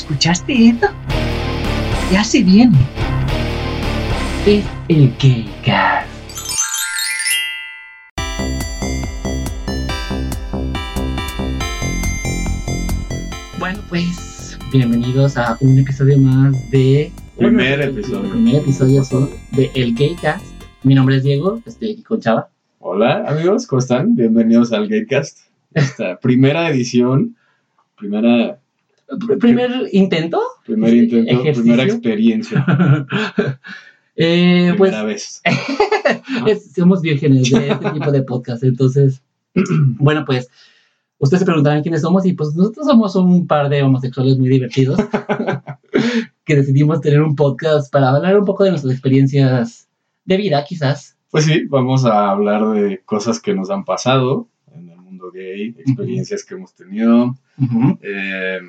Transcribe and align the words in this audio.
¿Escuchaste 0.00 0.52
eso? 0.68 0.88
Ya 2.12 2.22
se 2.22 2.42
viene. 2.42 2.76
Es 4.46 4.62
el 4.88 5.10
Gaycast. 5.18 6.06
Bueno, 13.58 13.80
pues 13.88 14.58
bienvenidos 14.72 15.36
a 15.36 15.56
un 15.60 15.78
episodio 15.78 16.18
más 16.18 16.70
de... 16.70 17.10
Primer 17.36 17.78
bueno, 17.78 17.98
episodio. 17.98 18.30
Primer 18.30 18.54
episodio 18.56 19.02
de 19.52 19.70
El 19.74 19.94
Gaycast. 19.94 20.44
Mi 20.82 20.94
nombre 20.94 21.16
es 21.16 21.22
Diego, 21.24 21.60
estoy 21.66 21.92
aquí 21.92 22.02
con 22.02 22.20
Chava. 22.20 22.48
Hola 22.78 23.24
amigos, 23.26 23.66
¿cómo 23.66 23.80
están? 23.80 24.14
Bienvenidos 24.14 24.72
al 24.72 24.88
Gatecast. 24.88 25.38
Esta 25.74 26.16
primera 26.20 26.68
edición, 26.70 27.36
primera, 27.98 28.28
Pr- 28.28 28.58
Primer 29.40 29.70
intento. 29.92 30.40
primer 30.64 30.94
intento, 30.94 31.30
Ejercicio. 31.30 31.62
primera 31.62 31.82
experiencia, 31.84 33.06
Eh, 34.18 34.72
pues 34.78 34.90
primera 34.92 35.04
vez. 35.06 35.42
es- 36.46 36.72
somos 36.72 37.02
vírgenes 37.02 37.50
de 37.50 37.68
este 37.70 37.90
tipo 37.90 38.10
de 38.10 38.22
podcast, 38.22 38.64
entonces, 38.64 39.22
bueno, 39.98 40.24
pues 40.24 40.48
ustedes 41.18 41.40
se 41.40 41.46
preguntarán 41.46 41.82
quiénes 41.82 42.00
somos 42.02 42.24
y 42.26 42.32
pues 42.32 42.54
nosotros 42.54 42.86
somos 42.86 43.14
un 43.16 43.46
par 43.46 43.68
de 43.68 43.82
homosexuales 43.82 44.38
muy 44.38 44.48
divertidos 44.48 44.98
que 46.44 46.56
decidimos 46.56 47.00
tener 47.00 47.20
un 47.22 47.36
podcast 47.36 47.92
para 47.92 48.10
hablar 48.10 48.38
un 48.38 48.44
poco 48.46 48.64
de 48.64 48.70
nuestras 48.70 48.92
experiencias 48.94 49.88
de 50.24 50.36
vida, 50.38 50.64
quizás. 50.66 51.16
Pues 51.30 51.44
sí, 51.44 51.64
vamos 51.68 52.04
a 52.06 52.30
hablar 52.30 52.66
de 52.70 53.02
cosas 53.04 53.38
que 53.40 53.54
nos 53.54 53.68
han 53.70 53.84
pasado 53.84 54.48
en 54.74 54.88
el 54.88 54.96
mundo 54.98 55.30
gay, 55.30 55.74
experiencias 55.78 56.44
que 56.44 56.54
hemos 56.54 56.74
tenido, 56.74 57.36
eh, 58.00 58.60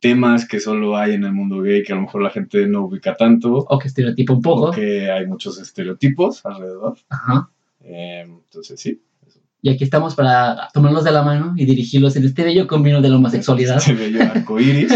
temas 0.00 0.48
que 0.48 0.60
solo 0.60 0.96
hay 0.96 1.12
en 1.14 1.24
el 1.24 1.32
mundo 1.32 1.60
gay 1.62 1.82
que 1.82 1.92
a 1.92 1.96
lo 1.96 2.02
mejor 2.02 2.22
la 2.22 2.30
gente 2.30 2.66
no 2.66 2.84
ubica 2.86 3.14
tanto, 3.16 3.52
O 3.54 3.78
que 3.78 3.88
estereotipo 3.88 4.32
un 4.34 4.42
poco. 4.42 4.66
porque 4.66 5.10
hay 5.10 5.26
muchos 5.26 5.58
estereotipos 5.60 6.44
alrededor. 6.44 6.96
Ajá. 7.10 7.50
Eh, 7.84 8.22
entonces 8.26 8.80
sí, 8.80 9.00
Y 9.62 9.68
aquí 9.70 9.84
estamos 9.84 10.14
para 10.14 10.68
tomarlos 10.72 11.04
de 11.04 11.10
la 11.12 11.22
mano 11.22 11.52
y 11.56 11.66
dirigirlos 11.66 12.16
en 12.16 12.24
este 12.24 12.44
bello 12.44 12.66
camino 12.66 13.00
de 13.02 13.08
la 13.10 13.16
homosexualidad. 13.16 13.76
este 13.76 13.92
bello 13.94 14.22
arco 14.22 14.58
iris. 14.58 14.90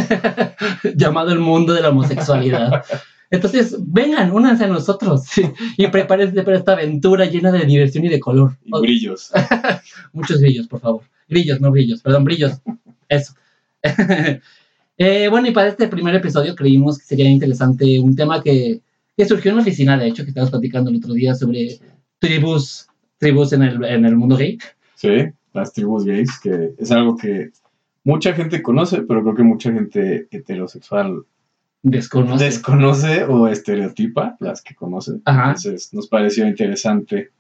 llamado 0.97 1.33
el 1.33 1.39
mundo 1.39 1.73
de 1.75 1.83
la 1.83 1.91
homosexualidad. 1.91 2.83
Entonces, 3.31 3.77
vengan, 3.81 4.31
únanse 4.33 4.65
a 4.65 4.69
nosotros 4.69 5.23
y 5.77 5.87
prepárense 5.89 6.43
para 6.45 6.57
esta 6.59 6.73
aventura 6.73 7.25
llena 7.27 7.51
de 7.53 7.65
diversión 7.67 8.05
y 8.05 8.09
de 8.09 8.21
color. 8.21 8.57
y 8.65 8.71
O- 8.73 8.81
brillos. 8.81 9.31
muchos 10.13 10.41
brillos, 10.41 10.67
por 10.69 10.81
favor. 10.81 11.03
Grillos, 11.29 11.61
no 11.61 11.71
brillos, 11.71 12.01
perdón, 12.01 12.25
brillos. 12.25 12.53
Eso. 13.09 13.35
Eh, 14.97 15.29
bueno, 15.29 15.49
y 15.49 15.53
para 15.53 15.69
este 15.69 15.89
primer 15.89 16.15
episodio 16.15 16.55
creímos 16.55 16.99
que 16.99 17.05
sería 17.05 17.29
interesante 17.29 17.99
un 17.99 18.15
tema 18.15 18.43
que, 18.43 18.81
que 19.17 19.25
surgió 19.25 19.51
en 19.51 19.57
la 19.57 19.63
oficina, 19.63 19.99
de 19.99 20.09
hecho, 20.09 20.23
que 20.23 20.31
estábamos 20.31 20.51
platicando 20.53 20.91
el 20.91 20.97
otro 20.97 21.15
día 21.15 21.35
sobre 21.35 21.79
tribus, 22.19 22.89
tribus 23.19 23.53
en 23.53 23.63
el, 23.63 23.85
en 23.85 24.05
el 24.05 24.17
mundo 24.17 24.37
gay. 24.37 24.59
Sí, 24.95 25.09
las 25.53 25.73
tribus 25.73 26.05
gays, 26.05 26.39
que 26.41 26.75
es 26.79 26.91
algo 26.93 27.17
que 27.17 27.51
mucha 28.05 28.33
gente 28.35 28.63
conoce, 28.63 29.03
pero 29.03 29.23
creo 29.23 29.35
que 29.35 29.43
mucha 29.43 29.73
gente 29.73 30.29
heterosexual 30.31 31.25
Desconoce. 31.83 32.45
desconoce 32.45 33.25
o 33.25 33.47
estereotipa 33.47 34.37
las 34.41 34.63
que 34.63 34.75
conoce. 34.75 35.21
Ajá. 35.27 35.49
Entonces 35.49 35.93
nos 35.93 36.09
pareció 36.09 36.47
interesante 36.49 37.31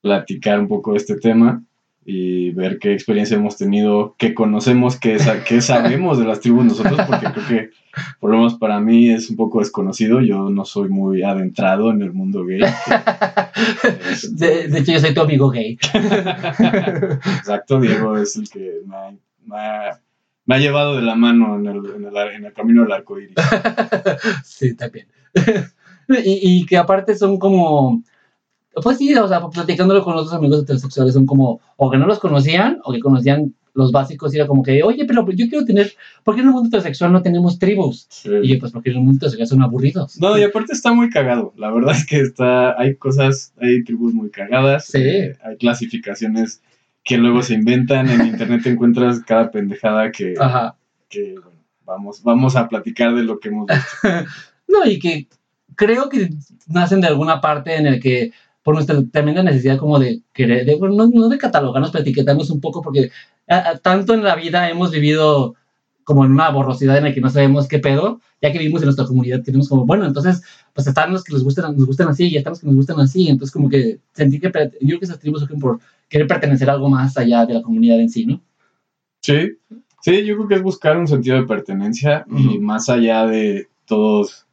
platicar 0.00 0.58
un 0.58 0.66
poco 0.66 0.92
de 0.92 0.96
este 0.96 1.16
tema 1.16 1.62
y 2.10 2.52
ver 2.52 2.78
qué 2.78 2.94
experiencia 2.94 3.36
hemos 3.36 3.58
tenido, 3.58 4.14
qué 4.16 4.32
conocemos, 4.32 4.98
qué, 4.98 5.18
sa- 5.18 5.44
qué 5.44 5.60
sabemos 5.60 6.18
de 6.18 6.24
las 6.24 6.40
tribus 6.40 6.64
nosotros, 6.64 6.98
porque 7.06 7.26
creo 7.34 7.46
que 7.46 7.70
por 8.18 8.30
lo 8.30 8.38
menos 8.38 8.54
para 8.54 8.80
mí 8.80 9.10
es 9.10 9.28
un 9.28 9.36
poco 9.36 9.58
desconocido, 9.58 10.22
yo 10.22 10.48
no 10.48 10.64
soy 10.64 10.88
muy 10.88 11.22
adentrado 11.22 11.90
en 11.90 12.00
el 12.00 12.14
mundo 12.14 12.46
gay. 12.46 12.60
de, 14.30 14.68
de 14.68 14.78
hecho, 14.78 14.92
yo 14.92 15.00
soy 15.00 15.12
tu 15.12 15.20
amigo 15.20 15.50
gay. 15.50 15.76
Exacto, 17.36 17.78
Diego 17.80 18.16
es 18.16 18.36
el 18.36 18.48
que 18.48 18.80
me 18.86 18.96
ha, 18.96 19.10
me 19.44 19.56
ha- 19.56 20.00
me 20.46 20.54
ha 20.54 20.58
llevado 20.58 20.96
de 20.96 21.02
la 21.02 21.14
mano 21.14 21.56
en 21.56 21.66
el, 21.66 21.76
en 21.94 22.04
el, 22.06 22.16
en 22.36 22.44
el 22.46 22.52
camino 22.54 22.82
del 22.82 22.92
arco 22.92 23.20
iris. 23.20 23.34
sí, 24.44 24.74
también. 24.74 25.06
y, 26.24 26.60
y 26.62 26.66
que 26.66 26.78
aparte 26.78 27.14
son 27.16 27.38
como. 27.38 28.02
Pues 28.82 28.98
sí, 28.98 29.14
o 29.14 29.28
sea, 29.28 29.46
platicándolo 29.48 30.02
con 30.02 30.14
otros 30.14 30.32
amigos 30.32 30.62
heterosexuales, 30.62 31.14
son 31.14 31.26
como, 31.26 31.60
o 31.76 31.90
que 31.90 31.98
no 31.98 32.06
los 32.06 32.18
conocían, 32.18 32.78
o 32.84 32.92
que 32.92 33.00
conocían 33.00 33.54
los 33.74 33.92
básicos, 33.92 34.34
y 34.34 34.38
era 34.38 34.46
como 34.46 34.62
que, 34.62 34.82
oye, 34.82 35.04
pero 35.04 35.24
yo 35.30 35.48
quiero 35.48 35.64
tener, 35.64 35.92
¿por 36.24 36.34
qué 36.34 36.40
en 36.40 36.48
el 36.48 36.52
mundo 36.52 36.68
heterosexual 36.68 37.12
no 37.12 37.22
tenemos 37.22 37.58
tribus? 37.58 38.08
Y 38.24 38.48
yo, 38.48 38.58
pues 38.58 38.72
porque 38.72 38.90
en 38.90 38.96
el 38.96 39.02
mundo 39.02 39.18
heterosexual 39.18 39.46
son 39.46 39.62
aburridos. 39.62 40.18
No, 40.20 40.36
y 40.36 40.42
aparte 40.42 40.72
está 40.72 40.92
muy 40.92 41.10
cagado. 41.10 41.52
La 41.56 41.70
verdad 41.70 41.94
es 41.94 42.04
que 42.04 42.20
está, 42.20 42.78
hay 42.80 42.96
cosas, 42.96 43.52
hay 43.60 43.84
tribus 43.84 44.12
muy 44.14 44.30
cagadas. 44.30 44.86
Sí. 44.86 44.98
eh, 44.98 45.36
hay 45.44 45.56
clasificaciones 45.56 46.60
que 47.04 47.18
luego 47.18 47.42
se 47.42 47.54
inventan. 47.54 48.10
En 48.10 48.26
internet 48.26 48.62
te 48.64 48.70
encuentras 48.70 49.20
cada 49.20 49.50
pendejada 49.50 50.10
que, 50.10 50.34
Ajá. 50.38 50.76
que, 51.08 51.34
bueno, 51.34 51.62
vamos, 51.86 52.22
vamos 52.22 52.56
a 52.56 52.68
platicar 52.68 53.14
de 53.14 53.22
lo 53.22 53.38
que 53.38 53.48
hemos 53.48 53.66
visto. 53.66 53.82
No, 54.70 54.84
y 54.84 54.98
que 54.98 55.28
creo 55.76 56.10
que 56.10 56.28
nacen 56.66 57.00
de 57.00 57.06
alguna 57.06 57.40
parte 57.40 57.76
en 57.76 57.86
el 57.86 58.00
que, 58.00 58.32
por 58.68 58.74
nuestra 58.74 59.02
tremenda 59.10 59.42
necesidad 59.42 59.78
como 59.78 59.98
de 59.98 60.20
querer, 60.34 60.66
de, 60.66 60.74
bueno, 60.74 60.94
no, 60.94 61.06
no 61.08 61.30
de 61.30 61.38
catalogarnos, 61.38 61.90
pero 61.90 62.02
etiquetarnos 62.02 62.50
un 62.50 62.60
poco, 62.60 62.82
porque 62.82 63.10
a- 63.48 63.70
a- 63.70 63.78
tanto 63.78 64.12
en 64.12 64.22
la 64.22 64.36
vida 64.36 64.68
hemos 64.68 64.90
vivido 64.90 65.54
como 66.04 66.26
en 66.26 66.32
una 66.32 66.50
borrosidad 66.50 66.98
en 66.98 67.04
la 67.04 67.14
que 67.14 67.22
no 67.22 67.30
sabemos 67.30 67.66
qué 67.66 67.78
pedo, 67.78 68.20
ya 68.42 68.52
que 68.52 68.58
vivimos 68.58 68.82
en 68.82 68.88
nuestra 68.88 69.06
comunidad, 69.06 69.40
tenemos 69.42 69.70
como, 69.70 69.86
bueno, 69.86 70.04
entonces, 70.04 70.42
pues 70.74 70.86
están 70.86 71.14
los 71.14 71.24
que 71.24 71.32
les 71.32 71.42
gustan, 71.44 71.74
nos 71.78 71.86
gustan 71.86 72.08
así, 72.08 72.28
y 72.28 72.36
están 72.36 72.50
los 72.50 72.60
que 72.60 72.66
nos 72.66 72.76
gustan 72.76 73.00
así, 73.00 73.30
entonces 73.30 73.54
como 73.54 73.70
que 73.70 74.00
sentí 74.12 74.38
que, 74.38 74.48
yo 74.48 74.52
creo 74.52 74.98
que 74.98 75.04
esas 75.06 75.18
tribus 75.18 75.40
surgen 75.40 75.60
por 75.60 75.80
querer 76.10 76.26
pertenecer 76.26 76.68
a 76.68 76.74
algo 76.74 76.90
más 76.90 77.16
allá 77.16 77.46
de 77.46 77.54
la 77.54 77.62
comunidad 77.62 77.98
en 77.98 78.10
sí, 78.10 78.26
¿no? 78.26 78.42
Sí, 79.22 79.56
sí, 80.02 80.24
yo 80.26 80.36
creo 80.36 80.48
que 80.48 80.56
es 80.56 80.62
buscar 80.62 80.98
un 80.98 81.08
sentido 81.08 81.36
de 81.36 81.46
pertenencia 81.46 82.26
y 82.36 82.48
Ujú. 82.48 82.60
más 82.60 82.90
allá 82.90 83.24
de 83.26 83.66
todos, 83.86 84.46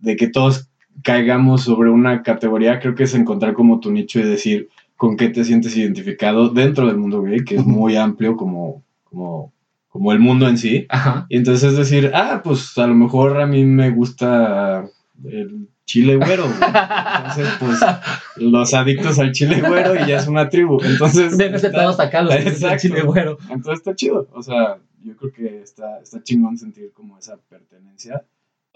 de 0.00 0.14
que 0.14 0.28
todos 0.28 0.65
caigamos 1.06 1.62
sobre 1.62 1.88
una 1.88 2.24
categoría, 2.24 2.80
creo 2.80 2.96
que 2.96 3.04
es 3.04 3.14
encontrar 3.14 3.54
como 3.54 3.78
tu 3.78 3.92
nicho 3.92 4.18
y 4.18 4.24
decir 4.24 4.68
con 4.96 5.16
qué 5.16 5.28
te 5.28 5.44
sientes 5.44 5.76
identificado 5.76 6.48
dentro 6.48 6.88
del 6.88 6.96
mundo 6.96 7.22
gay, 7.22 7.44
que 7.44 7.54
es 7.54 7.64
muy 7.64 7.94
amplio 7.96 8.36
como, 8.36 8.82
como, 9.04 9.52
como 9.88 10.10
el 10.10 10.18
mundo 10.18 10.48
en 10.48 10.58
sí. 10.58 10.84
Ajá. 10.88 11.26
Y 11.28 11.36
entonces 11.36 11.70
es 11.70 11.76
decir, 11.78 12.10
ah, 12.12 12.40
pues 12.42 12.76
a 12.76 12.88
lo 12.88 12.94
mejor 12.96 13.40
a 13.40 13.46
mí 13.46 13.64
me 13.64 13.90
gusta 13.90 14.84
el 15.24 15.68
chile 15.84 16.16
güero. 16.16 16.42
güey. 16.48 16.58
Entonces, 16.58 17.48
pues 17.60 17.78
los 18.38 18.74
adictos 18.74 19.20
al 19.20 19.30
chile 19.30 19.60
güero 19.60 19.94
y 19.94 20.08
ya 20.08 20.16
es 20.16 20.26
una 20.26 20.48
tribu. 20.48 20.82
Entonces, 20.82 21.36
Vénganse 21.36 21.68
está- 21.68 21.82
todos 21.84 22.00
acá, 22.00 22.22
los 22.22 22.34
Exacto. 22.34 22.78
chile 22.78 23.02
güero. 23.02 23.38
entonces 23.48 23.74
está 23.78 23.94
chido. 23.94 24.26
O 24.32 24.42
sea, 24.42 24.78
yo 25.04 25.16
creo 25.16 25.30
que 25.32 25.60
está, 25.62 26.00
está 26.00 26.20
chingón 26.20 26.58
sentir 26.58 26.90
como 26.92 27.16
esa 27.16 27.36
pertenencia. 27.48 28.24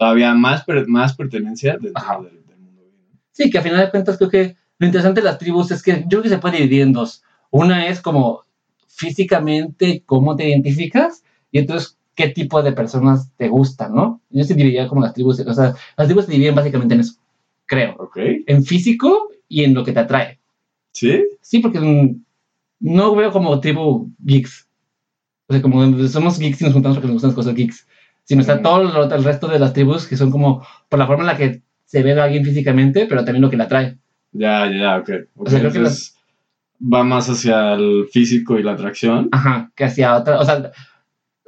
Todavía 0.01 0.33
más, 0.33 0.63
per- 0.63 0.87
más 0.87 1.15
pertenencia 1.15 1.73
dentro 1.79 2.23
del, 2.23 2.45
del 2.47 2.57
mundo. 2.57 2.81
Sí, 3.31 3.51
que 3.51 3.59
a 3.59 3.61
final 3.61 3.85
de 3.85 3.91
cuentas 3.91 4.17
creo 4.17 4.31
que 4.31 4.55
lo 4.79 4.87
interesante 4.87 5.21
de 5.21 5.25
las 5.25 5.37
tribus 5.37 5.69
es 5.69 5.83
que 5.83 6.01
yo 6.01 6.07
creo 6.09 6.23
que 6.23 6.29
se 6.29 6.39
puede 6.39 6.57
dividir 6.57 6.81
en 6.81 6.91
dos. 6.91 7.23
Una 7.51 7.85
es 7.85 8.01
como 8.01 8.41
físicamente 8.87 10.01
cómo 10.07 10.35
te 10.35 10.49
identificas 10.49 11.23
y 11.51 11.59
entonces 11.59 11.99
qué 12.15 12.29
tipo 12.29 12.63
de 12.63 12.71
personas 12.71 13.29
te 13.37 13.47
gustan, 13.47 13.93
¿no? 13.93 14.21
Yo 14.31 14.43
se 14.43 14.55
dividiría 14.55 14.87
como 14.87 15.01
las 15.01 15.13
tribus, 15.13 15.39
o 15.39 15.53
sea, 15.53 15.75
las 15.97 16.07
tribus 16.07 16.25
se 16.25 16.31
dividen 16.31 16.55
básicamente 16.55 16.95
en 16.95 17.01
eso, 17.01 17.13
creo, 17.67 17.95
¿Ok? 17.99 18.17
en 18.47 18.63
físico 18.63 19.29
y 19.47 19.63
en 19.65 19.73
lo 19.75 19.83
que 19.83 19.91
te 19.91 19.99
atrae. 19.99 20.39
¿Sí? 20.93 21.23
Sí, 21.41 21.59
porque 21.59 21.79
no 22.79 23.15
veo 23.15 23.31
como 23.31 23.59
tribu 23.59 24.11
geeks. 24.19 24.67
O 25.47 25.53
sea, 25.53 25.61
como 25.61 26.07
somos 26.07 26.39
geeks 26.39 26.61
y 26.61 26.65
nos 26.65 26.73
juntamos 26.73 26.97
porque 26.97 27.07
nos 27.07 27.15
gustan 27.15 27.29
las 27.29 27.35
cosas 27.35 27.53
geeks. 27.55 27.85
Sino 28.23 28.41
está 28.41 28.61
todo 28.61 28.83
lo- 28.83 29.13
el 29.13 29.23
resto 29.23 29.47
de 29.47 29.59
las 29.59 29.73
tribus 29.73 30.07
que 30.07 30.15
son 30.17 30.31
como 30.31 30.65
por 30.89 30.99
la 30.99 31.07
forma 31.07 31.23
en 31.23 31.27
la 31.27 31.37
que 31.37 31.61
se 31.85 32.03
ve 32.03 32.19
a 32.19 32.23
alguien 32.23 32.45
físicamente, 32.45 33.05
pero 33.07 33.25
también 33.25 33.41
lo 33.41 33.49
que 33.49 33.57
le 33.57 33.63
atrae. 33.63 33.97
Ya, 34.31 34.65
ya, 34.71 34.77
ya, 34.77 34.97
ok. 34.97 35.09
Ok, 35.35 35.47
O 35.47 35.49
sea, 35.49 35.59
creo 35.59 35.71
que 35.71 35.77
entonces 35.79 36.15
va 36.81 37.03
más 37.03 37.29
hacia 37.29 37.73
el 37.73 38.07
físico 38.11 38.57
y 38.57 38.63
la 38.63 38.73
atracción. 38.73 39.27
Ajá, 39.31 39.71
que 39.75 39.83
hacia 39.83 40.15
otra, 40.15 40.39
o 40.39 40.45
sea, 40.45 40.71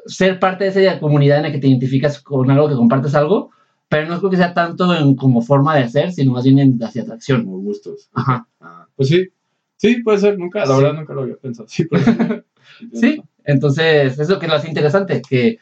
ser 0.05 0.39
parte 0.39 0.65
de 0.65 0.69
esa 0.71 0.99
comunidad 0.99 1.37
en 1.37 1.43
la 1.43 1.51
que 1.51 1.59
te 1.59 1.67
identificas 1.67 2.21
con 2.21 2.51
algo, 2.51 2.67
que 2.67 2.75
compartes 2.75 3.15
algo, 3.15 3.51
pero 3.87 4.07
no 4.09 4.19
creo 4.19 4.31
que 4.31 4.37
sea 4.37 4.53
tanto 4.53 4.93
en 4.93 5.15
como 5.15 5.41
forma 5.41 5.75
de 5.77 5.87
ser, 5.87 6.11
sino 6.11 6.33
más 6.33 6.43
bien 6.43 6.59
en, 6.59 6.83
hacia 6.83 7.03
atracción. 7.03 7.45
Como 7.45 7.59
gustos. 7.59 8.09
Ajá. 8.13 8.47
Ah, 8.59 8.85
pues 8.95 9.07
sí. 9.09 9.29
Sí, 9.77 10.01
puede 10.03 10.17
ser. 10.17 10.37
Nunca, 10.37 10.59
la 10.59 10.65
Sí. 10.67 10.81
verdad 10.81 10.93
nunca 10.99 11.13
lo 11.13 11.21
había 11.21 11.35
pensado. 11.37 11.67
Sí. 11.69 11.87
Sí, 12.93 13.21
entonces, 13.45 14.17
eso 14.19 14.39
que 14.39 14.47
lo 14.47 14.55
hace 14.55 14.67
interesante, 14.67 15.21
que 15.27 15.57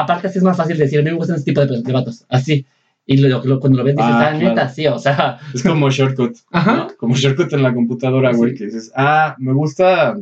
aparte 0.00 0.26
así 0.28 0.38
es 0.38 0.44
más 0.44 0.56
fácil 0.56 0.76
decir, 0.78 0.98
a 0.98 1.02
mí 1.02 1.10
me 1.10 1.16
gustan 1.16 1.36
este 1.36 1.50
tipo 1.52 1.64
de, 1.64 1.82
de 1.82 1.92
vatos, 1.92 2.24
así. 2.28 2.66
Y 3.06 3.16
lo, 3.16 3.42
lo- 3.44 3.58
cuando 3.60 3.78
lo 3.78 3.84
ves 3.84 3.96
dices, 3.96 4.10
Ah, 4.12 4.28
ah, 4.28 4.34
neta, 4.34 4.52
claro. 4.54 4.70
sí, 4.74 4.86
o 4.86 4.98
sea, 4.98 5.38
Es 5.54 5.62
como 5.62 5.90
shortcut. 5.90 6.36
Ajá. 6.52 6.76
¿no? 6.76 6.88
Como 6.96 7.14
shortcut 7.16 7.52
en 7.52 7.62
la 7.62 7.74
computadora, 7.74 8.32
güey, 8.32 8.52
Sí. 8.52 8.58
que 8.58 8.64
dices, 8.66 8.92
ah, 8.94 9.34
me 9.38 9.52
gusta 9.52 10.16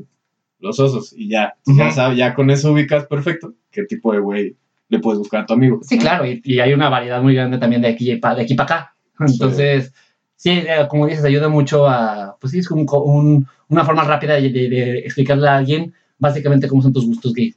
los 0.60 0.80
osos 0.80 1.12
y 1.16 1.28
ya. 1.28 1.54
Ya 1.66 1.90
sabes, 1.90 2.16
ya 2.18 2.34
con 2.34 2.50
eso 2.50 2.72
ubicas 2.72 3.06
perfecto 3.06 3.54
qué 3.70 3.84
tipo 3.84 4.12
de 4.12 4.20
güey 4.20 4.56
le 4.88 4.98
puedes 5.00 5.18
buscar 5.18 5.42
a 5.42 5.46
tu 5.46 5.52
amigo. 5.54 5.80
Sí, 5.82 5.98
claro, 5.98 6.24
y, 6.26 6.40
y 6.44 6.60
hay 6.60 6.72
una 6.72 6.88
variedad 6.88 7.20
muy 7.22 7.34
grande 7.34 7.58
también 7.58 7.82
de 7.82 7.88
aquí 7.88 8.16
para 8.16 8.36
de 8.36 8.42
aquí 8.42 8.54
para 8.54 8.64
acá. 8.76 8.94
Entonces, 9.20 9.92
sí, 10.34 10.50
eh, 10.50 10.86
como 10.88 11.06
dices, 11.06 11.24
ayuda 11.24 11.48
mucho 11.48 11.86
a, 11.86 12.36
pues 12.40 12.52
sí, 12.52 12.60
es 12.60 12.68
como 12.68 12.82
un- 13.02 13.46
una 13.68 13.84
forma 13.84 14.02
rápida 14.04 14.34
de, 14.34 14.48
de- 14.50 14.68
de 14.70 14.98
explicarle 15.00 15.46
a 15.48 15.56
alguien 15.58 15.92
básicamente 16.18 16.66
cómo 16.68 16.80
son 16.80 16.92
tus 16.92 17.04
gustos 17.06 17.34
gay. 17.34 17.54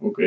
Ok, 0.00 0.20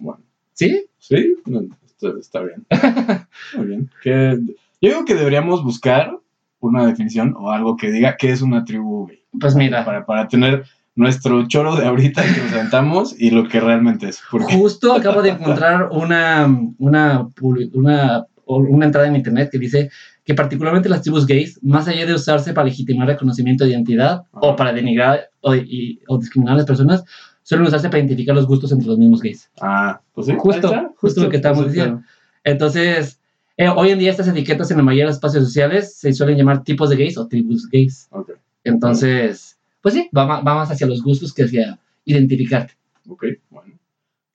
bueno. 0.00 0.22
¿Sí? 0.52 0.86
Sí, 0.98 1.36
no, 1.46 1.62
esto 1.84 2.16
está 2.18 2.40
bien. 2.42 2.64
Muy 3.56 3.66
bien. 3.66 3.90
Que, 4.02 4.38
yo 4.80 4.88
digo 4.90 5.04
que 5.04 5.14
deberíamos 5.14 5.62
buscar 5.64 6.16
una 6.60 6.86
definición 6.86 7.34
o 7.38 7.50
algo 7.50 7.76
que 7.76 7.90
diga 7.90 8.16
qué 8.16 8.30
es 8.30 8.42
una 8.42 8.64
tribu 8.64 9.06
gay. 9.06 9.20
Pues 9.40 9.54
mira, 9.54 9.84
Para, 9.84 10.04
para 10.06 10.28
tener 10.28 10.64
nuestro 10.94 11.48
choro 11.48 11.74
de 11.76 11.86
ahorita 11.86 12.22
que 12.22 12.40
nos 12.42 12.52
aventamos 12.52 13.14
y 13.18 13.30
lo 13.30 13.48
que 13.48 13.60
realmente 13.60 14.08
es. 14.08 14.20
Porque, 14.30 14.54
justo 14.54 14.92
acabo 14.94 15.22
de 15.22 15.30
encontrar 15.30 15.88
una, 15.90 16.46
una, 16.78 17.26
una, 17.72 18.26
una 18.46 18.84
entrada 18.86 19.06
en 19.08 19.16
internet 19.16 19.48
que 19.50 19.58
dice 19.58 19.90
que 20.24 20.34
particularmente 20.34 20.88
las 20.88 21.02
tribus 21.02 21.26
gays, 21.26 21.58
más 21.64 21.88
allá 21.88 22.06
de 22.06 22.14
usarse 22.14 22.52
para 22.52 22.66
legitimar 22.66 23.08
reconocimiento 23.08 23.64
de 23.64 23.70
identidad 23.70 24.22
o 24.32 24.54
para 24.54 24.72
denigrar 24.72 25.30
o, 25.40 25.54
y- 25.56 25.98
o 26.06 26.18
discriminar 26.18 26.54
a 26.54 26.58
las 26.58 26.66
personas, 26.66 27.04
suelen 27.52 27.68
usarse 27.68 27.88
para 27.88 27.98
identificar 28.00 28.34
los 28.34 28.46
gustos 28.46 28.72
entre 28.72 28.88
los 28.88 28.98
mismos 28.98 29.20
gays. 29.22 29.50
ah, 29.60 30.00
pues 30.14 30.26
sí. 30.26 30.34
Justo, 30.36 30.92
justo 30.96 31.22
lo 31.22 31.28
que 31.30 31.36
estábamos 31.36 31.64
Pues, 31.64 31.74
diciendo. 31.74 32.02
Entonces, 32.44 33.20
eh, 33.56 33.68
hoy 33.68 33.90
en 33.90 33.98
día 33.98 34.10
estas 34.10 34.28
etiquetas 34.28 34.70
en 34.70 34.78
la 34.78 34.82
mayoría 34.82 35.04
de 35.04 35.08
los 35.08 35.16
espacios 35.16 35.44
sociales 35.44 35.94
se 35.96 36.12
suelen 36.12 36.36
llamar 36.38 36.64
tipos 36.64 36.90
de 36.90 36.96
gays 36.96 37.16
o 37.18 37.28
tribus 37.28 37.68
gays. 37.70 38.08
Ok, 38.10 38.30
Entonces, 38.64 39.58
pues 39.80 39.94
sí, 39.94 40.08
va, 40.16 40.24
va 40.24 40.42
más 40.42 40.70
hacia 40.70 40.86
los 40.86 41.02
gustos 41.02 41.32
que 41.32 41.44
hacia 41.44 41.78
identificarte. 42.04 42.74
ok, 43.08 43.24
bueno. 43.50 43.74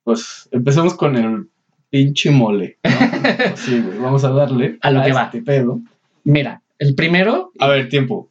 Pues 0.04 0.48
empecemos 0.52 0.94
con 0.94 1.16
el 1.16 1.48
pinche 1.90 2.30
mole. 2.30 2.78
¿no? 2.84 2.90
Pues 3.48 3.60
sí, 3.60 3.80
güey, 3.80 3.98
vamos 3.98 4.24
a 4.24 4.30
darle 4.30 4.78
A 4.80 4.90
lo 4.90 5.02
que 5.02 5.12
va. 5.12 5.24
este 5.24 5.42
pedo. 5.42 5.80
Mira, 6.24 6.62
el 6.78 6.94
primero, 6.94 7.52
A 7.58 7.66
ver, 7.68 7.88
tiempo. 7.88 8.30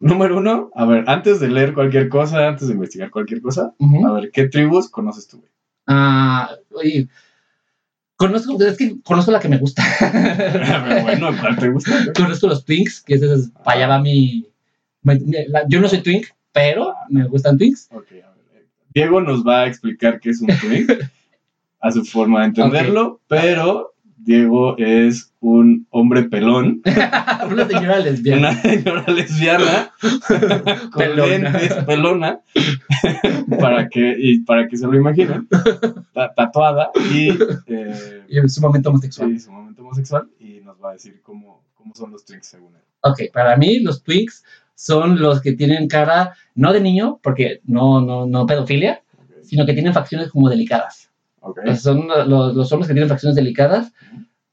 Número 0.00 0.36
uno, 0.38 0.70
a 0.74 0.84
ver, 0.84 1.04
antes 1.08 1.40
de 1.40 1.48
leer 1.48 1.74
cualquier 1.74 2.08
cosa, 2.08 2.46
antes 2.48 2.68
de 2.68 2.74
investigar 2.74 3.10
cualquier 3.10 3.40
cosa, 3.42 3.74
a 4.06 4.12
ver, 4.12 4.30
¿qué 4.30 4.48
tribus 4.48 4.88
conoces 4.88 5.26
tú, 5.26 5.38
güey? 5.38 5.50
ah, 5.88 6.50
oye, 6.72 7.08
conozco, 8.16 8.60
es 8.62 8.76
que 8.76 8.96
conozco 9.02 9.30
la 9.32 9.40
que 9.40 9.48
me 9.48 9.58
gusta. 9.58 9.82
Ver, 10.02 11.02
bueno, 11.02 11.30
¿cuál 11.40 11.56
te 11.58 11.68
gusta? 11.70 11.92
conozco 12.16 12.46
los 12.48 12.64
twinks, 12.64 13.02
que 13.02 13.14
ese 13.14 13.32
es, 13.32 13.50
para 13.64 13.76
allá 13.78 13.88
va 13.88 13.98
mi, 14.00 14.46
mi- 15.02 15.18
mi- 15.20 15.46
la- 15.48 15.66
yo 15.68 15.80
no 15.80 15.88
soy 15.88 16.02
twink, 16.02 16.26
pero 16.52 16.94
me 17.08 17.24
gustan 17.26 17.58
twinks. 17.58 17.88
Ok, 17.92 18.06
a 18.12 18.14
ver. 18.14 18.22
eh, 18.54 18.66
Diego 18.94 19.20
nos 19.20 19.44
va 19.46 19.62
a 19.62 19.66
explicar 19.66 20.20
qué 20.20 20.30
es 20.30 20.40
un 20.40 20.48
twink 20.60 20.90
a 21.80 21.90
su 21.92 22.04
forma 22.04 22.40
de 22.40 22.46
entenderlo, 22.46 23.20
pero 23.28 23.94
Diego 24.18 24.76
es 24.78 25.32
un 25.40 25.86
hombre 25.90 26.24
pelón, 26.24 26.82
Una 27.50 27.66
señora 27.66 27.98
lesbiana. 28.00 28.50
una 28.50 28.60
señora 28.62 29.04
lesbiana 29.12 29.90
con 30.92 30.98
Pelona. 31.02 31.50
lentes, 31.50 31.74
pelona, 31.84 32.40
para 33.60 33.88
que, 33.88 34.14
y 34.18 34.40
para 34.40 34.68
que 34.68 34.76
se 34.76 34.86
lo 34.86 34.94
imaginen, 34.96 35.46
ta- 36.12 36.32
tatuada 36.34 36.90
y, 37.12 37.30
eh, 37.66 38.24
Y 38.28 38.38
en 38.38 38.48
su 38.48 38.60
momento 38.60 38.90
homosexual. 38.90 39.30
sí, 39.30 39.38
su 39.40 39.52
momento 39.52 39.82
homosexual 39.82 40.28
y 40.40 40.60
nos 40.64 40.76
va 40.82 40.90
a 40.90 40.92
decir 40.94 41.20
cómo, 41.22 41.62
cómo 41.74 41.94
son 41.94 42.10
los 42.10 42.24
twinks 42.24 42.48
según 42.48 42.74
él. 42.74 42.82
Ok, 43.02 43.22
para 43.32 43.56
mí 43.56 43.80
los 43.80 44.02
twinks 44.02 44.44
son 44.74 45.20
los 45.20 45.40
que 45.40 45.52
tienen 45.52 45.88
cara, 45.88 46.34
no 46.54 46.72
de 46.72 46.80
niño, 46.80 47.18
porque 47.22 47.60
no, 47.64 48.00
no, 48.00 48.26
no 48.26 48.46
pedofilia, 48.46 49.02
sino 49.42 49.64
que 49.64 49.72
tienen 49.72 49.94
facciones 49.94 50.28
como 50.30 50.48
delicadas. 50.48 51.07
Ok, 51.50 51.58
Esos 51.64 51.82
Son 51.82 52.06
los, 52.08 52.54
los 52.54 52.72
hombres 52.72 52.88
que 52.88 52.94
tienen 52.94 53.08
facciones 53.08 53.36
delicadas, 53.36 53.92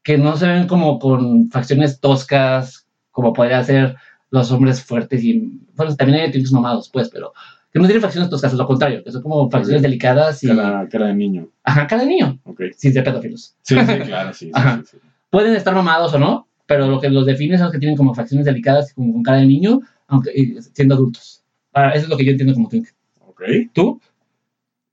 que 0.03 0.17
no 0.17 0.35
se 0.37 0.47
ven 0.47 0.67
como 0.67 0.99
con 0.99 1.49
facciones 1.49 1.99
toscas, 1.99 2.87
como 3.11 3.33
podría 3.33 3.63
ser 3.63 3.95
los 4.29 4.51
hombres 4.51 4.83
fuertes 4.83 5.23
y, 5.23 5.61
bueno, 5.75 5.95
también 5.95 6.19
hay 6.21 6.31
twinks 6.31 6.51
mamados, 6.51 6.89
pues, 6.89 7.09
pero 7.09 7.33
que 7.71 7.79
no 7.79 7.85
tienen 7.85 8.01
facciones 8.01 8.29
toscas, 8.29 8.51
es 8.53 8.57
lo 8.57 8.67
contrario, 8.67 9.03
que 9.03 9.11
son 9.11 9.21
como 9.21 9.49
facciones 9.49 9.81
Ok. 9.81 9.83
delicadas 9.83 10.43
y, 10.43 10.47
cara, 10.47 10.87
cara 10.89 11.07
de 11.07 11.13
niño. 11.15 11.49
ajá, 11.63 11.87
cara 11.87 12.03
de 12.03 12.09
niño, 12.09 12.39
Ok, 12.43 12.61
sin 12.75 12.93
ser 12.93 13.03
pedófilos. 13.03 13.55
sí, 13.61 13.75
sí, 13.77 13.99
claro, 14.05 14.33
sí, 14.33 14.45
sí, 14.45 14.51
Ajá. 14.53 14.81
sí, 14.83 14.89
sí. 14.91 14.97
Pueden 15.29 15.55
estar 15.55 15.73
mamados 15.75 16.13
o 16.13 16.19
no, 16.19 16.47
pero 16.65 16.87
lo 16.87 16.99
que 17.01 17.09
los 17.09 17.25
define 17.25 17.57
son 17.57 17.65
los 17.65 17.73
que 17.73 17.79
tienen 17.79 17.97
como 17.97 18.13
facciones 18.15 18.45
delicadas 18.45 18.91
y 18.91 18.93
como 18.95 19.13
con 19.13 19.23
cara 19.23 19.37
de 19.39 19.45
niño, 19.45 19.81
aunque 20.07 20.31
siendo 20.73 20.95
adultos. 20.95 21.43
Ah, 21.73 21.89
eso 21.89 22.03
es 22.05 22.09
lo 22.09 22.15
que 22.17 22.25
yo 22.25 22.31
entiendo 22.31 22.53
como 22.53 22.69
twink. 22.69 22.87
Ok. 23.27 23.41
¿Tú? 23.73 23.99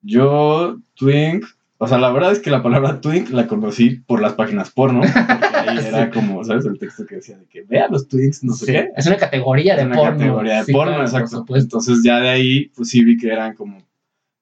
Yo, 0.02 0.78
Twink, 0.96 1.44
o 1.82 1.88
sea, 1.88 1.98
la 1.98 2.12
verdad 2.12 2.30
es 2.30 2.38
que 2.38 2.50
la 2.50 2.62
palabra 2.62 3.00
Twink 3.00 3.30
la 3.30 3.48
conocí 3.48 3.90
por 4.06 4.22
las 4.22 4.34
páginas 4.34 4.70
porno, 4.70 5.00
porque 5.00 5.56
ahí 5.70 5.78
era 5.86 6.10
como, 6.10 6.44
¿sabes? 6.44 6.64
El 6.64 6.78
texto 6.78 7.04
que 7.04 7.16
decía 7.16 7.36
de 7.38 7.46
que 7.46 7.62
vea 7.62 7.88
los 7.88 8.06
Twinks, 8.06 8.44
no 8.44 8.52
sé 8.54 8.66
Sí, 8.66 8.72
qué. 8.72 8.90
Es 8.96 9.06
una 9.08 9.16
categoría 9.16 9.74
de 9.76 9.86
una 9.86 9.96
porno. 9.96 10.12
categoría 10.18 10.56
de 10.58 10.64
Sí, 10.64 10.72
porno, 10.72 10.92
claro, 10.92 11.04
por 11.04 11.12
exacto. 11.20 11.36
supuesto. 11.38 11.64
Entonces 11.78 12.04
ya 12.04 12.20
de 12.20 12.28
ahí, 12.28 12.68
pues 12.76 12.88
sí 12.88 13.04
vi 13.04 13.16
que 13.16 13.32
eran 13.32 13.56
como, 13.56 13.78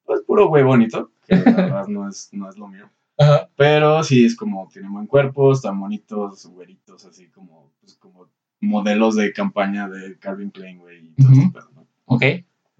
pues 0.05 0.21
puro 0.21 0.49
güey 0.49 0.63
bonito, 0.63 1.11
que 1.27 1.35
la 1.35 1.41
verdad 1.51 1.87
no 1.87 2.07
es, 2.07 2.29
no 2.31 2.47
es 2.47 2.57
lo 2.57 2.67
mío. 2.67 2.87
Ajá. 3.17 3.49
Pero 3.55 4.03
sí 4.03 4.23
es 4.25 4.35
como, 4.35 4.69
tienen 4.71 4.93
buen 4.93 5.07
cuerpo, 5.07 5.51
están 5.51 5.79
bonitos, 5.79 6.45
güeritos, 6.45 7.05
así 7.05 7.27
como, 7.29 7.71
pues 7.81 7.95
como 7.95 8.27
modelos 8.59 9.15
de 9.15 9.33
campaña 9.33 9.89
de 9.89 10.19
Calvin 10.19 10.51
Klein, 10.51 10.77
güey, 10.77 11.05
y 11.07 11.21
todo 11.23 11.31
este 11.33 11.49
pedo, 11.51 11.69
¿no? 11.73 11.87
Ok. 12.05 12.23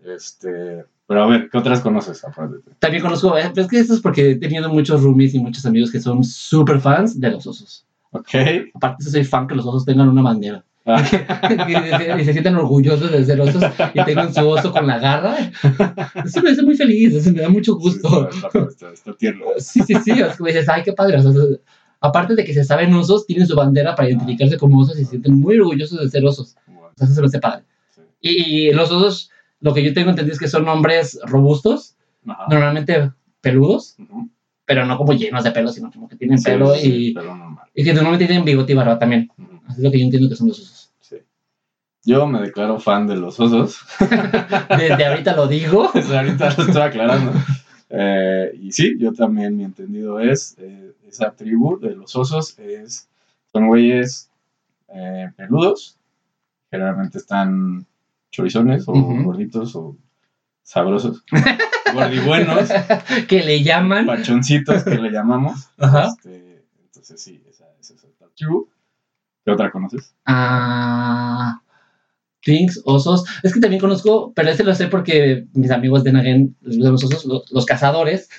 Este, 0.05 0.85
pero 1.11 1.23
a 1.23 1.27
ver, 1.27 1.49
¿qué 1.51 1.57
otras 1.57 1.81
conoces 1.81 2.23
aparte 2.23 2.55
También 2.79 3.03
conozco, 3.03 3.37
eh, 3.37 3.51
es 3.53 3.67
que 3.67 3.79
esto 3.79 3.93
es 3.93 3.99
porque 3.99 4.31
he 4.31 4.35
tenido 4.37 4.69
muchos 4.69 5.01
roomies 5.03 5.33
y 5.35 5.39
muchos 5.39 5.65
amigos 5.65 5.91
que 5.91 5.99
son 5.99 6.23
súper 6.23 6.79
fans 6.79 7.19
de 7.19 7.31
los 7.31 7.45
osos. 7.45 7.85
Ok. 8.11 8.29
Aparte, 8.73 9.03
soy 9.03 9.23
fan 9.25 9.45
que 9.47 9.55
los 9.55 9.65
osos 9.65 9.83
tengan 9.83 10.07
una 10.07 10.21
bandera. 10.21 10.63
Ah, 10.85 11.03
y, 12.19 12.23
se- 12.25 12.31
sientan 12.33 12.55
orgullosos 12.55 13.11
de 13.11 13.23
ser 13.25 13.39
osos 13.41 13.61
y 13.93 14.03
tengan 14.03 14.33
su 14.33 14.47
oso 14.47 14.71
con 14.71 14.87
la 14.87 14.97
garra. 14.99 15.35
Eso 16.25 16.41
me 16.41 16.51
hace 16.51 16.63
muy 16.63 16.75
feliz, 16.75 17.13
eso 17.13 17.31
me 17.31 17.41
da 17.41 17.49
mucho 17.49 17.75
gusto. 17.75 18.29
Está, 18.29 18.47
está, 18.47 18.59
está- 18.69 18.91
está 18.93 19.13
tierno. 19.13 19.45
Sí, 19.57 19.81
sí, 19.85 19.93
sí, 20.03 20.11
es 20.11 20.37
como 20.37 20.47
dices, 20.47 20.67
ay, 20.69 20.81
qué 20.83 20.93
padre. 20.93 21.17
o 21.17 21.21
sea, 21.21 21.31
aparte 21.99 22.35
de 22.35 22.43
que 22.43 22.53
se 22.53 22.63
saben 22.63 22.93
osos, 22.95 23.27
tienen 23.27 23.45
su 23.47 23.55
bandera 23.55 23.93
para 23.95 24.09
identificarse 24.09 24.57
como 24.57 24.79
osos 24.81 24.97
y 24.99 25.03
se 25.03 25.11
sienten 25.11 25.39
muy 25.39 25.59
orgullosos 25.59 25.99
de 25.99 26.09
ser 26.09 26.25
osos. 26.25 26.55
Bueno, 26.65 26.87
O 26.87 26.97
sea, 26.97 27.05
eso 27.05 27.13
se 27.15 27.21
me 27.21 27.27
hace 27.27 27.39
padre. 27.39 27.63
sí. 27.93 28.01
Y, 28.21 28.29
y 28.69 28.73
los 28.73 28.91
osos, 28.91 29.29
lo 29.61 29.73
que 29.73 29.83
yo 29.83 29.93
tengo 29.93 30.09
entendido 30.09 30.33
es 30.33 30.39
que 30.39 30.47
son 30.47 30.67
hombres 30.67 31.19
robustos, 31.25 31.95
Ajá. 32.27 32.45
normalmente 32.49 33.11
peludos, 33.39 33.95
pero 34.65 34.85
no 34.85 34.97
como 34.97 35.13
llenos 35.13 35.43
de 35.43 35.51
pelo, 35.51 35.71
sino 35.71 35.91
como 35.91 36.07
que 36.07 36.15
tienen 36.15 36.37
Sí, 36.37 36.45
pelo 36.45 36.75
sí, 36.75 37.09
y, 37.09 37.13
pelo 37.13 37.57
y 37.73 37.83
que 37.83 37.93
normalmente 37.93 38.25
tienen 38.25 38.45
bigote 38.45 38.73
y 38.73 38.75
barba 38.75 38.99
también. 38.99 39.31
Así 39.67 39.79
es 39.79 39.83
lo 39.83 39.91
que 39.91 39.99
yo 39.99 40.05
entiendo 40.05 40.29
que 40.29 40.35
son 40.35 40.49
los 40.49 40.59
osos. 40.59 40.91
Sí. 40.99 41.17
Yo 42.03 42.27
me 42.27 42.41
declaro 42.41 42.79
fan 42.79 43.07
de 43.07 43.15
los 43.15 43.39
osos. 43.39 43.79
Desde 44.77 45.05
ahorita 45.05 45.35
lo 45.35 45.47
digo. 45.47 45.91
Desde 45.93 46.17
ahorita 46.17 46.53
lo 46.57 46.63
estoy 46.63 46.81
aclarando. 46.81 47.31
Eh, 47.89 48.51
y 48.61 48.71
sí, 48.71 48.95
yo 48.97 49.11
también, 49.13 49.57
mi 49.57 49.63
entendido 49.63 50.19
es, 50.19 50.55
eh, 50.59 50.93
esa 51.07 51.31
tribu 51.31 51.77
de 51.79 51.95
los 51.95 52.15
osos 52.15 52.57
es, 52.57 53.09
son 53.51 53.67
güeyes 53.67 54.29
eh, 54.93 55.29
peludos, 55.35 55.97
generalmente 56.69 57.17
están 57.17 57.85
chorizones 58.31 58.85
o 58.87 58.93
gorditos 58.93 59.75
o 59.75 59.97
sabrosos, 60.63 61.23
gordibuenos, 61.93 62.69
que 63.27 63.43
le 63.43 63.63
llaman. 63.63 64.05
pachoncitos 64.05 64.83
que 64.83 64.95
le 64.97 65.11
llamamos. 65.11 65.69
Ajá. 65.77 66.07
Este, 66.07 66.65
entonces 66.83 67.21
sí, 67.21 67.43
esa, 67.49 67.65
esa 67.79 67.93
es 67.93 68.05
tribu. 68.35 68.69
¿Qué 69.43 69.51
otra 69.51 69.71
conoces? 69.71 70.15
Ah, 70.25 71.61
Twinks, 72.43 72.81
osos. 72.85 73.23
Es 73.43 73.53
que 73.53 73.59
también 73.59 73.79
conozco, 73.79 74.33
pero 74.35 74.49
ese 74.49 74.63
lo 74.63 74.73
sé 74.75 74.87
porque 74.87 75.45
mis 75.53 75.71
amigos 75.71 76.03
de 76.03 76.11
Nagen 76.13 76.55
los 76.61 77.03
osos. 77.03 77.25
Los, 77.25 77.51
los 77.51 77.65
cazadores 77.65 78.29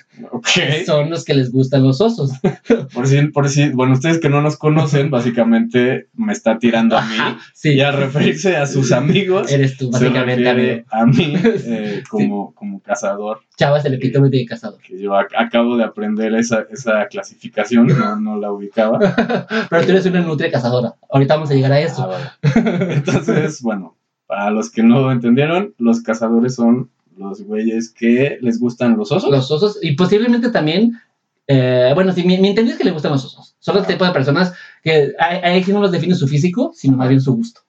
son 0.87 1.11
los 1.11 1.25
que 1.25 1.35
les 1.35 1.50
gustan 1.50 1.82
los 1.85 2.00
osos. 2.00 2.30
Por 2.94 3.06
si, 3.06 3.21
por 3.28 3.49
si, 3.49 3.68
bueno, 3.71 3.94
ustedes 3.94 4.18
que 4.21 4.28
no 4.28 4.42
nos 4.42 4.56
conocen, 4.56 5.11
básicamente 5.11 6.09
me 6.14 6.32
está 6.32 6.59
tirando 6.59 6.97
a 6.97 7.02
mí. 7.02 7.14
Ajá, 7.18 7.38
sí. 7.54 7.71
Y 7.75 7.80
al 7.80 7.97
referirse 7.97 8.56
a 8.56 8.66
sus 8.66 8.92
amigos, 8.92 9.50
Eres 9.50 9.76
tú, 9.76 9.87
se 9.87 9.90
básicamente, 9.92 10.52
refiere 10.52 10.85
amigo. 10.90 10.90
a 10.90 11.06
mí 11.06 11.35
eh, 11.44 12.02
como, 12.09 12.54
como 12.54 12.80
cazador. 12.80 13.40
Chava 13.64 13.78
es 13.78 13.85
el 13.85 13.95
epítome 13.95 14.28
de 14.28 14.45
cazador. 14.47 14.81
Que 14.81 14.99
yo 15.00 15.12
ac- 15.12 15.35
acabo 15.37 15.76
de 15.76 15.85
aprender 15.85 16.35
esa, 16.35 16.64
esa 16.71 17.07
clasificación, 17.07 17.87
no, 17.87 18.16
no 18.16 18.37
la 18.38 18.50
ubicaba. 18.52 18.99
Pero 19.71 19.85
tú 19.85 19.90
eres 19.92 20.07
una 20.07 20.21
nutria 20.21 20.50
cazadora. 20.50 20.95
Ahorita 21.11 21.35
vamos 21.35 21.50
a 21.50 21.54
llegar 21.54 21.73
a 21.73 21.81
eso. 21.81 22.02
Ah, 22.02 22.07
vale. 22.07 22.95
Entonces, 22.95 23.61
bueno, 23.62 23.97
para 24.26 24.50
los 24.50 24.71
que 24.71 24.83
no 24.83 25.11
entendieron, 25.12 25.75
los 25.78 26.02
cazadores 26.02 26.54
son 26.54 26.90
los 27.16 27.42
güeyes 27.42 27.90
que 27.92 28.38
les 28.40 28.59
gustan 28.59 28.97
los 28.97 29.12
osos. 29.12 29.31
Los 29.31 29.50
osos, 29.50 29.78
y 29.83 29.92
posiblemente 29.92 30.50
también, 30.50 30.99
eh, 31.47 31.92
bueno, 31.95 32.12
sí, 32.12 32.25
mi, 32.25 32.38
mi 32.38 32.49
entendido 32.49 32.73
es 32.75 32.78
que 32.78 32.85
le 32.85 32.90
gustan 32.92 33.12
los 33.12 33.25
osos. 33.25 33.54
Son 33.59 33.76
el 33.76 33.87
tipo 33.87 34.04
de 34.04 34.12
personas 34.12 34.54
que 34.83 35.12
ahí 35.19 35.62
sí 35.62 35.73
no 35.73 35.81
los 35.81 35.92
define 35.92 36.14
su 36.14 36.26
físico, 36.28 36.73
sino 36.75 36.97
más 36.97 37.09
bien 37.09 37.21
su 37.21 37.35
gusto. 37.35 37.61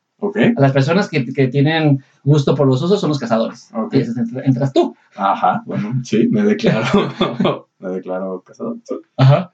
Las 0.58 0.72
personas 0.72 1.10
que, 1.10 1.26
que 1.26 1.48
tienen 1.48 2.04
gusto 2.24 2.56
por 2.56 2.68
los 2.68 2.82
osos 2.82 3.00
son 3.02 3.10
los 3.10 3.20
cazadores. 3.20 3.70
Ok. 3.74 3.94
Y 3.96 4.00
ese 4.00 4.12
entra- 4.20 4.44
entras 4.46 4.74
tú. 4.74 4.96
ajá, 5.16 5.64
bueno, 5.66 6.02
sí, 6.04 6.28
me 6.30 6.44
declaro, 6.44 7.68
me 7.80 7.90
declaro 7.90 8.42
cazador. 8.46 8.78
Ajá. 9.18 9.52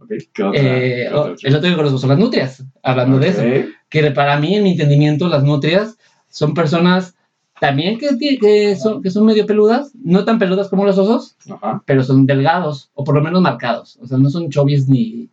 Ok, 0.00 0.08
¿qué 0.32 0.42
otra? 0.42 0.60
Eh, 0.60 1.06
qué 1.08 1.14
otra 1.14 1.32
o- 1.32 1.36
el 1.42 1.56
otro 1.56 1.70
que 1.70 1.76
conozco 1.76 1.98
son 1.98 2.10
las 2.10 2.18
nutrias, 2.18 2.64
hablando 2.82 3.18
de 3.18 3.28
eso. 3.28 3.42
Que 3.88 4.10
para 4.10 4.38
mí, 4.38 4.54
en 4.56 4.64
mi 4.64 4.72
entendimiento, 4.72 5.28
las 5.28 5.42
nutrias 5.44 5.96
son 6.28 6.54
personas 6.54 7.14
también 7.60 7.98
que, 7.98 8.16
que, 8.38 8.76
son, 8.76 9.02
que 9.02 9.10
son 9.10 9.26
medio 9.26 9.44
peludas, 9.46 9.92
no 10.02 10.24
tan 10.24 10.38
peludas 10.38 10.68
como 10.68 10.84
los 10.86 10.96
osos, 10.96 11.36
Ajá, 11.50 11.82
pero 11.84 12.02
son 12.02 12.24
delgados, 12.24 12.90
o 12.94 13.04
por 13.04 13.14
lo 13.14 13.20
menos 13.20 13.42
marcados. 13.42 13.98
O 14.00 14.06
sea, 14.06 14.16
no 14.16 14.30
son 14.30 14.48
chovis 14.48 14.88
ni, 14.88 15.28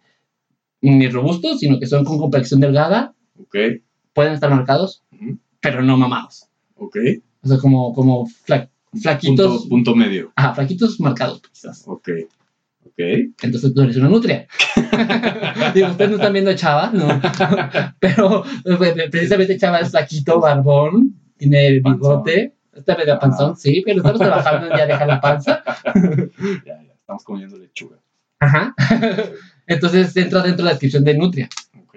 ni 0.81 1.07
robustos, 1.07 1.59
sino 1.59 1.79
que 1.79 1.85
son 1.87 2.03
con 2.03 2.17
complexión 2.17 2.59
delgada, 2.59 3.13
ok, 3.39 3.55
pueden 4.17 4.33
estar 4.33 4.49
marcados, 4.49 5.03
pero 5.61 5.83
no 5.83 5.95
mamados. 5.95 6.47
ok. 6.75 6.97
O 7.43 7.47
sea, 7.47 7.57
como, 7.59 7.93
como 7.93 8.25
fla- 8.25 8.67
flaquitos, 8.99 9.47
Punto, 9.61 9.69
punto 9.69 9.95
medio. 9.95 10.31
ajá, 10.35 10.55
flaquitos 10.55 10.99
marcados, 10.99 11.39
quizás. 11.53 11.83
Ok, 11.85 12.09
ok. 12.83 12.97
Entonces 13.43 13.73
tú 13.75 13.81
eres 13.83 13.95
una 13.97 14.09
nutria. 14.09 14.47
Digo, 15.75 15.89
ustedes 15.89 16.09
no 16.09 16.15
están 16.17 16.33
viendo 16.33 16.49
a 16.49 16.55
Chava, 16.55 16.89
¿no? 16.91 17.07
Pero 17.99 18.43
eh, 18.65 19.07
precisamente 19.11 19.55
Chava 19.59 19.81
es 19.81 19.91
flaquito, 19.91 20.39
barbón, 20.39 21.13
tiene 21.37 21.73
bigote, 21.79 22.55
está 22.73 22.97
medio 22.97 23.19
panzón, 23.19 23.55
sí, 23.55 23.83
pero 23.85 23.97
estamos 23.99 24.19
trabajando 24.19 24.65
en 24.71 24.77
ya 24.77 24.85
dejar 24.87 25.07
la 25.07 25.21
panza. 25.21 25.63
Ya, 26.65 26.81
ya, 26.83 26.93
estamos 26.99 27.23
comiendo 27.23 27.55
lechuga. 27.59 27.97
Ajá. 28.39 28.73
Entonces 29.67 30.17
entra 30.17 30.41
dentro 30.41 30.57
de 30.57 30.63
la 30.63 30.69
descripción 30.71 31.03
de 31.03 31.15
nutria. 31.17 31.49
Ok. 31.83 31.95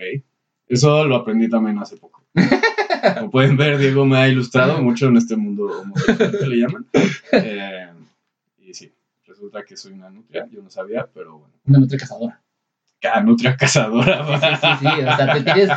Eso 0.70 1.04
lo 1.04 1.16
aprendí 1.16 1.50
también 1.50 1.78
hace 1.80 1.96
poco. 1.96 2.22
Como 3.18 3.28
pueden 3.30 3.56
ver, 3.56 3.76
Diego 3.76 4.06
me 4.06 4.18
ha 4.18 4.28
ilustrado 4.28 4.80
mucho 4.80 5.08
en 5.08 5.16
este 5.16 5.34
mundo 5.36 5.82
que 6.06 6.46
le 6.46 6.56
llaman. 6.56 6.86
Eh, 7.32 7.88
y 8.58 8.72
sí, 8.72 8.92
resulta 9.26 9.64
que 9.64 9.76
soy 9.76 9.94
una 9.94 10.08
nutria, 10.10 10.46
yo 10.50 10.62
no 10.62 10.70
sabía, 10.70 11.08
pero 11.12 11.38
bueno. 11.38 11.52
Una 11.66 11.80
nutria 11.80 11.98
cazadora. 11.98 12.40
Ah, 13.02 13.20
nutria 13.20 13.56
cazadora. 13.56 14.24
Sí, 14.40 14.46
sí, 14.46 14.56
sí, 14.60 14.68
sí, 14.78 14.86
o 15.02 15.16
sea, 15.16 15.32
te 15.32 15.42
tienes, 15.42 15.70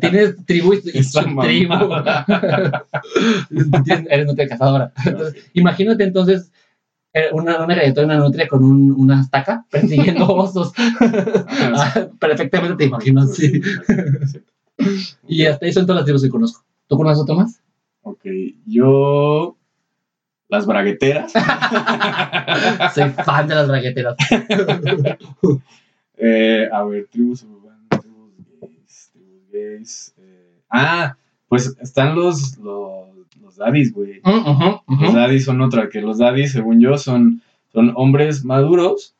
tienes 0.00 0.44
tribu 0.44 0.74
y, 0.74 1.02
subtribu. 1.04 1.74
Eres 4.10 4.26
nutria 4.26 4.46
cazadora. 4.48 4.92
Entonces, 5.06 5.42
Ok. 5.42 5.50
imagínate 5.54 6.04
entonces 6.04 6.52
una, 7.32 7.64
una 7.64 7.74
galleta 7.74 8.02
una 8.04 8.16
nutria 8.16 8.48
con 8.48 8.64
un, 8.64 8.92
una 8.92 9.20
estaca 9.20 9.64
persiguiendo 9.70 10.26
osos. 10.26 10.72
Ah, 10.76 12.08
Perfectamente 12.18 12.76
te 12.76 12.84
imagino. 12.86 13.26
Sí. 13.26 13.60
Y 15.28 15.46
hasta 15.46 15.66
ahí 15.66 15.72
son 15.72 15.86
todas 15.86 16.00
las 16.00 16.04
tribus 16.04 16.22
que 16.22 16.28
conozco. 16.28 16.64
¿Tú 16.88 16.96
conoces 16.96 17.22
otro 17.22 17.36
más? 17.36 17.60
Ok, 18.02 18.24
yo. 18.66 19.56
Las 20.48 20.66
bragueteras. 20.66 21.32
Soy 22.94 23.10
fan 23.10 23.48
de 23.48 23.54
las 23.54 23.68
bragueteras. 23.68 24.16
Eh, 26.16 26.68
a 26.72 26.84
ver, 26.84 27.06
tribus 27.10 27.42
urbanas, 27.44 28.00
tribus 28.00 28.32
gays, 28.60 29.10
tribus 29.12 29.50
gays. 29.50 30.14
eh, 30.18 30.60
ah, 30.70 31.16
pues 31.48 31.76
están 31.80 32.14
los, 32.14 32.56
los, 32.58 33.13
los 33.54 33.66
daddies, 33.66 33.92
güey. 33.92 34.20
Los 35.00 35.14
daddies 35.14 35.44
son 35.44 35.60
otra, 35.60 35.88
que 35.88 36.00
los 36.00 36.18
daddies, 36.18 36.52
según 36.52 36.80
yo, 36.80 36.98
son, 36.98 37.42
son 37.72 37.92
hombres 37.96 38.44
maduros. 38.44 39.14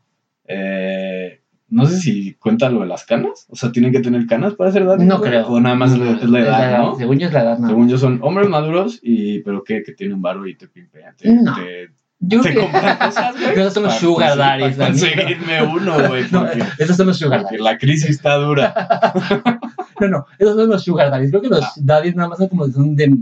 eh, 0.46 1.40
no 1.70 1.86
sé 1.86 1.98
si 1.98 2.34
cuenta 2.34 2.68
lo 2.68 2.80
de 2.80 2.86
las 2.86 3.04
canas. 3.04 3.46
O 3.48 3.56
sea, 3.56 3.72
¿tienen 3.72 3.90
que 3.90 3.98
tener 4.00 4.26
canas 4.26 4.54
para 4.54 4.70
ser 4.70 4.84
daddies? 4.84 5.08
No 5.08 5.18
güey? 5.18 5.30
creo. 5.30 5.46
O 5.48 5.60
nada 5.60 5.74
más 5.74 5.92
es 5.92 5.98
la, 6.28 6.40
edad, 6.40 6.78
¿no? 6.78 6.94
Según 6.94 7.18
yo 7.18 7.26
es 7.26 7.32
la 7.32 7.42
edad, 7.42 7.58
no. 7.58 7.66
Según 7.68 7.88
yo 7.88 7.98
son 7.98 8.20
hombres 8.22 8.48
maduros 8.48 9.00
y 9.02 9.40
pero 9.40 9.64
que, 9.64 9.82
que 9.82 9.92
tienen 9.92 10.22
varo 10.22 10.46
y 10.46 10.54
te 10.56 10.68
pimpean. 10.68 11.16
Te, 11.16 11.32
No. 11.32 11.54
te, 11.56 11.88
Yo 12.20 12.42
te 12.42 12.54
compran 12.54 12.96
cosas, 12.98 13.34
güey. 13.40 13.54
Esos 13.58 13.72
son 13.74 13.82
los 13.84 13.94
sugar 13.94 14.36
daddies, 14.36 14.76
para 14.76 14.90
conseguirme 14.90 15.62
uno, 15.62 16.08
güey. 16.08 16.24
No, 16.30 16.46
esos 16.78 16.96
son 16.96 17.06
los 17.08 17.18
sugar 17.18 17.42
daddies. 17.42 17.60
la 17.60 17.76
crisis 17.78 18.10
está 18.10 18.34
dura. 18.36 18.72
No, 20.00 20.08
no, 20.08 20.26
esos 20.40 20.56
son 20.56 20.68
los 20.68 20.82
sugar 20.82 21.08
daddies. 21.08 21.30
Creo 21.30 21.40
que 21.40 21.48
los 21.48 21.62
Ah. 21.64 21.72
daddies 21.76 22.16
nada 22.16 22.28
más 22.28 22.38
son 22.38 22.48
como 22.48 22.66
son 22.66 22.96
de 22.96 23.16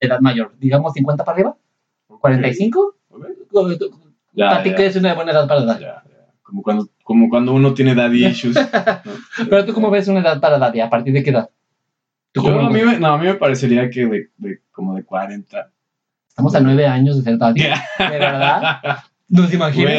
edad 0.00 0.20
mayor. 0.20 0.54
Digamos 0.58 0.92
50 0.94 1.24
para 1.24 1.34
arriba, 1.34 1.56
45. 2.20 2.96
Ok. 3.10 3.70
Ya, 4.32 4.50
para 4.50 4.62
ti 4.64 4.74
que 4.74 4.86
es 4.86 4.96
una 4.96 5.14
buena 5.14 5.32
edad 5.32 5.46
para 5.46 5.64
dar. 5.64 5.80
ya, 5.80 6.02
ya. 6.08 6.26
Como 6.42 6.62
cuando, 6.62 6.88
como 7.04 7.28
cuando 7.28 7.52
uno 7.54 7.72
tiene 7.74 7.94
daddy 7.94 8.26
issues. 8.26 8.54
¿no? 8.56 9.48
Pero 9.48 9.64
tú 9.64 9.72
cómo 9.74 9.90
ves 9.90 10.08
una 10.08 10.20
edad 10.20 10.40
para 10.40 10.58
daddy, 10.58 10.80
¿a 10.80 10.90
partir 10.90 11.12
de 11.14 11.22
qué 11.22 11.30
edad? 11.30 11.50
¿Tú 12.32 12.42
Yo, 12.42 12.58
a, 12.60 12.68
mí 12.70 12.82
me, 12.82 12.98
no, 12.98 13.14
a 13.14 13.18
mí 13.18 13.26
me 13.26 13.34
parecería 13.34 13.88
que 13.90 14.06
de, 14.06 14.30
de 14.38 14.60
como 14.72 14.94
de 14.96 15.04
40. 15.04 15.70
Estamos 16.28 16.54
a 16.56 16.60
nueve 16.60 16.84
años 16.86 17.16
de 17.16 17.22
ser 17.22 17.38
daddy. 17.38 17.62
¿De 17.62 17.70
verdad? 18.18 18.80
¿Nos 19.28 19.54
imaginas? 19.54 19.92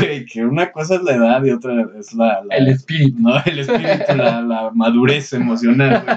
Güey, 0.00 0.24
que 0.24 0.42
una 0.44 0.72
cosa 0.72 0.94
es 0.96 1.02
la 1.02 1.12
edad 1.14 1.44
y 1.44 1.50
otra 1.50 1.86
es 2.00 2.14
la... 2.14 2.42
la- 2.44 2.56
El 2.56 2.68
espíritu. 2.68 3.18
no, 3.20 3.34
el 3.44 3.58
espíritu, 3.58 4.16
la, 4.16 4.40
la 4.40 4.70
madurez 4.72 5.32
emocional, 5.34 6.02
güey. 6.04 6.16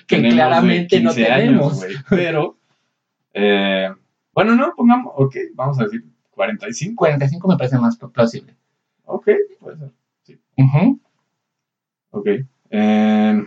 Que 0.06 0.28
claramente 0.30 1.00
no 1.00 1.10
15 1.10 1.30
años, 1.32 1.44
tenemos. 1.46 1.76
güey, 1.78 1.94
pero, 2.08 2.57
eh, 3.34 3.88
bueno, 4.32 4.54
no, 4.54 4.72
pongamos, 4.76 5.12
ok, 5.16 5.36
vamos 5.54 5.78
a 5.80 5.84
decir 5.84 6.04
45. 6.30 6.94
45 6.96 7.48
me 7.48 7.56
parece 7.56 7.78
más 7.78 7.98
plausible. 8.12 8.54
Ok, 9.04 9.28
puede 9.60 9.76
ser. 9.78 10.38
Ujú. 10.56 11.00
Ok. 12.10 12.26
Eh, 12.70 13.46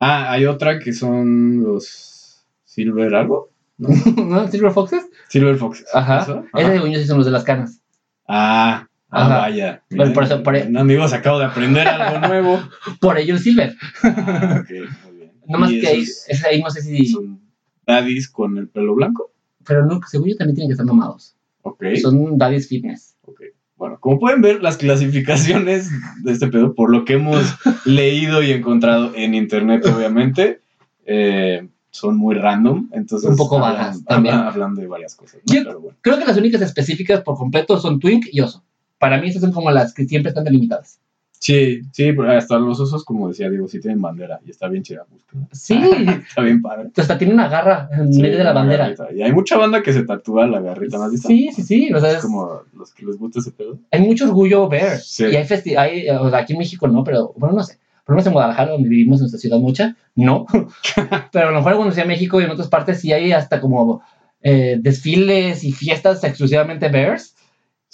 ah, 0.00 0.30
hay 0.32 0.46
otra 0.46 0.78
que 0.78 0.92
son 0.92 1.62
los 1.62 2.44
Silver 2.64 3.14
algo. 3.14 3.50
¿No? 3.76 3.88
¿Silver 4.48 4.70
Foxes? 4.72 5.08
Silver 5.28 5.56
Fox. 5.56 5.84
Ajá. 5.92 6.22
¿Eso? 6.22 6.44
Ese 6.54 6.72
según 6.72 6.90
yo 6.90 6.98
sí 7.00 7.06
son 7.06 7.16
los 7.18 7.26
de 7.26 7.32
las 7.32 7.44
canas. 7.44 7.80
Ah, 8.26 8.86
ah, 9.10 9.26
Ajá. 9.26 9.38
vaya. 9.40 9.82
Bueno, 9.90 10.12
por 10.12 10.24
eso- 10.24 10.42
por- 10.42 10.56
amigos, 10.56 11.12
acabo 11.12 11.38
de 11.38 11.46
aprender 11.46 11.86
algo 11.88 12.26
nuevo. 12.26 12.60
Por 13.00 13.18
ello 13.18 13.34
el 13.34 13.40
Silver. 13.40 13.74
Ah, 14.02 14.62
ok, 14.62 14.70
muy 15.04 15.16
bien. 15.16 15.32
No 15.46 15.58
más 15.58 15.70
que 15.70 15.86
ahí, 15.86 16.04
ahí 16.48 16.62
no 16.62 16.70
sé 16.70 16.80
si. 16.82 17.06
Son 17.06 17.40
daddies 17.86 18.28
con 18.28 18.58
el 18.58 18.68
pelo 18.68 18.94
blanco. 18.94 19.30
Pero 19.66 19.84
no, 19.86 20.00
según 20.08 20.28
yo 20.28 20.36
también 20.36 20.54
tienen 20.56 20.68
que 20.68 20.72
estar 20.74 20.86
mamados. 20.86 21.34
Ok. 21.62 21.82
Son 22.00 22.36
daddies 22.38 22.68
fitness. 22.68 23.16
Ok. 23.26 23.40
Bueno, 23.76 23.98
como 24.00 24.18
pueden 24.20 24.40
ver, 24.42 24.62
las 24.62 24.76
clasificaciones 24.76 25.90
de 26.22 26.32
este 26.32 26.46
pedo, 26.48 26.74
por 26.74 26.90
lo 26.90 27.04
que 27.04 27.14
hemos 27.14 27.42
leído 27.86 28.42
y 28.42 28.52
encontrado 28.52 29.12
en 29.14 29.34
internet, 29.34 29.84
obviamente, 29.86 30.60
eh, 31.06 31.68
son 31.90 32.16
muy 32.16 32.34
random. 32.34 32.88
Entonces, 32.92 33.30
Un 33.30 33.36
poco 33.36 33.56
hablan- 33.58 33.76
bajas 33.76 34.04
también. 34.04 34.34
hablan- 34.34 34.48
hablan 34.52 34.74
de 34.74 34.86
varias 34.86 35.14
cosas. 35.14 35.40
¿no? 35.46 35.54
Yo- 35.54 35.62
Pero 35.64 35.80
bueno. 35.80 35.98
Creo 36.02 36.18
que 36.18 36.24
las 36.24 36.36
únicas 36.36 36.60
específicas 36.62 37.20
por 37.22 37.36
completo 37.36 37.78
son 37.78 37.98
Twink 38.00 38.26
y 38.32 38.40
Oso. 38.40 38.62
Para 38.98 39.20
mí 39.20 39.28
esas 39.28 39.42
son 39.42 39.52
como 39.52 39.70
las 39.70 39.92
que 39.94 40.04
siempre 40.04 40.30
están 40.30 40.44
delimitadas. 40.44 40.98
Sí, 41.46 41.82
sí, 41.92 42.12
pero 42.14 42.30
hasta 42.32 42.58
los 42.58 42.80
osos, 42.80 43.04
como 43.04 43.28
decía 43.28 43.50
Diego, 43.50 43.68
sí 43.68 43.78
tienen 43.78 44.00
bandera 44.00 44.40
y 44.46 44.50
está 44.50 44.66
bien 44.66 44.82
chida. 44.82 45.04
Sí, 45.52 45.74
Está 46.28 46.40
bien 46.40 46.62
padre. 46.62 46.88
hasta 46.96 47.18
tiene 47.18 47.34
una 47.34 47.48
garra 47.48 47.90
en 47.92 48.10
Sí, 48.14 48.22
medio 48.22 48.38
de 48.38 48.44
la 48.44 48.54
bandera. 48.54 48.84
garrita. 48.84 49.12
Y 49.12 49.20
hay 49.20 49.30
mucha 49.30 49.58
banda 49.58 49.82
que 49.82 49.92
se 49.92 50.04
tatúa 50.04 50.46
la 50.46 50.60
garrita, 50.62 50.96
¿no 50.96 51.04
has 51.04 51.10
visto? 51.12 51.28
Sí, 51.28 51.50
sí, 51.54 51.62
sí. 51.62 51.92
O 51.92 52.00
sea, 52.00 52.12
Es 52.12 52.16
es- 52.16 52.22
como 52.22 52.62
los 52.72 52.94
que 52.94 53.04
les 53.04 53.18
gusta 53.18 53.40
ese 53.40 53.50
pedo. 53.50 53.78
hay 53.90 54.00
mucho 54.00 54.24
orgullo 54.24 54.66
ver. 54.70 54.98
Sí. 55.00 55.24
Y 55.26 55.36
hay 55.36 55.44
festivales, 55.44 56.06
o 56.18 56.30
sea, 56.30 56.38
aquí 56.38 56.54
en 56.54 56.60
México 56.60 56.88
no, 56.88 57.04
pero 57.04 57.34
bueno, 57.36 57.54
no 57.56 57.62
sé. 57.62 57.78
Por 58.06 58.14
lo 58.14 58.16
menos 58.16 58.26
en 58.26 58.32
Guadalajara, 58.32 58.72
donde 58.72 58.88
vivimos 58.88 59.18
en 59.18 59.24
nuestra 59.24 59.38
ciudad 59.40 59.58
mucha, 59.58 59.96
no. 60.14 60.46
pero 61.32 61.48
a 61.48 61.50
lo 61.50 61.56
mejor 61.58 61.76
cuando 61.76 61.94
sea 61.94 62.06
México 62.06 62.40
y 62.40 62.44
en 62.44 62.50
otras 62.52 62.68
partes 62.68 63.00
sí 63.02 63.12
hay 63.12 63.32
hasta 63.32 63.60
como 63.60 64.00
eh, 64.42 64.78
desfiles 64.80 65.62
y 65.62 65.72
fiestas 65.72 66.24
exclusivamente 66.24 66.88
bears, 66.88 67.34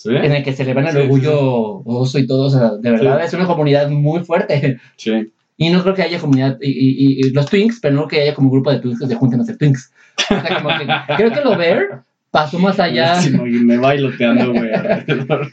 ¿Sí? 0.02 0.08
en 0.16 0.32
el 0.32 0.42
que 0.42 0.54
celebran 0.54 0.86
el 0.86 0.92
Sí, 0.92 0.98
orgullo 0.98 1.82
oso 1.84 2.18
y 2.18 2.26
todo. 2.26 2.46
O 2.46 2.50
sea, 2.50 2.70
de 2.76 2.90
verdad 2.90 3.22
es 3.22 3.34
una 3.34 3.46
comunidad 3.46 3.88
muy 3.90 4.24
fuerte. 4.24 4.78
Sí. 4.96 5.30
Y 5.58 5.68
no 5.68 5.82
creo 5.82 5.94
que 5.94 6.00
haya 6.02 6.18
comunidad, 6.18 6.56
y, 6.62 6.70
y- 6.70 7.20
y 7.20 7.30
los 7.32 7.44
Twinks, 7.44 7.80
pero 7.82 7.94
no 7.94 8.06
creo 8.06 8.08
que 8.08 8.22
haya 8.22 8.34
como 8.34 8.48
un 8.48 8.52
grupo 8.54 8.70
de 8.70 8.78
Twinks 8.78 8.98
que 9.00 9.06
se 9.08 9.14
junten 9.14 9.40
a 9.40 9.42
hacer 9.42 9.58
Twinks. 9.58 9.92
O 10.16 10.40
sea, 10.40 10.62
como 10.62 10.70
que, 10.78 10.86
creo 11.18 11.30
que 11.32 11.40
lo 11.42 11.54
Bear 11.58 12.02
pasó 12.30 12.58
más 12.58 12.80
allá. 12.80 13.20
Sí, 13.20 13.30
no, 13.36 13.46
y 13.46 13.50
me 13.62 13.76
bailoteando, 13.76 14.52
güey, 14.54 14.72
alrededor, 14.74 15.46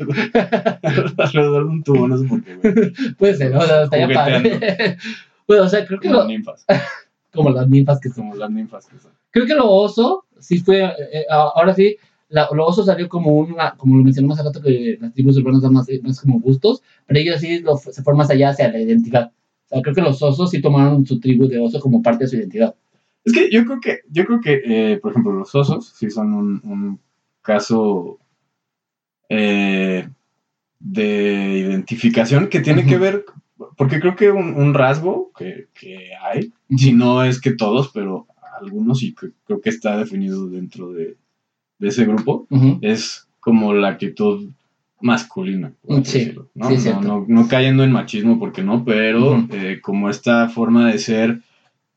alrededor 1.17 1.63
de 1.65 1.69
un 1.69 1.83
tubo, 1.83 2.07
no 2.07 2.17
sé 2.17 2.25
por 2.25 2.41
qué, 2.43 2.55
güey. 2.55 2.93
Puede 3.17 3.35
ser, 3.35 3.53
o 3.55 3.61
sea, 3.61 3.83
estaría 3.83 4.07
padre. 4.13 4.97
Bueno, 5.47 5.63
o 5.63 5.67
sea, 5.69 5.85
creo 5.85 5.99
que 5.99 6.07
Como 6.09 6.21
lo, 6.21 6.27
ninfas, 6.27 6.65
como 7.33 7.49
las 7.51 7.67
ninfas 7.67 7.99
que 7.99 8.09
son. 8.09 8.29
como 8.29 8.35
las 8.35 8.49
ninfas 8.49 8.85
que 8.87 8.97
son. 8.99 9.11
Creo 9.31 9.45
que 9.45 9.55
lo 9.55 9.69
oso, 9.69 10.25
sí 10.39 10.59
fue, 10.59 10.83
eh, 10.85 10.91
eh, 11.13 11.25
ahora 11.29 11.73
sí, 11.73 11.97
la- 12.29 12.49
lo 12.53 12.65
oso 12.65 12.83
salió 12.83 13.07
como 13.09 13.33
una, 13.37 13.75
como 13.77 13.97
lo 13.97 14.03
mencionamos 14.03 14.39
hace 14.39 14.47
rato, 14.49 14.61
que 14.61 14.97
las 14.99 15.13
tribus 15.13 15.37
urbanas 15.37 15.61
dan 15.61 15.73
más, 15.73 15.87
más 16.03 16.21
como 16.21 16.39
gustos, 16.39 16.81
pero 17.05 17.19
ellos 17.19 17.39
sí 17.41 17.59
lo, 17.59 17.77
se 17.77 18.03
fueron 18.03 18.17
más 18.19 18.29
allá 18.29 18.49
hacia 18.49 18.71
la 18.71 18.79
identidad. 18.79 19.31
O 19.65 19.69
sea, 19.69 19.81
creo 19.81 19.95
que 19.95 20.01
los 20.01 20.21
osos 20.21 20.49
sí 20.51 20.61
tomaron 20.61 21.05
su 21.05 21.19
tribu 21.19 21.47
de 21.47 21.59
oso 21.59 21.79
como 21.79 22.01
parte 22.01 22.23
de 22.25 22.29
su 22.29 22.35
identidad. 22.37 22.75
Es 23.25 23.33
que 23.33 23.49
yo 23.51 23.65
creo 23.65 23.79
que, 23.81 23.99
yo 24.09 24.25
creo 24.25 24.39
que, 24.41 24.61
eh, 24.65 24.97
por 24.99 25.11
ejemplo, 25.11 25.33
los 25.33 25.53
osos 25.55 25.93
sí 25.97 26.09
son 26.09 26.33
un, 26.33 26.61
un 26.63 26.99
caso 27.41 28.19
eh, 29.29 30.07
de 30.79 31.59
identificación 31.59 32.49
que 32.49 32.61
tiene 32.61 32.81
Ujú. 32.81 32.89
que 32.89 32.97
ver, 32.97 33.25
porque 33.77 33.99
creo 33.99 34.15
que 34.15 34.31
un, 34.31 34.55
un 34.55 34.73
rasgo 34.73 35.31
que, 35.37 35.67
que 35.73 36.11
hay, 36.21 36.53
si 36.77 36.93
no 36.93 37.23
es 37.23 37.41
que 37.41 37.51
todos, 37.51 37.91
pero 37.93 38.27
algunos 38.61 39.03
y 39.03 39.13
creo 39.13 39.61
que 39.61 39.69
está 39.69 39.97
definido 39.97 40.47
dentro 40.47 40.91
de, 40.91 41.17
de 41.79 41.87
ese 41.89 42.05
grupo, 42.05 42.47
es 42.81 43.27
como 43.39 43.73
la 43.73 43.89
actitud 43.89 44.49
masculina. 45.01 45.71
por 45.85 46.03
Sí, 46.05 46.19
decirlo, 46.19 46.49
¿no? 46.55 46.69
sí, 46.71 46.89
No- 46.89 47.01
no, 47.01 47.25
no 47.27 47.47
cayendo 47.47 47.83
en 47.83 47.91
machismo 47.91 48.39
porque 48.39 48.63
no, 48.63 48.83
pero 48.83 49.45
eh, 49.51 49.79
como 49.81 50.09
esta 50.09 50.49
forma 50.49 50.91
de 50.91 50.97
ser 50.99 51.41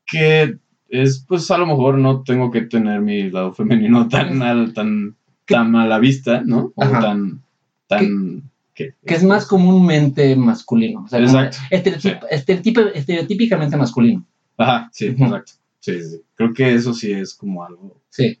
que 0.05 0.57
es, 0.89 1.25
pues 1.27 1.49
a 1.51 1.57
lo 1.57 1.65
mejor 1.65 1.97
no 1.97 2.21
tengo 2.21 2.51
que 2.51 2.61
tener 2.61 3.01
mi 3.01 3.29
lado 3.31 3.53
femenino 3.53 4.07
tan 4.09 4.41
al, 4.41 4.73
tan, 4.73 5.15
tan 5.47 5.75
a 5.75 5.87
la 5.87 5.99
vista, 5.99 6.41
¿no? 6.45 6.71
O 6.75 6.83
Ajá. 6.83 6.99
tan, 6.99 7.41
tan, 7.87 8.43
¿qué? 8.75 8.93
Que 9.05 9.15
es 9.15 9.23
más 9.23 9.45
comúnmente 9.47 10.35
masculino. 10.35 11.03
O 11.03 11.07
sea, 11.07 11.19
Exacto. 11.19 11.57
estereotip- 11.71 12.27
estereotip- 12.29 12.91
estereotípicamente 12.93 13.77
masculino. 13.77 14.25
Ajá, 14.57 14.89
sí, 14.91 15.07
exacto. 15.07 15.53
Sí, 15.79 15.99
sí. 16.03 16.21
Creo 16.35 16.53
que 16.53 16.73
eso 16.75 16.93
sí 16.93 17.11
es 17.11 17.33
como 17.33 17.63
algo. 17.63 17.97
Sí, 18.09 18.37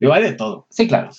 Digo, 0.00 0.12
hay 0.12 0.22
de 0.22 0.32
todo. 0.32 0.66
sí, 0.70 0.86
claro. 0.86 1.10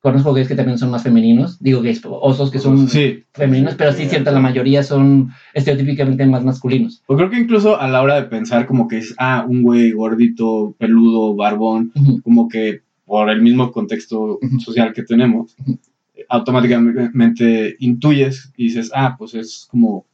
Conozco 0.00 0.34
gays 0.34 0.48
que 0.48 0.54
también 0.54 0.76
son 0.76 0.90
más 0.90 1.02
femeninos. 1.02 1.58
Digo 1.62 1.80
gays, 1.80 2.02
osos 2.04 2.50
que 2.50 2.58
son 2.58 2.88
sí, 2.88 3.24
femeninos, 3.32 3.74
pero 3.74 3.90
sí, 3.94 4.04
cierta, 4.06 4.32
la 4.32 4.40
mayoría 4.40 4.82
son 4.82 5.30
estereotípicamente 5.54 6.26
más 6.26 6.44
masculinos. 6.44 7.02
O 7.06 7.16
creo 7.16 7.30
que 7.30 7.38
incluso 7.38 7.80
a 7.80 7.88
la 7.88 8.02
hora 8.02 8.16
de 8.16 8.24
pensar 8.24 8.66
como 8.66 8.86
que 8.86 8.98
es, 8.98 9.14
ah, 9.16 9.46
un 9.48 9.62
güey 9.62 9.92
gordito, 9.92 10.74
peludo, 10.78 11.34
barbón, 11.34 11.90
como 12.22 12.48
que 12.50 12.82
por 13.06 13.30
el 13.30 13.40
mismo 13.40 13.72
contexto 13.72 14.38
social 14.62 14.92
que 14.92 15.04
tenemos, 15.04 15.56
automáticamente 16.28 17.76
intuyes 17.78 18.52
y 18.58 18.64
dices, 18.64 18.90
ah, 18.94 19.16
pues 19.18 19.32
es 19.34 19.66
como 19.70 20.04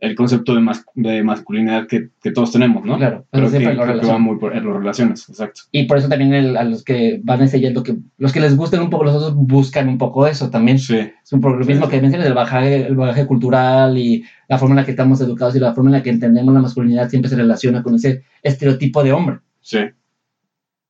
el 0.00 0.14
concepto 0.14 0.54
de, 0.54 0.60
mas- 0.60 0.84
de 0.94 1.22
masculinidad 1.24 1.86
que, 1.88 2.10
que 2.22 2.30
todos 2.30 2.52
tenemos, 2.52 2.84
¿no? 2.84 2.96
Claro, 2.98 3.26
pero 3.32 3.50
que, 3.50 3.58
creo 3.58 4.00
que 4.00 4.06
va 4.06 4.18
muy 4.18 4.38
por 4.38 4.56
en 4.56 4.64
las 4.64 4.76
relaciones, 4.76 5.28
exacto. 5.28 5.62
Y 5.72 5.84
por 5.86 5.98
eso 5.98 6.08
también 6.08 6.32
el- 6.34 6.56
a 6.56 6.62
los 6.64 6.84
que 6.84 7.20
van 7.24 7.40
enseñando 7.40 7.82
que 7.82 7.96
los 8.16 8.32
que 8.32 8.38
les 8.40 8.56
gustan 8.56 8.80
un 8.82 8.90
poco 8.90 9.04
los 9.04 9.16
osos 9.16 9.34
buscan 9.34 9.88
un 9.88 9.98
poco 9.98 10.26
eso 10.28 10.50
también. 10.50 10.78
Sí, 10.78 10.96
Es 10.98 11.32
un 11.32 11.40
poco 11.40 11.56
lo 11.56 11.64
Sí, 11.64 11.70
mismo 11.70 11.86
sí. 11.86 11.90
que 11.90 12.00
mencionas, 12.00 12.28
el 12.28 12.34
bagaje, 12.34 12.86
el 12.86 12.94
bagaje 12.94 13.26
cultural 13.26 13.98
y 13.98 14.24
la 14.48 14.56
forma 14.58 14.74
en 14.74 14.76
la 14.76 14.84
que 14.84 14.92
estamos 14.92 15.20
educados 15.20 15.56
y 15.56 15.60
la 15.60 15.74
forma 15.74 15.90
en 15.90 15.94
la 15.96 16.02
que 16.02 16.10
entendemos 16.10 16.54
la 16.54 16.60
masculinidad 16.60 17.08
siempre 17.10 17.28
se 17.28 17.36
relaciona 17.36 17.82
con 17.82 17.94
ese 17.96 18.22
estereotipo 18.42 19.02
de 19.02 19.12
hombre. 19.12 19.38
sí. 19.60 19.78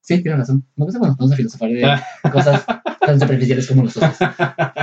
Sí, 0.09 0.23
tienes 0.23 0.39
razón. 0.41 0.65
Me 0.75 0.87
gusta 0.87 0.99
cuando 0.99 1.17
vamos 1.19 1.33
a 1.33 1.37
filosofar 1.37 1.69
de 1.69 1.83
cosas 2.33 2.65
tan 3.05 3.21
superficiales 3.21 3.67
como 3.69 3.83
los 3.83 3.95
osos. 3.99 4.17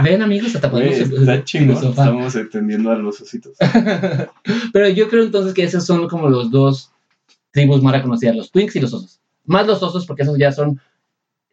Ven, 0.04 0.22
amigos, 0.22 0.54
hasta 0.54 0.70
podemos 0.70 0.98
está 1.00 1.44
chingón, 1.44 1.78
filosofar. 1.78 2.08
estamos 2.10 2.36
entendiendo 2.36 2.92
a 2.92 2.96
los 2.96 3.20
ositos. 3.22 3.58
Pero 4.74 4.90
yo 4.90 5.10
creo 5.10 5.24
entonces 5.24 5.56
que 5.56 5.64
esos 5.64 5.84
son 5.84 6.08
como 6.08 6.30
los 6.30 6.52
dos 6.52 6.92
tribus 7.50 7.82
más 7.82 7.94
reconocidas, 7.94 8.36
los 8.36 8.52
twinks 8.52 8.76
y 8.76 8.82
los 8.82 8.94
osos. 8.94 9.20
Más 9.46 9.66
los 9.66 9.82
osos 9.82 10.06
porque 10.06 10.22
esos 10.22 10.38
ya 10.38 10.52
son, 10.52 10.80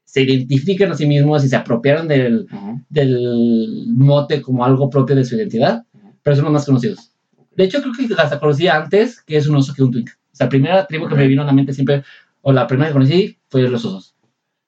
se 0.05 0.21
identifican 0.21 0.93
a 0.93 0.95
sí 0.95 1.07
mismos 1.07 1.43
y 1.43 1.49
se 1.49 1.57
apropiaron 1.57 2.09
del, 2.09 2.47
Ujú. 2.52 2.79
del 2.91 3.85
mote 3.88 4.43
como 4.43 4.67
algo 4.67 4.91
propio 4.91 5.17
de 5.17 5.25
su 5.25 5.35
identidad, 5.37 5.85
pero 6.23 6.37
son 6.37 6.45
los 6.45 6.52
más 6.52 6.67
conocidos. 6.67 7.11
De 7.57 7.64
hecho, 7.64 7.81
creo 7.81 7.95
que 8.09 8.14
hasta 8.21 8.38
conocía 8.38 8.76
antes 8.76 9.23
que 9.23 9.38
es 9.38 9.47
un 9.47 9.57
oso 9.57 9.73
que 9.73 9.83
un 9.83 9.93
twink. 9.93 10.11
O 10.11 10.37
sea, 10.37 10.45
la 10.47 10.50
primera 10.50 10.87
tribu 10.87 11.09
que 11.09 11.14
me 11.14 11.26
vino 11.26 11.41
a 11.41 11.47
la 11.47 11.52
mente 11.55 11.73
siempre, 11.73 12.02
o 12.43 12.52
la 12.52 12.67
primera 12.67 12.88
que 12.88 12.95
conocí, 12.95 13.38
fue 13.52 13.68
los 13.68 13.85
osos. 13.85 14.16